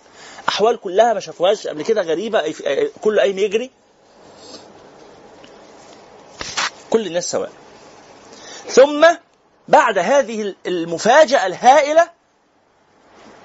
[0.49, 3.71] أحوال كلها ما شافوهاش قبل كده غريبة أي- كل قايم يجري.
[6.91, 7.51] كل الناس سواء.
[8.67, 9.07] ثم
[9.69, 12.11] بعد هذه المفاجأة الهائلة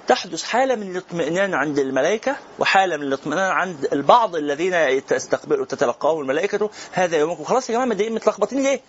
[0.08, 6.70] تحدث حالة من الاطمئنان عند الملائكة وحالة من الاطمئنان عند البعض الذين تستقبل تتلقاه الملائكة
[6.92, 7.44] هذا يومكم.
[7.44, 8.82] خلاص يا جماعة متلخبطين ليه؟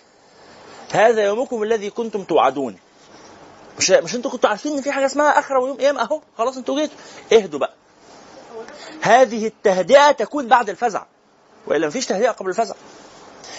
[0.91, 2.77] هذا يومكم الذي كنتم توعدون.
[3.77, 6.21] مش مش أنتوا كنتوا عارفين إن في حاجة اسمها اخره ويوم قيامه أهو.
[6.37, 6.97] خلاص أنتوا جيتوا.
[7.33, 7.73] اهدوا بقى.
[9.01, 11.03] هذه التهدئة تكون بعد الفزع.
[11.67, 12.75] وإلا مفيش تهدئة قبل الفزع.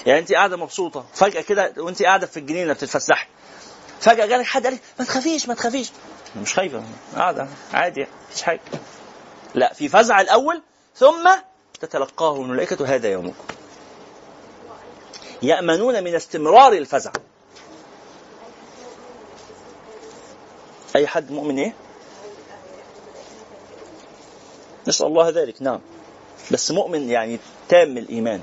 [0.06, 1.04] يعني انت قاعدة مبسوطة.
[1.14, 3.28] فجأة كده وانت قاعدة في الجنينة بتتفسحي.
[4.00, 5.92] فجأة جالك حد قال لك ما تخافيش ما تخافيش.
[6.36, 6.82] مش خايفة.
[7.16, 7.48] قاعدة.
[7.72, 8.60] عادي مفيش حاجة.
[9.54, 10.62] لا في فزع الأول
[10.96, 11.30] ثم
[11.80, 13.44] تتلقاه الملائكة هذا يومكم.
[15.42, 17.12] يأمنون من استمرار الفزع.
[20.96, 21.74] أي حد مؤمن إيه؟
[24.88, 25.80] نسأل الله ذلك نعم.
[26.50, 27.38] بس مؤمن يعني
[27.68, 28.42] تام الإيمان.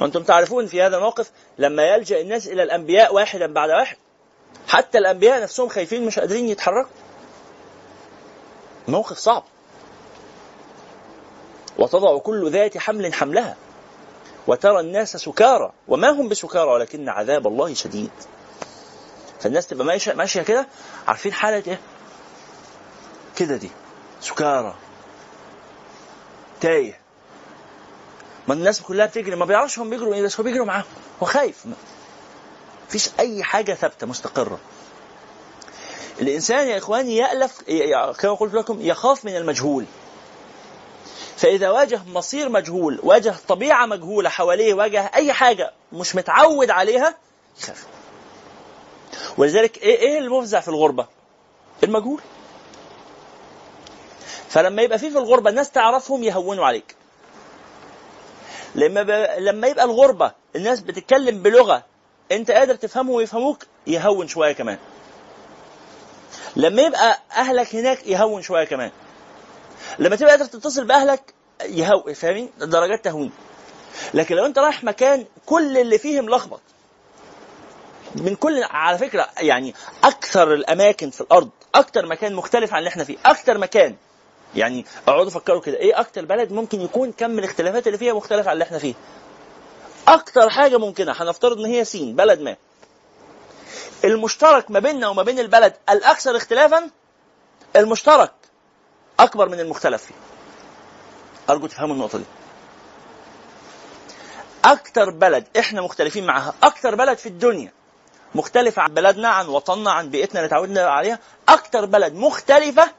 [0.00, 3.96] وأنتم تعرفون في هذا الموقف لما يلجأ الناس إلى الأنبياء واحدا بعد واحد
[4.68, 6.90] حتى الأنبياء نفسهم خايفين مش قادرين يتحركوا.
[8.88, 9.44] موقف صعب.
[11.78, 13.56] وتضع كل ذات حمل حملها.
[14.46, 15.72] وترى الناس سكارى.
[15.88, 18.10] وما هم بسكارى ولكن عذاب الله شديد.
[19.40, 20.66] فالناس تبقى ماشيه ماشية كده
[21.08, 21.80] عارفين حالة إيه؟
[23.36, 23.70] كده دي
[24.20, 24.74] سكارى.
[26.60, 27.00] تايه.
[28.48, 30.84] ما الناس كلها بتجري ما بيعرفش هم بيجروا إيه بس هو بيجروا معاهم.
[31.22, 31.64] هو خايف.
[32.88, 34.58] مفيش أي حاجة ثابتة مستقرة.
[36.20, 37.62] الإنسان يا إخواني يألف
[38.18, 39.84] كما قلت لكم يخاف من المجهول.
[41.36, 47.14] فإذا واجه مصير مجهول واجه طبيعة مجهولة حواليه واجه أي حاجة مش متعود عليها
[47.60, 47.86] يخاف.
[49.38, 51.06] ولذلك إيه إيه المفزع في الغربة؟
[51.84, 52.20] المجهول.
[54.48, 56.94] فلما يبقى في في الغربة الناس تعرفهم يهونوا عليك.
[58.74, 59.10] لما ب...
[59.38, 61.82] لما يبقى الغربة الناس بتتكلم بلغة
[62.32, 64.78] أنت قادر تفهمه ويفهموك يهون شوية كمان.
[66.56, 68.90] لما يبقى أهلك هناك يهون شوية كمان.
[69.98, 73.32] لما تبقى قادر تتصل بأهلك يهو فاهمين درجات تهوين.
[74.14, 76.60] لكن لو أنت رايح مكان كل اللي فيه ملخبط
[78.16, 79.74] من كل على فكرة يعني
[80.04, 83.96] أكثر الأماكن في الأرض أكثر مكان مختلف عن اللي إحنا فيه أكثر مكان
[84.54, 88.52] يعني اقعدوا فكروا كده إيه أكتر بلد ممكن يكون كم الاختلافات اللي فيها مختلف عن
[88.52, 88.94] اللي إحنا فيه؟
[90.08, 92.56] أكتر حاجة ممكنة هنفترض إن هي سين بلد ما.
[94.04, 96.90] المشترك ما بيننا وما بين البلد الأكثر اختلافا
[97.76, 98.32] المشترك.
[99.20, 100.14] أكبر من المختلف فيه.
[101.50, 102.24] أرجو تفهموا النقطة دي.
[104.64, 107.72] أكتر بلد إحنا مختلفين معاها أكتر بلد في الدنيا
[108.34, 111.18] مختلفة عن بلدنا عن وطننا عن بيئتنا اللي اتعودنا عليها
[111.48, 112.90] أكتر بلد مختلفة.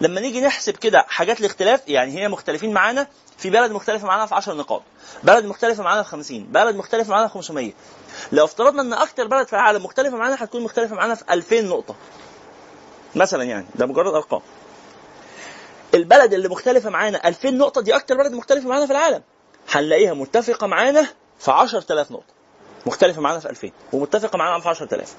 [0.00, 3.06] لما نيجي نحسب كده حاجات الاختلاف يعني هي مختلفين معانا
[3.38, 4.82] في بلد مختلفة معانا في 10 نقاط
[5.22, 7.72] بلد مختلفة معانا في 50 بلد مختلفة معانا في 500
[8.32, 11.94] لو افترضنا إن أكتر بلد في العالم مختلفة معانا هتكون مختلفة معانا في 2000 نقطة.
[13.14, 14.40] مثلا يعني ده مجرد أرقام.
[15.94, 19.22] البلد اللي مختلفة معانا 2000 نقطة دي أكتر بلد مختلفة معانا في العالم.
[19.70, 21.06] هنلاقيها متفقة معانا
[21.38, 22.32] في 10000 نقطة.
[22.86, 25.14] مختلفة معانا في 2000 ومتفقة معانا في 10000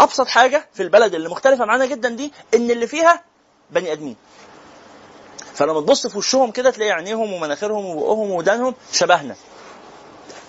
[0.00, 3.24] أبسط حاجة في البلد اللي مختلفة معانا جدا دي إن اللي فيها
[3.70, 4.16] بني آدمين.
[5.54, 9.36] فلما تبص في وشهم كده تلاقي عينيهم ومناخيرهم وبقهم ودانهم شبهنا.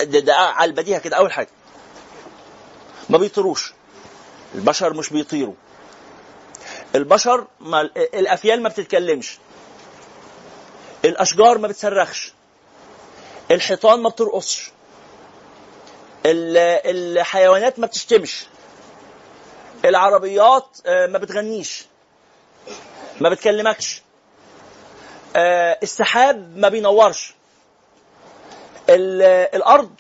[0.02, 1.49] ده, ده على البديهة كده أول حاجة.
[3.10, 3.74] ما بيطيروش.
[4.56, 5.53] البشر مش بيطيروا.
[6.95, 9.38] البشر ما الأفيال ما بتتكلمش.
[11.05, 12.34] الأشجار ما بتصرخش.
[13.51, 14.72] الحيطان ما بترقصش.
[16.26, 18.45] ال- الحيوانات ما بتشتمش.
[19.85, 21.85] العربيات آه، ما بتغنيش.
[23.22, 24.01] ما بتكلمكش.
[25.35, 27.34] آه، السحاب ما بينورش.
[28.89, 29.91] ال- الأرض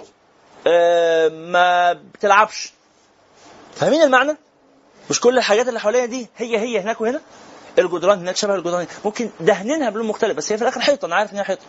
[0.67, 2.71] آه، ما بتلعبش.
[3.75, 4.37] فاهمين المعنى؟
[5.09, 7.21] مش كل الحاجات اللي حوالينا دي هي هي هناك وهنا؟
[7.79, 8.87] الجدران هناك شبه الجدران.
[9.05, 11.61] ممكن دهنينها بلون مختلف بس هي في الآخر حيطة أنا عارف ان هي حيطة.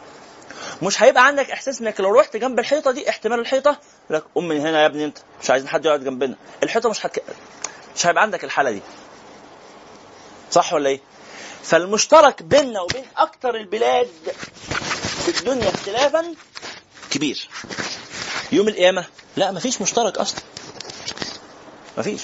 [0.82, 3.78] مش هيبقى عندك إحساس إنك لو رحت جنب الحيطة دي احتمال الحيطة
[4.10, 6.34] لك قوم من هنا يا ابني أنت مش عايزين حد يقعد جنبنا.
[6.62, 7.22] الحيطة مش هتك...
[7.96, 8.80] مش هيبقى عندك الحالة دي.
[10.50, 11.00] صح ولا إيه؟
[11.62, 14.08] فالمشترك بيننا وبين أكتر البلاد
[15.24, 16.34] في الدنيا اختلافا
[17.10, 17.48] كبير.
[18.52, 19.06] يوم القيامة
[19.36, 20.40] لا مفيش مشترك أصلا.
[21.98, 22.20] مفيش.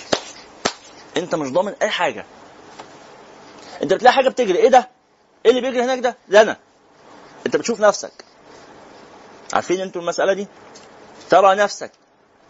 [1.17, 2.27] انت مش ضامن اي حاجة.
[3.83, 4.59] انت بتلاقي حاجة بتجري.
[4.59, 4.89] إيه ده؟
[5.45, 6.57] إيه اللي بيجري هناك ده؟ ده أنا.
[7.47, 8.25] انت بتشوف نفسك.
[9.53, 10.47] عارفين أنتوا المسألة دي؟
[11.31, 11.93] ترى نفسك.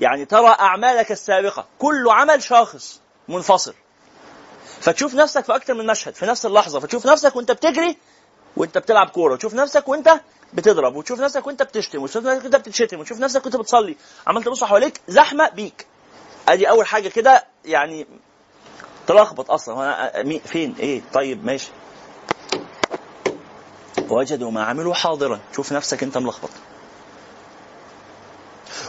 [0.00, 1.66] يعني ترى أعمالك السابقة.
[1.78, 3.74] كل عمل شاخص منفصل.
[4.80, 6.80] فتشوف نفسك في أكتر من مشهد في نفس اللحظة.
[6.80, 7.98] فتشوف نفسك وانت بتجري
[8.56, 9.32] وانت بتلعب كورة.
[9.32, 10.20] وتشوف نفسك وانت
[10.52, 10.96] بتضرب.
[10.96, 12.02] وتشوف نفسك وانت بتشتم.
[12.02, 13.00] وتشوف نفسك وانت بتتشتم.
[13.00, 13.96] وتشوف نفسك وانت بتصلي.
[14.26, 15.86] عمال تبص حواليك زحمة بيك.
[16.48, 18.06] ادي أول حاجة كده يعني
[19.06, 20.22] تلخبط أصلا.
[20.22, 21.70] مين فين؟ إيه؟ طيب ماشي.
[24.08, 25.40] وجدوا ما عملوا حاضرا.
[25.56, 26.50] شوف نفسك أنت ملخبط.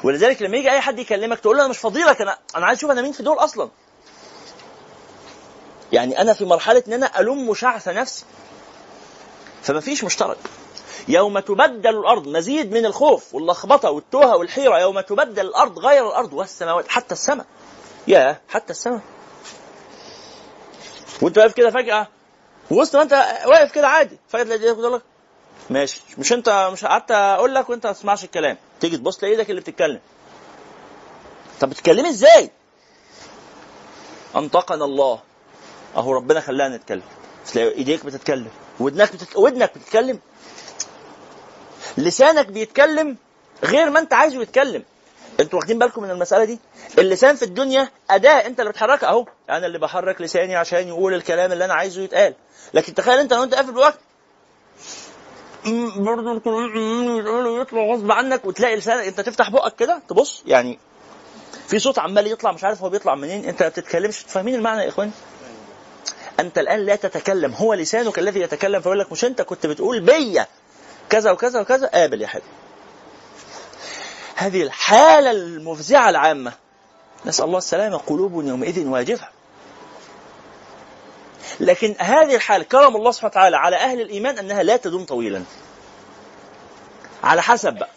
[0.04, 2.92] ولذلك لما يجي أي حد يكلمك تقول له أنا مش فضيلك أنا أنا عايز أشوف
[2.92, 3.70] أنا مين في دول أصلا.
[5.92, 8.26] يعني أنا في مرحلة إن أنا ألم شعث نفسي.
[9.64, 10.38] فما فيش مشترك.
[11.08, 16.88] يوم تبدل الأرض مزيد من الخوف واللخبطة والتوهة والحيرة يوم تبدل الأرض غير الأرض والسماوات
[16.88, 17.46] حتى السماء.
[18.08, 19.02] يا حتى السماء.
[21.22, 22.08] وانت واقف كده فجأة
[22.72, 23.14] وسط ما انت
[23.46, 24.18] واقف كده عادي.
[24.30, 25.02] فجأة تلاقي يقول لك.
[25.70, 26.02] ماشي.
[26.18, 28.58] مش انت مش قعدت أقول لك وانت ما تسمعش الكلام.
[28.80, 30.00] تيجي تبص تلاقي إيدك اللي بتتكلم.
[31.60, 32.52] طب بتتكلمي إزاي؟
[34.36, 35.20] انطقنا الله.
[35.96, 37.04] اهو ربنا خلانا نتكلم.
[37.54, 38.50] تلاقي ايديك بتتكلم.
[38.80, 39.36] ودنك بتت...
[39.36, 40.20] ودنك بتتكلم.
[41.98, 43.18] لسانك بيتكلم
[43.64, 44.84] غير ما انت عايزه يتكلم.
[45.40, 46.60] أنتوا واخدين بالكم من المسألة دي؟
[46.99, 49.26] اللسان في الدنيا أداة أنت اللي بتحركها أهو.
[49.49, 52.34] أنا اللي بحرك لساني عشان يقول الكلام اللي أنا عايزه يتقال.
[52.74, 53.99] لكن تخيل أنت لو أنت قافل بوقت
[55.98, 56.41] برضه
[57.20, 60.44] يقولوا يطلع غصب عنك وتلاقي لسانك أنت تفتح بقك كده تبص.
[60.45, 60.80] يعني
[61.68, 63.45] في صوت عمال يطلع مش عارف هو بيطلع منين.
[63.45, 64.20] أنت ما بتتكلمش.
[64.20, 65.12] فاهمين المعنى يا إخوان؟
[66.40, 67.53] أنت الآن لا تتكلم.
[67.53, 70.48] هو لسانك الذي يتكلم فيقول لك مش أنت كنت بتقول بيا.
[71.10, 71.88] كذا وكذا وكذا.
[71.88, 72.48] قابل يا حبيبي.
[74.36, 76.53] هذه الحالة المفزعة العامة.
[77.26, 79.28] نسأل الله السلامة قلوب يومئذ واجفة
[81.60, 85.44] لكن هذه الحالة كرم الله سبحانه وتعالى على أهل الإيمان أنها لا تدوم طويلا.
[87.24, 87.90] على حسب بقى.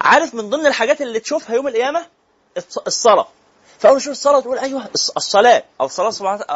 [0.00, 2.06] عارف من ضمن الحاجات اللي تشوفها يوم القيامة؟
[2.58, 3.28] الص- الصلاة.
[3.78, 5.62] فأول ما تشوف الصلاة تقول أيوه الص- الصلاة.
[5.80, 6.08] أو الصلاة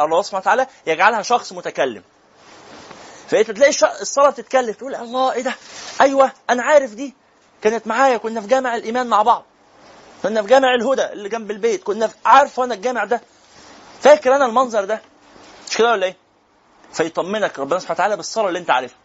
[0.03, 2.03] الله سبحانه وتعالى يجعلها شخص متكلم.
[3.29, 5.55] فانت تلاقي الصلاة بتتكلم تقول الله إيه ده؟
[6.01, 7.13] أيوه أنا عارف دي.
[7.61, 9.43] كانت معايا كنا في جامع الإيمان مع بعض.
[10.23, 11.83] كنا في جامع الهدى اللي جنب البيت.
[11.83, 13.21] كنا في عارف أنا الجامع ده؟
[14.01, 15.01] فاكر أنا المنظر ده؟
[15.69, 16.15] مش كده ولا إيه؟
[16.93, 18.97] فيطمنك ربنا سبحانه وتعالى بالصلاة اللي أنت عارفها.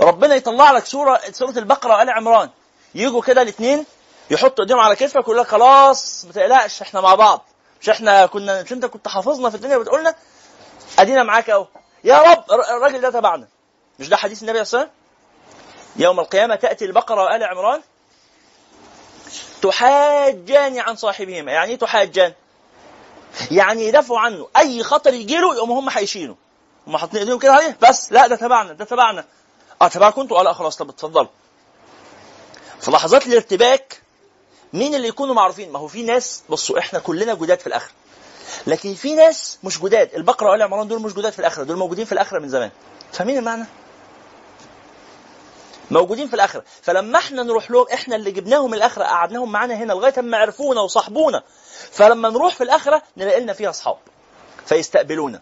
[0.00, 2.50] ربنا يطلع لك سورة سورة البقرة وآل عمران.
[2.94, 3.84] يجوا كده الاثنين
[4.30, 7.44] يحطوا إيديهم على كتفك ويقول لك خلاص ما تقلقش إحنا مع بعض.
[7.80, 10.14] مش إحنا كنا مش أنت كنت حافظنا في الدنيا وبتقول لنا
[10.98, 11.66] أدينا معاك أهو.
[12.04, 13.48] يا رب الر- الراجل ده تبعنا.
[13.98, 14.97] مش ده حديث النبي صلى الله عليه وسلم؟
[15.98, 17.80] يوم القيامة تأتي البقرة وآل عمران
[19.62, 21.52] تحاجان عن صاحبهما.
[21.52, 22.32] يعني إيه تحاجان؟
[23.50, 24.48] يعني يدافعوا عنه.
[24.56, 26.34] أي خطر يجي له يقوموا هم هيشيلوا
[26.86, 28.12] هم حاطين إيديهم كده عليه؟ بس.
[28.12, 29.24] لا ده تبعنا ده تبعنا.
[29.82, 30.76] آه تبعكم أنتوا؟ آه لا خلاص.
[30.76, 31.28] طب اتفضلوا.
[32.80, 34.02] في لحظات الارتباك
[34.72, 37.92] مين اللي يكونوا معروفين؟ ما هو في ناس بصوا إحنا كلنا جداد في الاخره
[38.66, 40.14] لكن في ناس مش جداد.
[40.14, 41.64] البقرة وآل عمران دول مش جداد في الآخرة.
[41.64, 42.70] دول موجودين في الآخرة من زمان.
[43.12, 43.64] فاهمين المعنى؟
[45.90, 46.64] موجودين في الآخرة.
[46.82, 51.42] فلما إحنا نروح لهم إحنا اللي جبناهم الآخرة قعدناهم معانا هنا لغاية أما عرفونا وصاحبونا.
[51.92, 53.96] فلما نروح في الآخرة نلاقي لنا فيها أصحاب.
[54.66, 55.40] فيستقبلونا.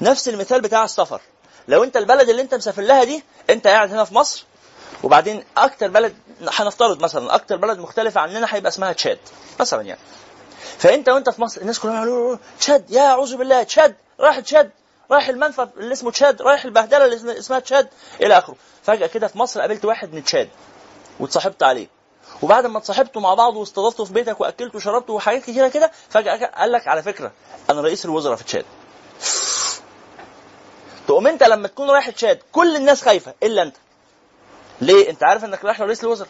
[0.00, 1.20] نفس المثال بتاع السفر.
[1.68, 4.44] لو انت البلد اللي انت مسافر لها دي انت قاعد هنا في مصر
[5.02, 6.16] وبعدين أكتر بلد
[6.58, 9.18] هنفترض مثلا أكتر بلد مختلفة عننا هيبقى اسمها تشاد
[9.60, 10.00] مثلا يعني.
[10.78, 14.70] فأنت وأنت في مصر الناس كلها تشاد يا أعوذ بالله تشاد رايح تشاد.
[15.10, 17.88] رايح المنفى اللي اسمه تشاد رايح البهدلة اللي اسمها- تشاد
[18.20, 18.56] إلى آخره.
[18.82, 20.48] فجأة كده في مصر قابلت واحد من تشاد
[21.20, 21.86] واتصاحبت عليه.
[22.42, 26.72] وبعد ما اتصاحبتوا مع بعض واستضفتوا في بيتك وأكلتوا وشربتوا وحاجات كتيرة كده فجأة قال
[26.72, 27.32] لك على فكرة
[27.70, 28.64] أنا رئيس الوزراء في تشاد.
[31.06, 33.76] تقوم أنت لما تكون رايح تشاد كل الناس خايفة إلا أنت.
[34.80, 36.28] ليه؟ أنت عارف إنك رايح لرئيس الوزراء.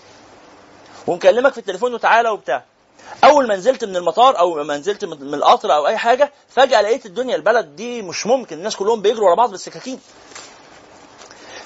[1.07, 2.65] ومكلمك في التليفون وتعالى وبتاع.
[3.25, 7.07] أول ما نزلت من المطار أو ما نزلت من القطر أو أي حاجة فجأة لقيت
[7.07, 10.01] الدنيا البلد دي مش ممكن الناس كلهم بيجروا ورا بعض بالسكاكين.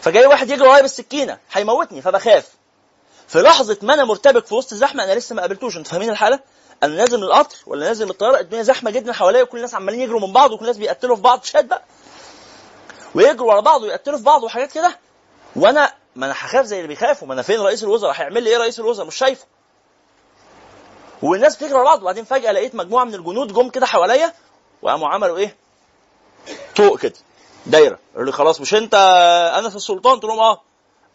[0.00, 2.48] فجاي واحد يجري ورايا بالسكينة هيموتني فبخاف.
[3.28, 6.40] في لحظة ما أنا مرتبك في وسط الزحمه أنا لسه ما قابلتوش أنتوا فاهمين الحالة؟
[6.82, 10.00] أنا نازل من القطر ولا نازل من الطيارة الدنيا زحمة جدا حواليا وكل الناس عمالين
[10.00, 11.82] يجروا من بعض وكل الناس بيقتلوا في بعض شاد بقى.
[13.14, 14.98] ويجروا ورا بعض ويقتلوا في بعض وحاجات كده.
[15.56, 18.59] وأنا ما أنا هخاف زي اللي بيخافوا ما أنا فين رئيس الوزراء؟ هيعمل لي إيه
[18.59, 19.44] رئيس الوزراء؟ مش شايفه.
[21.22, 22.02] والناس بتجري ورا بعض.
[22.02, 24.32] وبعدين فجأة لقيت مجموعة من الجنود جم كده حواليا
[24.82, 25.56] وقاموا عملوا إيه؟
[26.76, 27.14] طوق كده.
[27.66, 27.98] دايرة.
[28.12, 28.94] قالوا لي خلاص مش أنت
[29.58, 30.60] انس السلطان؟ قلت لهم آه.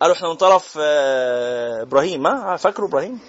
[0.02, 2.28] قالوا إحنا من طرف آه، إبراهيم.
[2.28, 3.20] ها؟ فاكروا إبراهيم؟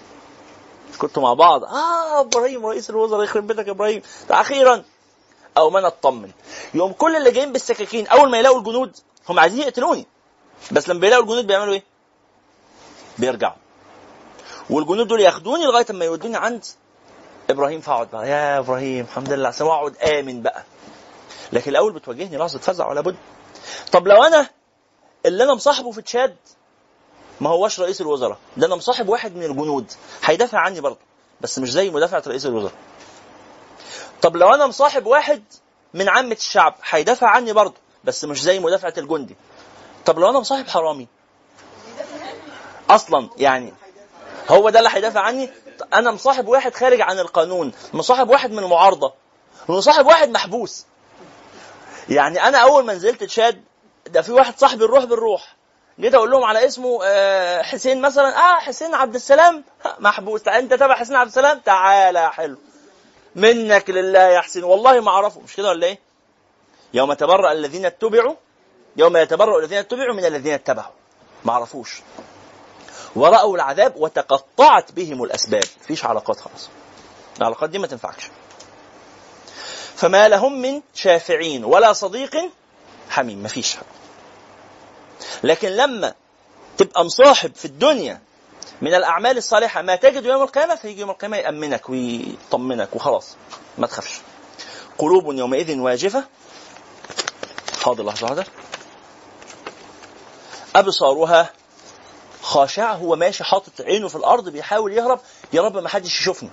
[0.97, 1.63] كنتوا مع بعض.
[1.63, 4.01] آه إبراهيم رئيس الوزراء يخرب بيتك يا إبراهيم.
[4.31, 4.83] أخيرا.
[5.57, 6.31] أو أنا اطمن
[6.73, 8.97] يوم كل اللي جايين بالسكاكين أول ما يلاقوا الجنود
[9.29, 10.05] هم عايزين يقتلوني.
[10.71, 11.83] بس لما بيلاقوا الجنود بيعملوا إيه؟
[13.17, 13.55] بيرجعوا.
[14.69, 16.65] والجنود دول ياخدوني لغاية أما يودوني عند
[17.49, 20.63] إبراهيم فأقعد بقى يا إبراهيم الحمد لله عشان أقعد آمن بقى.
[21.53, 23.15] لكن الأول بتواجهني لحظة فزع ولا بد.
[23.91, 24.49] طب لو أنا
[25.25, 26.35] اللي أنا مصاحبه في تشاد
[27.41, 29.91] ما هوش رئيس الوزراء ده أنا مصاحب واحد من الجنود
[30.23, 30.97] هيدافع عني برضه
[31.41, 32.73] بس مش زي مدافعة رئيس الوزراء.
[34.21, 35.43] طب لو أنا مصاحب واحد
[35.93, 37.73] من عامة الشعب هيدافع عني برضه
[38.03, 39.35] بس مش زي مدافعة الجندي.
[40.05, 41.07] طب لو أنا مصاحب حرامي؟
[42.89, 43.73] أصلا يعني
[44.49, 45.49] هو ده اللي هيدافع عني؟
[45.93, 49.13] أنا مصاحب واحد خارج عن القانون مصاحب واحد من المعارضة
[49.67, 50.85] ومصاحب واحد محبوس.
[52.09, 53.63] يعني أنا أول ما نزلت تشاد
[54.07, 55.55] ده في واحد صاحبي نروح بالروح.
[55.99, 59.63] جيت أقول لهم على اسمه آه، حسين مثلا آه حسين عبد السلام.
[59.99, 60.47] محبوس.
[60.47, 62.57] أنت تبع حسين عبد السلام؟ تعالى يا حلو.
[63.35, 64.63] منك لله يا حسين.
[64.63, 65.41] والله ما أعرفه.
[65.41, 65.99] مش كده ولا إيه؟
[66.93, 68.35] يوم تبرأ الذين اتبعوا
[68.97, 70.91] يوم يتبرأ الذين اتبعوا من الذين اتبعوا.
[71.45, 72.01] ما عرفوش
[73.15, 75.63] ورأوا العذاب وتقطعت بهم الأسباب.
[75.81, 76.69] مفيش علاقات خلاص.
[77.37, 78.23] العلاقات دي ما تنفعكش.
[79.95, 82.35] فما لهم من شافعين ولا صديق
[83.09, 83.43] حميم.
[83.43, 83.77] مفيش
[85.43, 86.13] لكن لما
[86.77, 88.21] تبقى مصاحب في الدنيا
[88.81, 93.35] من الأعمال الصالحة ما تجد يوم القيامة فيجي يوم القيامة يأمنك ويطمنك وخلاص.
[93.77, 94.19] ما تخافش.
[94.97, 96.23] قلوب يومئذ واجفة.
[97.83, 98.45] حاضر لحظة واحدة.
[100.75, 101.49] أبصارها
[102.41, 105.19] خاشعة هو ماشي حاطط عينه في الأرض بيحاول يهرب
[105.53, 106.49] يا رب ما حدش يشوفني.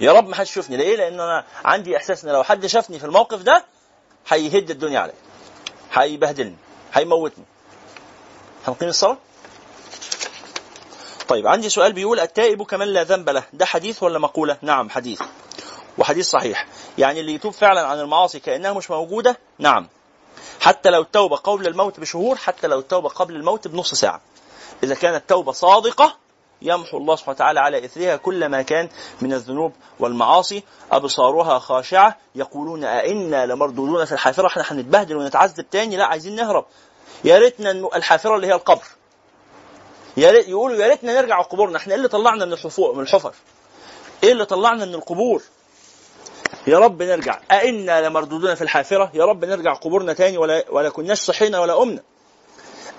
[0.00, 0.76] يا رب ما حدش يشوفني.
[0.76, 3.64] ليه؟ لأن أنا عندي إحساس إن لو حد شافني في الموقف ده
[4.28, 5.14] هيهد الدنيا عليا
[5.92, 6.56] هيبهدلني
[6.92, 7.44] هيموتني.
[8.66, 9.18] هنقيم الصلاة؟
[11.28, 13.42] طيب عندي سؤال بيقول التائب كمن لا ذنب له.
[13.52, 15.22] ده حديث ولا مقولة؟ نعم حديث.
[15.98, 16.66] وحديث صحيح.
[16.98, 19.88] يعني اللي يتوب فعلا عن المعاصي كأنها مش موجودة؟ نعم.
[20.60, 24.20] حتى لو التوبة قبل الموت بشهور حتى لو التوبة قبل الموت بنص ساعة.
[24.82, 26.16] إذا كانت توبة صادقة
[26.62, 28.88] يمحو الله سبحانه وتعالى على إثرها كل ما كان
[29.20, 30.62] من الذنوب والمعاصي.
[30.92, 36.64] أبصارها خاشعة يقولون أئنا لمردودون في الحافرة إحنا هنتبهدل ونتعذب تاني لا عايزين نهرب.
[37.24, 38.84] يا ريتنا الحافرة اللي هي القبر.
[40.16, 43.34] يا ريت يقولوا يا ريتنا نرجع قبورنا إحنا إيه اللي طلعنا من الحفور من الحفر؟
[44.24, 45.42] إيه اللي طلعنا من القبور؟
[46.66, 47.40] يا رب نرجع.
[47.50, 49.10] أئنا لمردودون في الحافرة.
[49.14, 52.02] يا رب نرجع قبورنا تاني ولا, ولا كناش صحينا ولا أمنا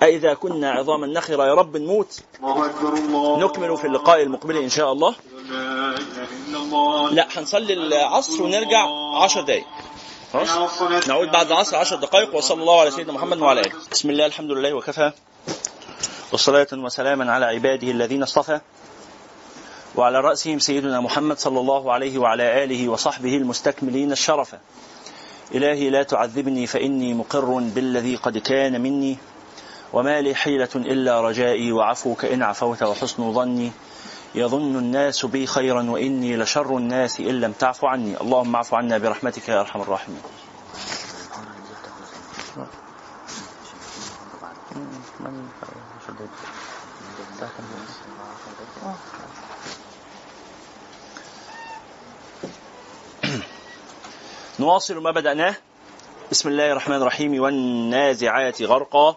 [0.02, 2.20] أإذا كنا عظاما نخرة يا رب نموت.
[3.38, 5.14] نكمل في اللقاء المقبل إن شاء الله.
[7.12, 8.86] لا هنصلي العصر ونرجع
[9.22, 9.64] عشر دقايق.
[10.32, 10.48] خلاص؟
[11.08, 13.72] نعود بعد العصر عشر دقائق وصلى الله على سيدنا محمد وعلى آله.
[13.90, 15.12] بسم الله الحمد لله وكفى.
[16.32, 18.60] والصلاة وسلاما على عباده الذين اصطفى.
[19.96, 24.54] وعلى رأسهم سيدنا محمد صلى الله عليه وعلى آله وصحبه المستكملين الشرف
[25.54, 27.44] إلهي لا تعذبني فإني مقر
[27.74, 29.18] بالذي قد كان مني
[29.92, 33.72] وما لي حيلة إلا رجائي وعفوك إن عفوت وحسن ظني
[34.34, 39.48] يظن الناس بي خيرا وإني لشر الناس إن لم تعف عني اللهم اعف عنا برحمتك
[39.48, 40.22] يا أرحم الراحمين
[54.62, 55.54] نواصل ما بدأناه.
[56.30, 57.42] بسم الله الرحمن الرحيم.
[57.42, 59.16] والنازعات غرقا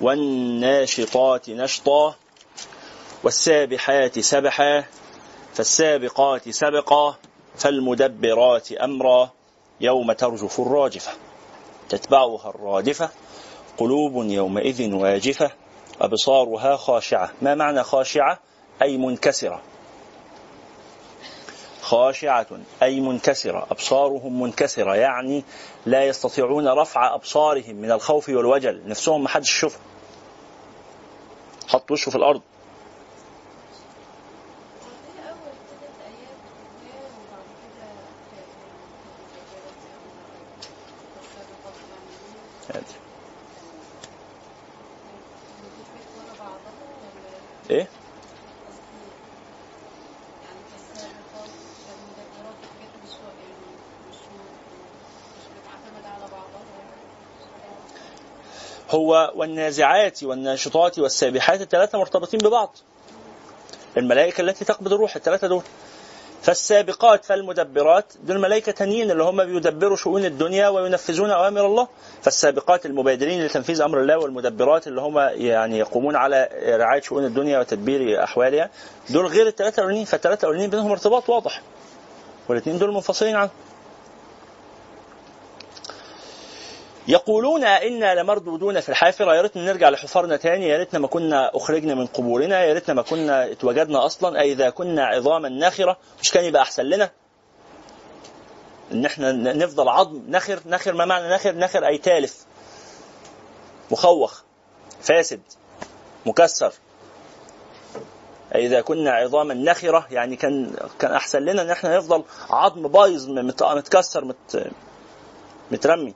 [0.00, 2.14] والناشطات نشطا
[3.24, 4.84] والسابحات سبحا
[5.54, 7.16] فالسابقات سبقا
[7.56, 9.30] فالمدبرات أمرا
[9.80, 11.12] يوم ترجف الراجفة.
[11.88, 13.10] تتبعها الرادفة
[13.78, 15.50] قلوب يومئذ واجفة
[16.00, 17.32] أبصارها خاشعة.
[17.42, 18.38] ما معنى خاشعة؟
[18.82, 19.62] أي منكسرة.
[21.90, 22.46] خاشعة
[22.82, 25.44] أي منكسرة أبصارهم منكسرة يعني
[25.86, 29.80] لا يستطيعون رفع أبصارهم من الخوف والوجل نفسهم ما حدش يشوفهم.
[31.68, 32.40] حط وشه في الأرض
[34.80, 37.86] في أول ثلاث آيات وكان وبعد كده
[41.16, 42.94] والسابقات يعني هادي.
[45.64, 47.86] الكتاب ورا بعضها ولا إيه
[48.68, 49.02] قصدي
[50.44, 51.52] يعني كالسابقات
[51.86, 53.70] كالمدبرات حاجات مش يعني
[54.08, 54.20] مش
[55.36, 56.80] مش بتعتمد على بعضها
[59.00, 62.76] هو والنازعات والناشطات والسابحات الثلاثة مرتبطين ببعض.
[63.96, 65.62] الملائكة التي تقبض الروح الثلاثة دول.
[66.42, 71.88] فالسابقات فالمدبرات دول ملائكة تانيين اللي هم بيدبروا شؤون الدنيا وينفذون أوامر الله.
[72.22, 76.48] فالسابقات المبادرين لتنفيذ أمر الله والمدبرات اللي هم يعني يقومون على
[76.80, 78.70] رعاية شؤون الدنيا وتدبير أحوالها.
[79.10, 81.62] دول غير الثلاثة الأولين فالثلاثة الأولين بينهم ارتباط واضح.
[82.48, 83.50] والاثنين دول منفصلين عنه.
[87.08, 89.34] يقولون إنا لمردودون في الحافرة.
[89.34, 90.68] يا ريتنا نرجع لحفرنا تاني.
[90.68, 92.64] يا ريتنا ما كنا أخرجنا من قبورنا.
[92.64, 94.40] يا ريتنا ما كنا اتوجدنا أصلا.
[94.40, 97.10] أي إذا كنا عظاما ناخرة مش كان يبقى أحسن لنا؟
[98.92, 102.44] إن إحنا نفضل عظم نخر نخر ما معنى نخر؟ نخر أي تالف.
[103.90, 104.42] مخوخ
[105.00, 105.40] فاسد
[106.26, 106.72] مكسر.
[108.54, 113.62] إذا كنا عظاما نخرة يعني كان كان أحسن لنا إن إحنا نفضل عظم بايظ مت-
[113.62, 114.70] متكسر مت
[115.70, 116.14] مترمي.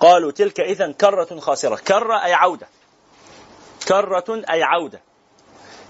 [0.00, 1.76] قالوا تلك إذا كرة خاسرة.
[1.76, 2.68] كرة أي عودة.
[3.88, 5.00] كرة أي عودة.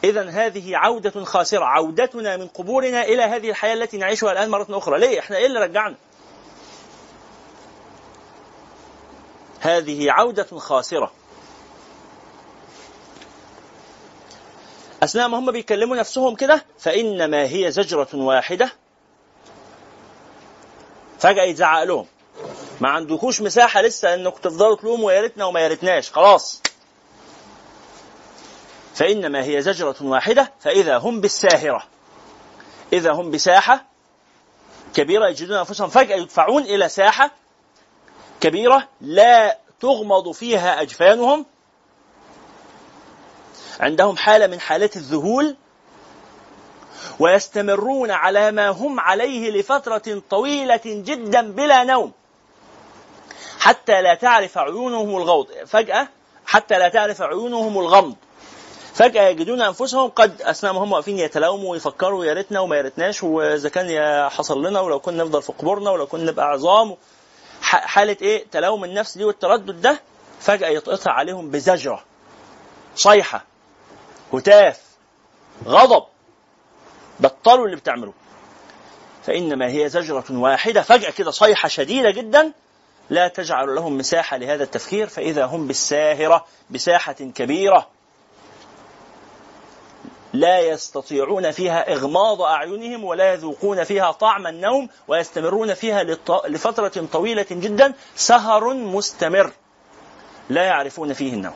[0.04, 1.64] إذا هذه عودة خاسرة.
[1.64, 4.98] عودتنا من قبورنا إلى هذه الحياة التي نعيشها الآن مرة أخرى.
[4.98, 5.96] ليه؟ إحنا إيه اللي رجعنا؟
[9.60, 11.12] هذه عودة خاسرة.
[15.02, 18.72] أثناء ما هم بيكلموا نفسهم كده فإنما هي زجرة واحدة.
[21.18, 22.06] فجأة يتزعق لهم
[22.80, 26.10] ما عندكوش مساحة لسه إنكم تفضلوا تلوموا يا ريتنا وما يا ريتناش.
[26.10, 26.62] خلاص.
[28.94, 31.82] فإنما هي زجرة واحدة فإذا هم بالساهرة.
[32.92, 33.84] إذا هم بساحة
[34.94, 37.30] كبيرة يجدون أنفسهم فجأة يدفعون إلى ساحة
[38.40, 41.46] كبيرة لا تغمض فيها أجفانهم.
[43.80, 45.56] عندهم حالة من حالات الذهول
[47.18, 52.12] ويستمرون على ما هم عليه لفترة طويلة جدا بلا نوم.
[53.66, 56.09] حتى لا تعرف عيونهم الغوض فجأة
[56.47, 58.16] حتى لا تعرف عيونهم الغمض.
[58.94, 63.22] فجأة يجدون أنفسهم قد أثناء ما هم واقفين يتلاوموا ويفكروا يا ريتنا وما يا ريتناش
[63.22, 66.97] وإذا كان حصل لنا ولو كنا نفضل في قبورنا ولو كنا نبقى عظام.
[67.62, 70.01] حالة إيه؟ تلاوم النفس دي والتردد ده
[70.40, 72.05] فجأة يتقطع عليهم بزجرة
[72.97, 73.44] صيحة
[74.32, 74.80] هتاف
[75.66, 76.05] غضب.
[77.20, 78.14] بطلوا اللي بتعملوه.
[79.24, 80.82] فإنما هي زجرة واحدة.
[80.82, 82.52] فجأة كده صيحة شديدة جدا
[83.10, 87.88] لا تجعل لهم مساحة لهذا التفكير فإذا هم بالساهرة بساحة كبيرة
[90.32, 96.02] لا يستطيعون فيها إغماض أعينهم ولا يذوقون فيها طعم النوم ويستمرون فيها
[96.48, 99.52] لفترة طويلة جدا سهر مستمر
[100.48, 101.54] لا يعرفون فيه النوم.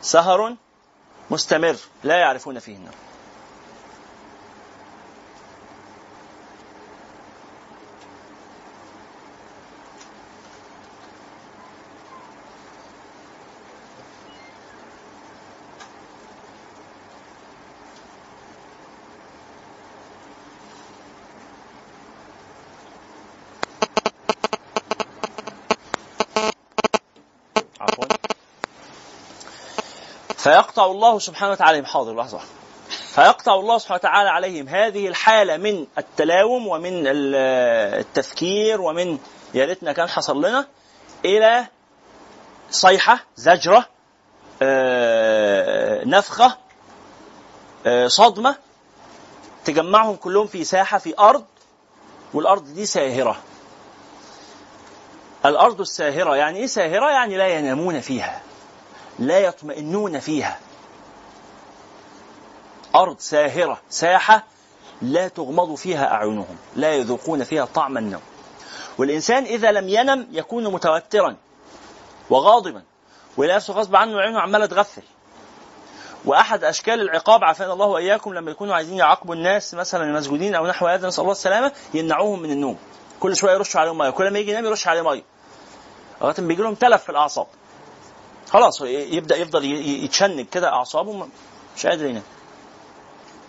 [0.00, 0.54] سهر
[1.30, 3.03] مستمر لا يعرفون فيه النوم.
[30.44, 32.40] فيقطع الله سبحانه وتعالى حاضر لحظة.
[33.14, 37.34] فيقطع الله سبحانه وتعالى عليهم هذه الحالة من التلاوم ومن ال-
[38.00, 39.18] التفكير ومن
[39.54, 40.66] يا ريتنا كان حصل لنا
[41.24, 41.66] إلى
[42.70, 43.86] صيحة زجرة
[44.62, 46.56] آه، نفخة
[47.86, 48.56] آه، صدمة
[49.64, 51.44] تجمعهم كلهم في ساحة في أرض
[52.34, 53.36] والأرض دي ساهرة
[55.46, 58.40] الأرض الساهرة يعني إيه ساهرة؟ يعني لا ينامون فيها
[59.18, 60.58] لا يطمئنون فيها.
[62.94, 64.44] أرض ساهرة ساحة
[65.02, 68.22] لا تغمض فيها أعينهم لا يذوقون فيها طعم النوم.
[68.98, 71.36] والإنسان إذا لم ينم يكون متوترا
[72.30, 72.82] وغاضبا
[73.36, 75.02] ويلاقي غصب عنه عينه عمالة تغفل.
[76.24, 80.86] وأحد أشكال العقاب عافانا الله وإياكم لما يكونوا عايزين يعاقبوا الناس مثلا المسجونين أو نحو
[80.86, 82.78] هذا نسأل الله السلامة يمنعوهم من النوم.
[83.20, 85.22] كل شوية يرشوا عليهم مية كل ما يجي ينام يرش عليه مية.
[86.20, 87.46] لغاية ما بيجي لهم تلف في الأعصاب.
[88.54, 91.26] خلاص يبدأ يفضل يتشنج كده أعصابه
[91.76, 92.22] مش قادر ينام.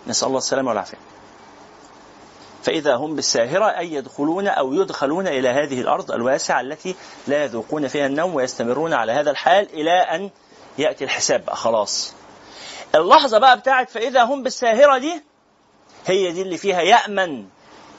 [0.06, 0.96] نسأل الله السلامة والعافية.
[2.62, 6.96] فإذا هم بالساهرة أي يدخلون أو يدخلون إلى هذه الأرض الواسعة التي
[7.26, 10.30] لا يذوقون فيها النوم ويستمرون على هذا الحال إلى أن
[10.78, 11.44] يأتي الحساب.
[11.44, 12.12] بقى خلاص.
[12.94, 15.22] اللحظة بقى بتاعت فإذا هم بالساهرة دي
[16.06, 17.44] هي دي اللي فيها يأمن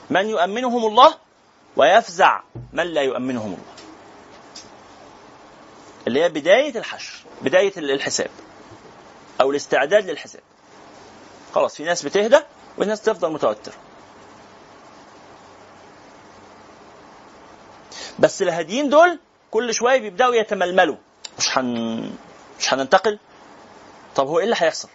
[0.10, 1.14] من يؤمنهم الله
[1.78, 2.42] ويفزع
[2.74, 3.77] من لا يؤمنهم الله.
[6.08, 8.30] اللي هي بداية الحشر بداية الحساب
[9.42, 10.42] أو الاستعداد للحساب
[11.56, 12.40] خلاص في ناس بتهدى
[12.78, 13.74] وناس تفضل متوترة
[18.20, 19.20] بس الهاديين دول
[19.52, 20.96] كل شوية بيبدأوا يتململوا
[21.38, 22.12] مش هن
[22.60, 23.20] مش هننتقل
[24.16, 24.90] طب هو إيه اللي هيحصل؟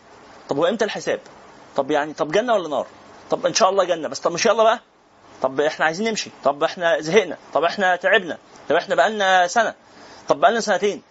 [0.48, 1.20] طب هو إمتى الحساب؟
[1.76, 2.86] طب يعني طب جنة ولا نار؟
[3.30, 4.80] طب إن شاء الله جنة بس طب مش يلا بقى؟
[5.42, 9.74] طب إحنا عايزين نمشي، طب إحنا زهقنا، طب إحنا تعبنا، طب إحنا بقالنا سنة،
[10.28, 11.02] طب بقالنا سنتين،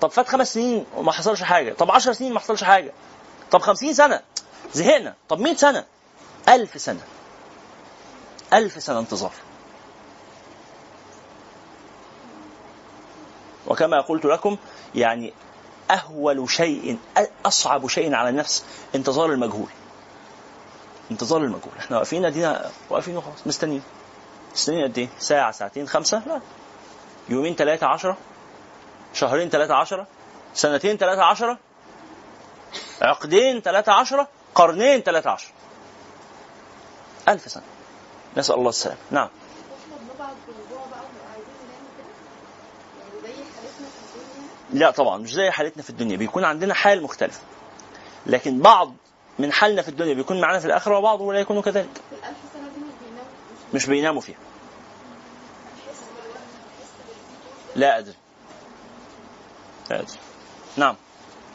[0.00, 2.92] طب فات خمس سنين وما حصلش حاجة، طب 10 سنين ما حصلش حاجة،
[3.50, 4.20] طب 50 سنة.
[4.74, 5.84] زهقنا، طب 100 سنة،
[6.48, 7.00] 1000 سنة.
[8.52, 9.32] 1000 سنة انتظار.
[13.66, 14.56] وكما قلت لكم
[14.94, 15.32] يعني
[15.90, 16.98] أهول شيء
[17.46, 18.64] أصعب شيء على النفس
[18.94, 19.68] انتظار المجهول.
[21.10, 21.72] انتظار المجهول.
[21.78, 23.82] إحنا واقفين أدينا واقفين وخلاص مستنيين.
[24.54, 26.40] مستنيين قد إيه؟ ساعة ساعتين خمسة؟ لا.
[27.28, 28.16] يومين ثلاثة عشرة.
[29.18, 30.06] شهرين ثلاثة عشرة
[30.54, 31.58] سنتين ثلاثة عشرة
[33.02, 35.52] عقدين ثلاثة عشرة قرنين ثلاثة عشرة.
[37.28, 37.62] ألف سنة.
[38.36, 38.98] نسأل الله السلامة.
[39.10, 39.28] نعم.
[44.72, 46.16] لا طبعا مش زي حالتنا في الدنيا.
[46.16, 47.40] بيكون عندنا حال مختلف.
[48.26, 48.94] لكن بعض
[49.38, 52.00] من حالنا في الدنيا بيكون معنا في الآخرة وبعض لا يكون كذلك.
[53.74, 54.38] مش بيناموا فيها.
[57.76, 58.14] لا أدري.
[59.90, 60.04] لا
[60.76, 60.96] نعم.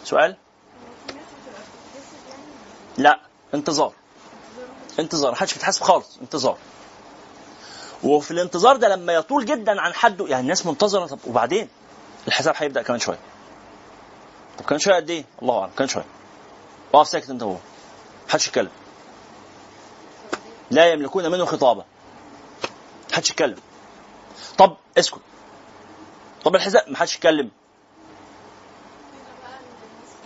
[0.04, 0.36] سؤال؟
[2.98, 3.20] لا.
[3.54, 3.94] انتظار.
[5.00, 5.32] انتظار.
[5.32, 6.18] محدش بيتحاسب خالص.
[6.22, 6.58] انتظار.
[8.04, 11.06] وفي الانتظار ده لما يطول جدا عن حده يعني الناس منتظرة.
[11.06, 11.70] طب وبعدين؟
[12.28, 13.20] الحساب هيبدأ كمان شوية.
[14.60, 15.72] طب كمان شوية قد إيه؟ الله أعلم.
[15.78, 16.06] كمان شوية.
[16.94, 17.56] أقف ساكت أنت هو
[18.28, 18.72] محدش يتكلم.
[20.72, 21.86] لا يملكون منه خطابه
[23.12, 23.58] محدش يتكلم.
[24.58, 25.22] طب اسكت.
[26.44, 26.90] طب الحساب.
[26.90, 27.52] محدش يتكلم.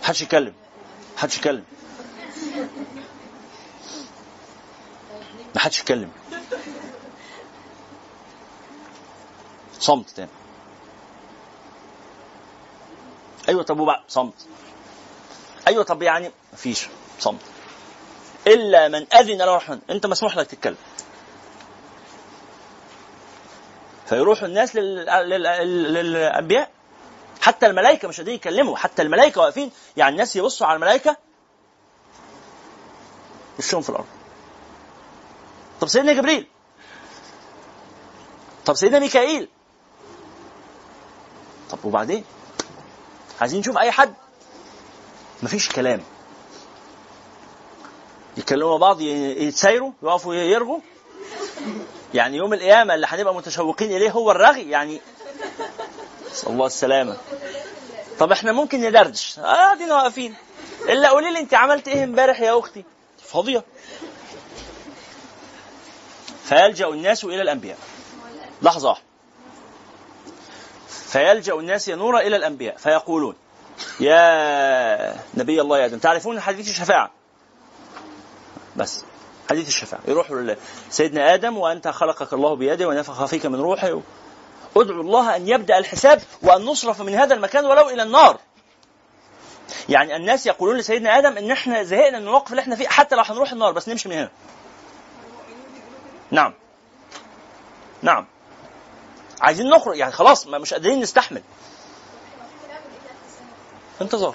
[0.08, 0.54] محدش يتكلم.
[1.16, 1.64] محدش يتكلم.
[5.56, 6.10] محدش يتكلم.
[9.80, 10.28] صمت تاني.
[13.48, 14.46] أيوه طب وبعد؟ صمت.
[15.66, 16.88] أيوه طب يعني مفيش
[17.20, 17.40] صمت.
[18.46, 20.76] إلا من أذن له الرحمن أنت مسموح لك تتكلم.
[24.08, 25.06] فيروح الناس لل...
[25.06, 25.42] لل...
[25.42, 25.94] لل...
[25.94, 26.70] للأنبياء.
[27.42, 31.16] حتى الملائكة مش قادرين يتكلموا حتى الملائكة واقفين يعني الناس يبصوا على الملائكة
[33.58, 34.06] وشهم في الأرض.
[35.80, 36.46] طب سيدنا جبريل
[38.66, 39.48] طب سيدنا ميكائيل
[41.70, 42.24] طب وبعدين؟
[43.40, 44.14] عايزين نشوف أي حد؟
[45.42, 46.00] مفيش كلام.
[48.36, 50.78] يتكلموا بعض ي- يتسايروا يقفوا يرغوا.
[52.14, 55.00] يعني يوم القيامة اللي هنبقى متشوقين إليه هو الرغي يعني
[56.38, 57.16] نسال الله السلامة.
[58.18, 59.38] طب إحنا ممكن ندردش.
[59.38, 60.34] آه دينا واقفين.
[60.88, 62.84] إلا قولي لي أنت عملت إيه امبارح يا أختي؟
[63.24, 63.64] فاضية.
[66.44, 67.78] فيلجأ الناس إلى الأنبياء.
[68.62, 68.88] لحظة.
[68.88, 69.04] واحدة
[70.88, 72.76] فيلجأ الناس يا نورا إلى الأنبياء.
[72.76, 73.34] فيقولون
[74.00, 75.98] يا نبي الله يا آدم.
[75.98, 77.10] تعرفون حديث الشفاعة؟
[78.76, 79.04] بس.
[79.50, 80.02] حديث الشفاعة.
[80.08, 80.54] يروحوا
[80.90, 84.00] سيدنا آدم وأنت خلقك الله بيده ونفخ فيك من روحه.
[84.82, 88.38] ادعوا الله أن يبدأ الحساب وأن نصرف من هذا المكان ولو إلى النار.
[89.88, 93.22] يعني الناس يقولون لسيدنا آدم إن إحنا زهقنا من الموقف اللي إحنا فيه حتى لو
[93.22, 94.30] هنروح النار بس نمشي من هنا.
[96.30, 96.54] نعم.
[98.02, 98.26] نعم.
[99.40, 101.42] عايزين نخرج يعني خلاص ما مش قادرين نستحمل.
[104.00, 104.34] انتظار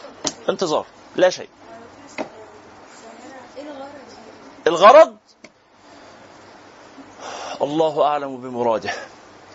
[0.49, 1.49] انتظار لا شيء.
[4.67, 5.17] الغرض؟
[7.61, 8.93] الله أعلم بمراده.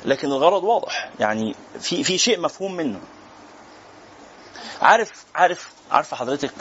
[0.04, 1.10] لكن الغرض واضح.
[1.20, 3.00] يعني في في شيء مفهوم منه.
[4.82, 6.52] عارف عارف عارفه حضرتك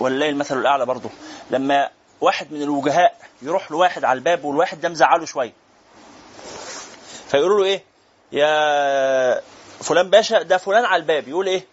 [0.00, 1.10] ولله المثل الأعلى برضه.
[1.50, 1.90] لما
[2.20, 5.52] واحد من الوجهاء يروح لواحد على الباب والواحد ده مزعله شوية.
[7.28, 7.82] فيقولوا له إيه؟
[8.32, 9.40] يا
[9.80, 11.28] فلان باشا ده فلان على الباب.
[11.28, 11.64] يقول إيه؟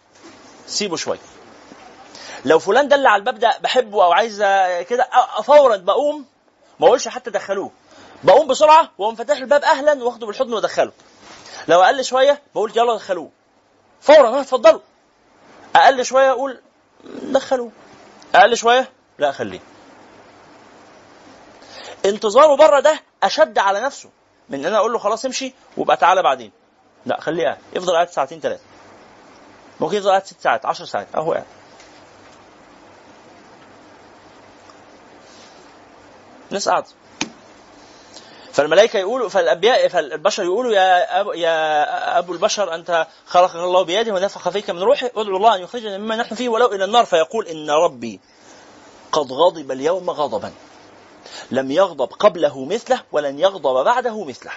[0.67, 1.19] سيبه شوية.
[2.45, 4.37] لو فلان ده اللي على الباب ده بحبه أو عايز
[4.89, 5.07] كده
[5.43, 6.25] فورا بقوم
[6.79, 7.71] ما أقولش حتى دخلوه.
[8.23, 10.91] بقوم بسرعة وأقوم فاتح الباب أهلا وأخده بالحضن وأدخله.
[11.67, 13.29] لو أقل شوية بقول يلا دخلوه.
[14.01, 14.79] فورا ها اتفضلوا.
[15.75, 16.61] أقل شوية أقول
[17.23, 17.71] دخلوه.
[18.35, 19.59] أقل شوية؟ لا خليه.
[22.05, 24.09] انتظاره بره ده أشد على نفسه
[24.49, 26.51] من إن أنا أقول له خلاص امشي وابقى تعالى بعدين.
[27.05, 27.57] لا خليه قاعد.
[27.73, 28.63] يفضل قاعد ساعتين ثلاثة
[29.79, 31.07] ممكن يفضل قاعد ست ساعات عشر ساعات.
[31.15, 31.45] أهو قاعد.
[36.51, 36.87] ناس قاعدة
[38.53, 44.49] فالملائكة يقولوا فالانبياء فالبشر يقولوا يا أبو يا أبو البشر أنت خلقك الله بيده ونفخ
[44.49, 47.05] فيك من روحه ادعو الله أن يخرجنا مما نحن فيه ولو إلى النار.
[47.05, 48.19] فيقول إن ربي
[49.11, 50.51] قد غضب اليوم غضبا.
[51.51, 54.51] لم يغضب قبله مثله ولن يغضب بعده مثله.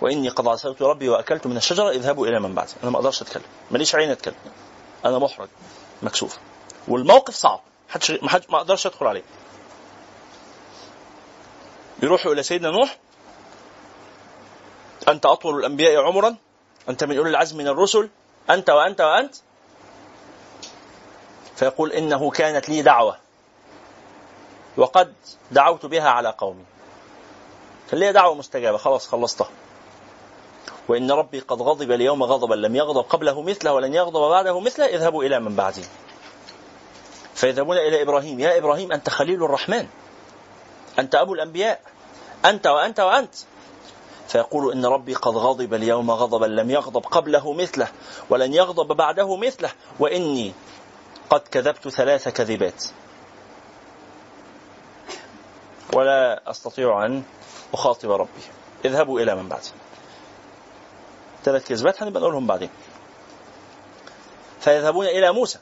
[0.00, 3.42] وإني قد عصيت ربي وأكلت من الشجرة اذهبوا إلى من بعدي أنا ما أقدرش أتكلم.
[3.70, 4.34] ماليش عين أتكلم.
[5.04, 5.48] أنا محرج.
[6.02, 6.38] مكسوف.
[6.88, 7.60] والموقف صعب.
[7.88, 9.22] حدش ما حد ما أقدرش أدخل عليه.
[12.02, 12.98] يروحوا إلى سيدنا نوح.
[15.08, 16.36] أنت أطول الأنبياء عمرا.
[16.88, 18.08] أنت من أولي العزم من الرسل.
[18.50, 19.34] أنت وأنت وأنت.
[21.56, 23.16] فيقول إنه كانت لي دعوة.
[24.76, 25.14] وقد
[25.50, 26.64] دعوت بها على قومي.
[27.90, 28.78] كان لي دعوة مستجابة.
[28.78, 29.50] خلاص خلصتها.
[30.88, 32.54] وإن ربي قد غضب اليوم غضبا.
[32.54, 34.86] لم يغضب قبله مثله ولن يغضب بعده مثله.
[34.86, 35.84] اذهبوا إلى من بعدي
[37.34, 38.40] فيذهبون إلى إبراهيم.
[38.40, 39.86] يا إبراهيم أنت خليل الرحمن.
[40.98, 41.80] أنت أبو الأنبياء.
[42.44, 43.34] أنت وأنت وأنت.
[44.28, 47.88] فيقول إن ربي قد غضب اليوم غضبا لم يغضب قبله مثله
[48.30, 50.52] ولن يغضب بعده مثله وإني
[51.30, 52.84] قد كذبت ثلاث كذبات.
[55.94, 57.22] ولا أستطيع أن
[57.74, 58.42] أخاطب ربي.
[58.84, 59.70] اذهبوا إلى من بعدي
[61.44, 62.70] ثلاث كذبات هنبقى نقولهم بعدين.
[64.60, 65.58] فيذهبون إلى موسى.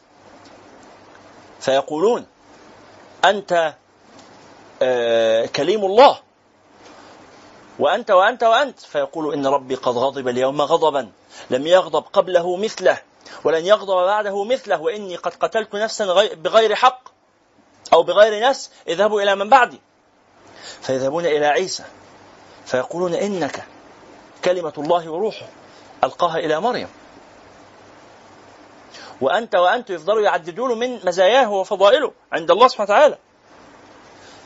[1.60, 2.26] فيقولون
[3.24, 3.74] آه،
[5.46, 6.18] كليم الله.
[7.78, 8.80] وأنت وأنت وأنت.
[8.80, 11.12] فيقول إن ربي قد غضب اليوم غضبا.
[11.50, 13.02] لم يغضب قبله مثله
[13.44, 14.80] ولن يغضب بعده مثله.
[14.80, 17.08] وإني قد قتلت نفسا غي- بغير حق
[17.92, 18.70] أو بغير نفس.
[18.88, 19.80] اذهبوا إلى من بعدي.
[20.82, 21.84] فيذهبون إلى عيسى.
[22.66, 23.64] فيقولون إنك
[24.44, 25.46] كلمة الله وروحه
[26.04, 26.88] ألقاها إلى مريم.
[29.20, 33.18] وأنت وأنت يفضلوا يعددوا له من مزاياه وفضائله عند الله سبحانه وتعالى.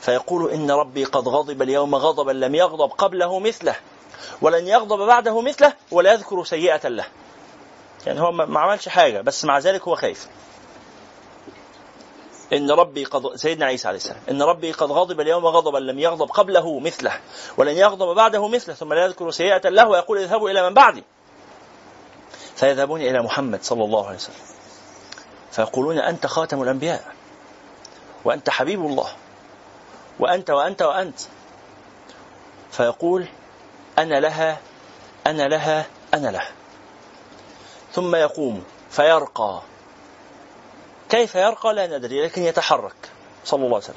[0.03, 3.77] فيقول إن ربي قد غضب اليوم غضبا لم يغضب قبله مثله
[4.41, 7.05] ولن يغضب بعده مثله ولا يذكر سيئة له.
[8.07, 10.29] يعني هو ما عملش حاجة بس مع ذلك هو خايف.
[12.53, 16.31] إن ربي قد سيدنا عيسى عليه السلام إن ربي قد غضب اليوم غضبا لم يغضب
[16.31, 17.21] قبله مثله
[17.57, 21.05] ولن يغضب بعده مثله ثم لا يذكر سيئة له ويقول اذهبوا إلى من بعدي.
[22.57, 24.35] فيذهبون إلى محمد صلى الله عليه وسلم.
[25.53, 27.15] فيقولون أنت خاتم الأنبياء
[28.25, 29.09] وأنت حبيب الله.
[30.23, 31.21] وأنت وأنت وأنت.
[32.71, 33.29] فيقول
[33.99, 34.61] أنا لها
[35.27, 36.53] أنا لها أنا لها.
[37.93, 39.63] ثم يقوم فيرقى.
[41.09, 43.11] كيف يرقى؟ لا ندري لكن يتحرك
[43.45, 43.97] صلى الله عليه وسلم.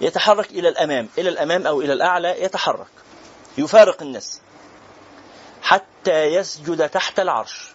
[0.00, 2.86] يتحرك إلى الأمام إلى الأمام أو إلى الأعلى يتحرك
[3.58, 4.40] يفارق الناس
[5.62, 7.72] حتى يسجد تحت العرش.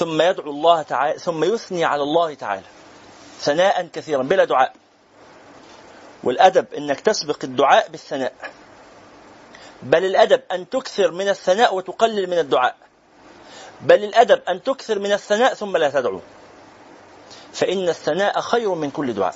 [0.00, 2.66] ثم يدعو الله تعالى ثم يثني على الله تعالى
[3.40, 4.72] ثناء كثيرا بلا دعاء.
[6.24, 8.32] والأدب إنك تسبق الدعاء بالثناء.
[9.82, 12.76] بل الأدب أن تكثر من الثناء وتقلل من الدعاء.
[13.80, 16.20] بل الأدب أن تكثر من الثناء ثم لا تدعو.
[17.52, 19.34] فإن الثناء خير من كل دعاء.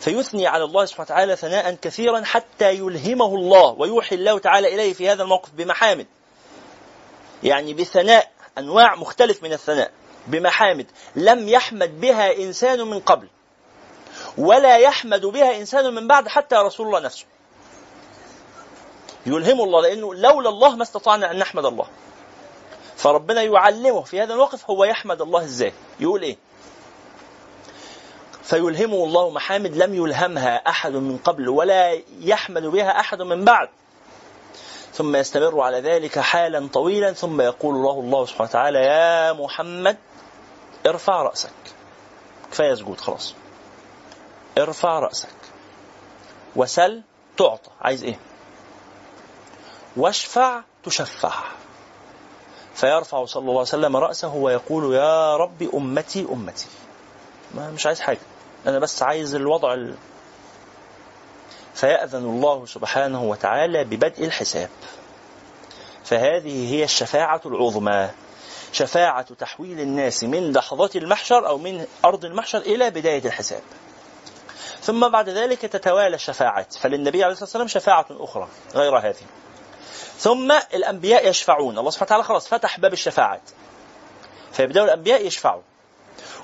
[0.00, 5.10] فيثني على الله سبحانه وتعالى ثناء كثيرا حتى يلهمه الله ويوحي الله تعالى إليه في
[5.10, 6.06] هذا الموقف بمحامد.
[7.42, 9.90] يعني بثناء أنواع مختلف من الثناء
[10.26, 10.86] بمحامد
[11.16, 13.28] لم يحمد بها إنسان من قبل
[14.38, 17.24] ولا يحمد بها إنسان من بعد حتى رسول الله نفسه.
[19.26, 21.86] يلهمه الله لأنه لولا الله ما استطعنا أن نحمد الله.
[22.96, 26.36] فربنا يعلمه في هذا الموقف هو يحمد الله إزاي يقول إيه؟
[28.42, 33.68] فيلهمه الله محامد لم يلهمها أحد من قبل ولا يحمد بها أحد من بعد.
[34.94, 39.96] ثم يستمر على ذلك حالا طويلا ثم يقول له الله سبحانه وتعالى يا محمد
[40.86, 41.50] ارفع رأسك.
[42.52, 43.34] كفاية سجود خلاص.
[44.58, 45.28] ارفع رأسك.
[46.56, 47.02] وسل
[47.36, 47.70] تعطى.
[47.80, 48.18] عايز إيه؟
[49.96, 51.32] واشفع تشفع.
[52.74, 56.66] فيرفع صلى الله عليه وسلم رأسه ويقول يا رب أمتي أمتي.
[57.54, 58.20] ما مش عايز حاجة.
[58.66, 59.94] أنا بس عايز الوضع ال...
[61.74, 64.68] فيأذن الله سبحانه وتعالى ببدء الحساب.
[66.04, 68.10] فهذه هي الشفاعة العظمى.
[68.72, 73.62] شفاعة تحويل الناس من لحظات المحشر أو من أرض المحشر إلى بداية الحساب.
[74.80, 76.74] ثم بعد ذلك تتوالى الشفاعات.
[76.74, 79.24] فللنبي عليه الصلاة والسلام شفاعة أخرى غير هذه.
[80.18, 81.78] ثم الأنبياء يشفعون.
[81.78, 83.50] الله سبحانه وتعالى خلاص فتح باب الشفاعات.
[84.52, 85.62] فيبدأوا الأنبياء يشفعوا.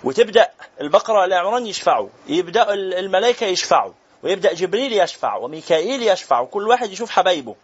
[0.04, 0.50] وتبدأ
[0.80, 2.08] البقرة والعمران يشفعوا.
[2.26, 3.92] يبدأ الملائكة يشفعوا.
[4.22, 7.56] ويبدأ جبريل يشفع وميكائيل يشفع وكل واحد يشوف حبايبه.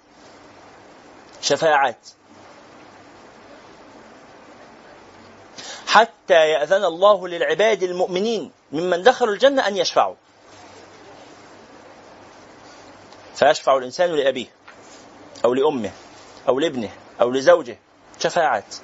[1.41, 2.09] شفاعات.
[5.87, 10.15] حتى يأذن الله للعباد المؤمنين ممن دخلوا الجنة أن يشفعوا.
[13.35, 14.47] فيشفع الإنسان لأبيه
[15.45, 15.91] أو لأمه
[16.49, 17.79] أو لابنه أو لزوجه.
[18.19, 18.75] شفاعات.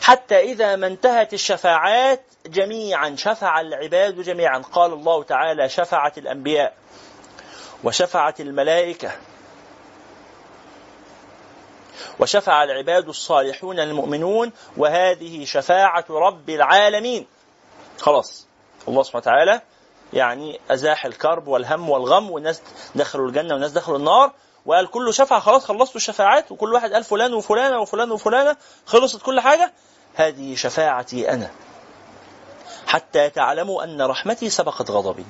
[0.00, 4.58] حتى إذا ما انتهت الشفاعات جميعا شفع العباد جميعا.
[4.58, 6.74] قال الله تعالى شفعت الأنبياء
[7.84, 9.10] وشفعت الملائكة
[12.20, 17.26] وشفع العباد الصالحون المؤمنون وهذه شفاعة رب العالمين.
[17.98, 18.46] خلاص.
[18.88, 19.60] الله سبحانه وتعالى
[20.12, 22.62] يعني أزاح الكرب والهم والغم والناس
[22.94, 24.32] دخلوا الجنة والناس دخلوا النار.
[24.66, 28.56] وقال كله شفع خلاص خلصتوا الشفاعات وكل واحد قال فلان وفلانة وفلان وفلانة
[28.86, 29.72] خلصت كل حاجة.
[30.14, 31.50] هذه شفاعتي أنا.
[32.86, 35.24] حتى تعلموا أن رحمتي سبقت غضبي.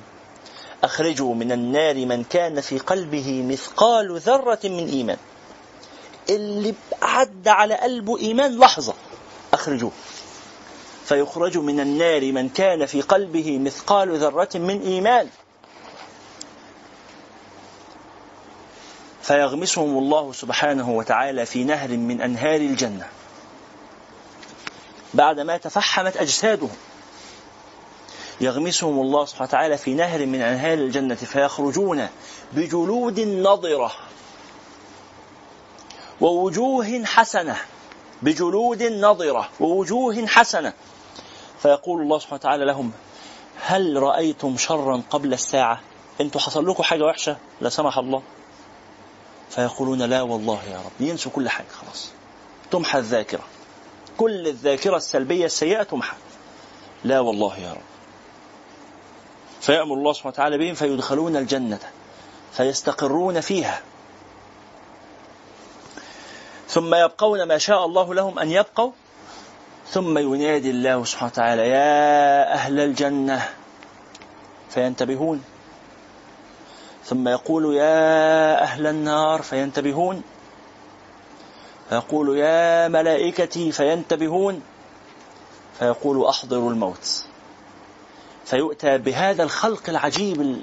[0.83, 5.17] أخرجوا من النار من كان في قلبه مثقال ذرة من إيمان.
[6.29, 8.93] اللي عدى على قلبه إيمان لحظة
[9.53, 9.91] أخرجوه.
[11.05, 15.29] فيخرج من النار من كان في قلبه مثقال ذرة من إيمان.
[19.21, 23.07] فيغمسهم الله سبحانه وتعالى في نهر من أنهار الجنة.
[25.13, 26.75] بعدما تفحمت أجسادهم
[28.41, 32.07] يغمسهم الله سبحانه وتعالى في نهر من أنهار الجنة فيخرجون
[32.53, 33.91] بجلود نضرة
[36.21, 37.57] ووجوه حسنة
[38.21, 40.73] بجلود نضرة ووجوه حسنة.
[41.61, 42.91] فيقول الله سبحانه وتعالى لهم
[43.61, 45.81] هل رأيتم شرا قبل الساعة؟
[46.21, 48.21] أنتوا حصل لكم حاجة وحشة لا سمح الله.
[49.51, 50.91] فيقولون لا والله يا رب.
[51.07, 52.11] ينسوا كل حاجة خلاص.
[52.71, 53.43] تمحى الذاكرة.
[54.17, 56.15] كل الذاكرة السلبية السيئة تمحى.
[57.03, 57.81] لا والله يا رب.
[59.61, 61.79] فيأمر الله سبحانه وتعالى بهم فيدخلون الجنة.
[62.53, 63.81] فيستقرون فيها.
[66.67, 68.91] ثم يبقون ما شاء الله لهم أن يبقوا.
[69.89, 73.49] ثم ينادي الله سبحانه وتعالى يا أهل الجنة.
[74.69, 75.43] فينتبهون.
[77.11, 80.21] ثم يقول يا أهل النار فينتبهون.
[81.89, 84.61] فيقول يا ملائكتي فينتبهون.
[85.79, 87.25] فيقول أحضروا الموت.
[88.45, 90.57] فيؤتى بهذا الخلق العجيب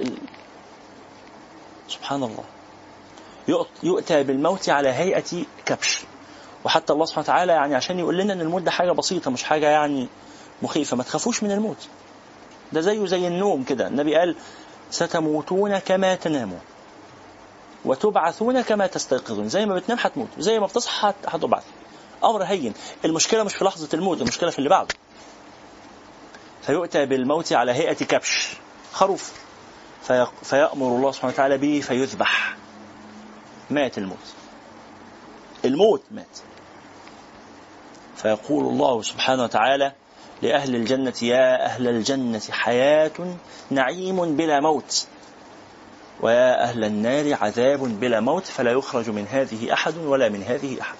[1.89, 2.45] سبحان الله.
[3.83, 6.05] يؤتى بالموت على هيئة كبش.
[6.65, 9.67] وحتى الله سبحانه وتعالى يعني عشان يقول لنا إن الموت ده حاجة بسيطة مش حاجة
[9.67, 10.09] يعني
[10.63, 10.97] مخيفة.
[10.97, 11.89] ما تخافوش من الموت.
[12.73, 13.87] ده زيه زي النوم كده.
[13.87, 14.37] النبي قال
[14.91, 16.61] ستموتون كما تنامون.
[17.85, 19.49] وتبعثون كما تستيقظون.
[19.49, 21.65] زي ما بتنام هتموت وزي ما بتصحى هتبعث
[22.25, 22.75] أمر هين.
[23.05, 24.95] المشكلة مش في لحظة الموت المشكلة في اللي بعده.
[26.63, 28.57] فيؤتى بالموت على هيئة كبش.
[28.93, 29.33] خروف.
[30.43, 32.57] فيأمر الله سبحانه وتعالى به فيذبح.
[33.71, 34.35] مات الموت.
[35.65, 36.39] الموت مات.
[38.17, 39.93] فيقول الله سبحانه وتعالى
[40.43, 43.37] لأهل الجنة يا أهل الجنة حياة
[43.71, 45.07] نعيم بلا موت.
[46.21, 50.97] ويا أهل النار عذاب بلا موت فلا يخرج من هذه أحد ولا من هذه أحد.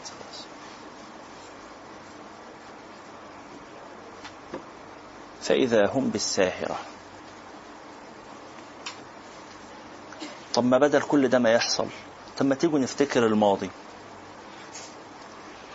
[5.43, 6.79] فإذا هم بالساهرة.
[10.55, 11.87] طب ما بدل كل ده ما يحصل؟
[12.39, 13.71] طب ما تيجوا نفتكر الماضي.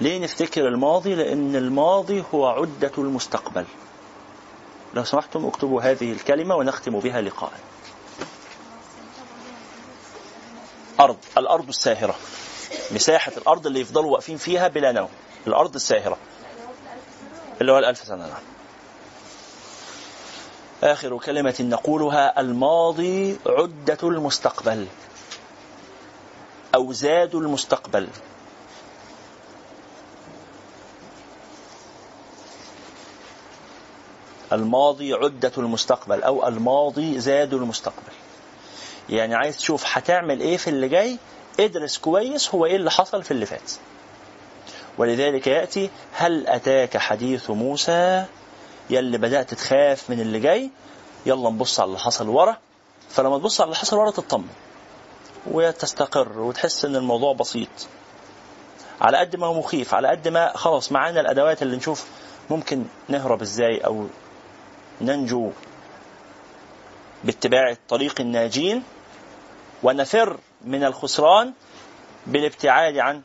[0.02, 3.66] ليه نفتكر الماضي؟ لأن الماضي هو عدة المستقبل.
[4.94, 7.52] لو سمحتم اكتبوا هذه الكلمة ونختم بها لقاء.
[11.00, 12.16] أرض الأرض الساهرة.
[12.92, 15.10] مساحة الأرض اللي يفضلوا واقفين فيها بلا نوم.
[15.48, 16.18] الأرض الساهرة.
[17.62, 18.28] اللي هو الألف سنة.
[18.28, 18.44] نعم.
[20.84, 24.88] آخر كلمة نقولها الماضي عدة المستقبل.
[26.76, 28.08] أو زاد المستقبل.
[34.54, 38.14] الماضي عدة المستقبل أو الماضي زاد المستقبل.
[39.10, 41.18] يعني عايز تشوف هتعمل إيه في اللي جاي
[41.60, 43.72] ادرس كويس هو إيه اللي حصل في اللي فات.
[44.98, 48.26] ولذلك يأتي هل أتاك حديث موسى؟
[48.90, 50.70] يلي بدأت تخاف من اللي جاي
[51.26, 52.58] يلا نبص على اللي حصل ورا.
[53.10, 54.48] فلما تبص على اللي حصل ورا تطمن
[55.52, 57.70] وتستقر وتحس إن الموضوع بسيط.
[59.02, 62.06] على قد ما هو مخيف على قد ما خلاص معانا الأدوات اللي نشوف
[62.50, 64.08] ممكن نهرب إزاي أو
[65.02, 65.52] ننجو
[67.24, 68.84] باتباع الطريق الناجين
[69.84, 71.54] ونفر من الخسران
[72.28, 73.22] بالابتعاد عن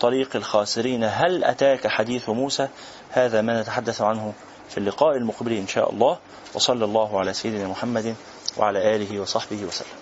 [0.00, 1.04] طريق الخاسرين.
[1.04, 2.68] هل أتاك حديث موسى؟
[3.10, 4.34] هذا ما نتحدث عنه
[4.68, 6.18] في اللقاء المقبل إن شاء الله.
[6.54, 8.14] وصلى الله على سيدنا محمد
[8.56, 10.00] وعلى آله وصحبه وسلم.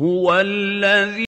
[0.00, 1.24] هو الذي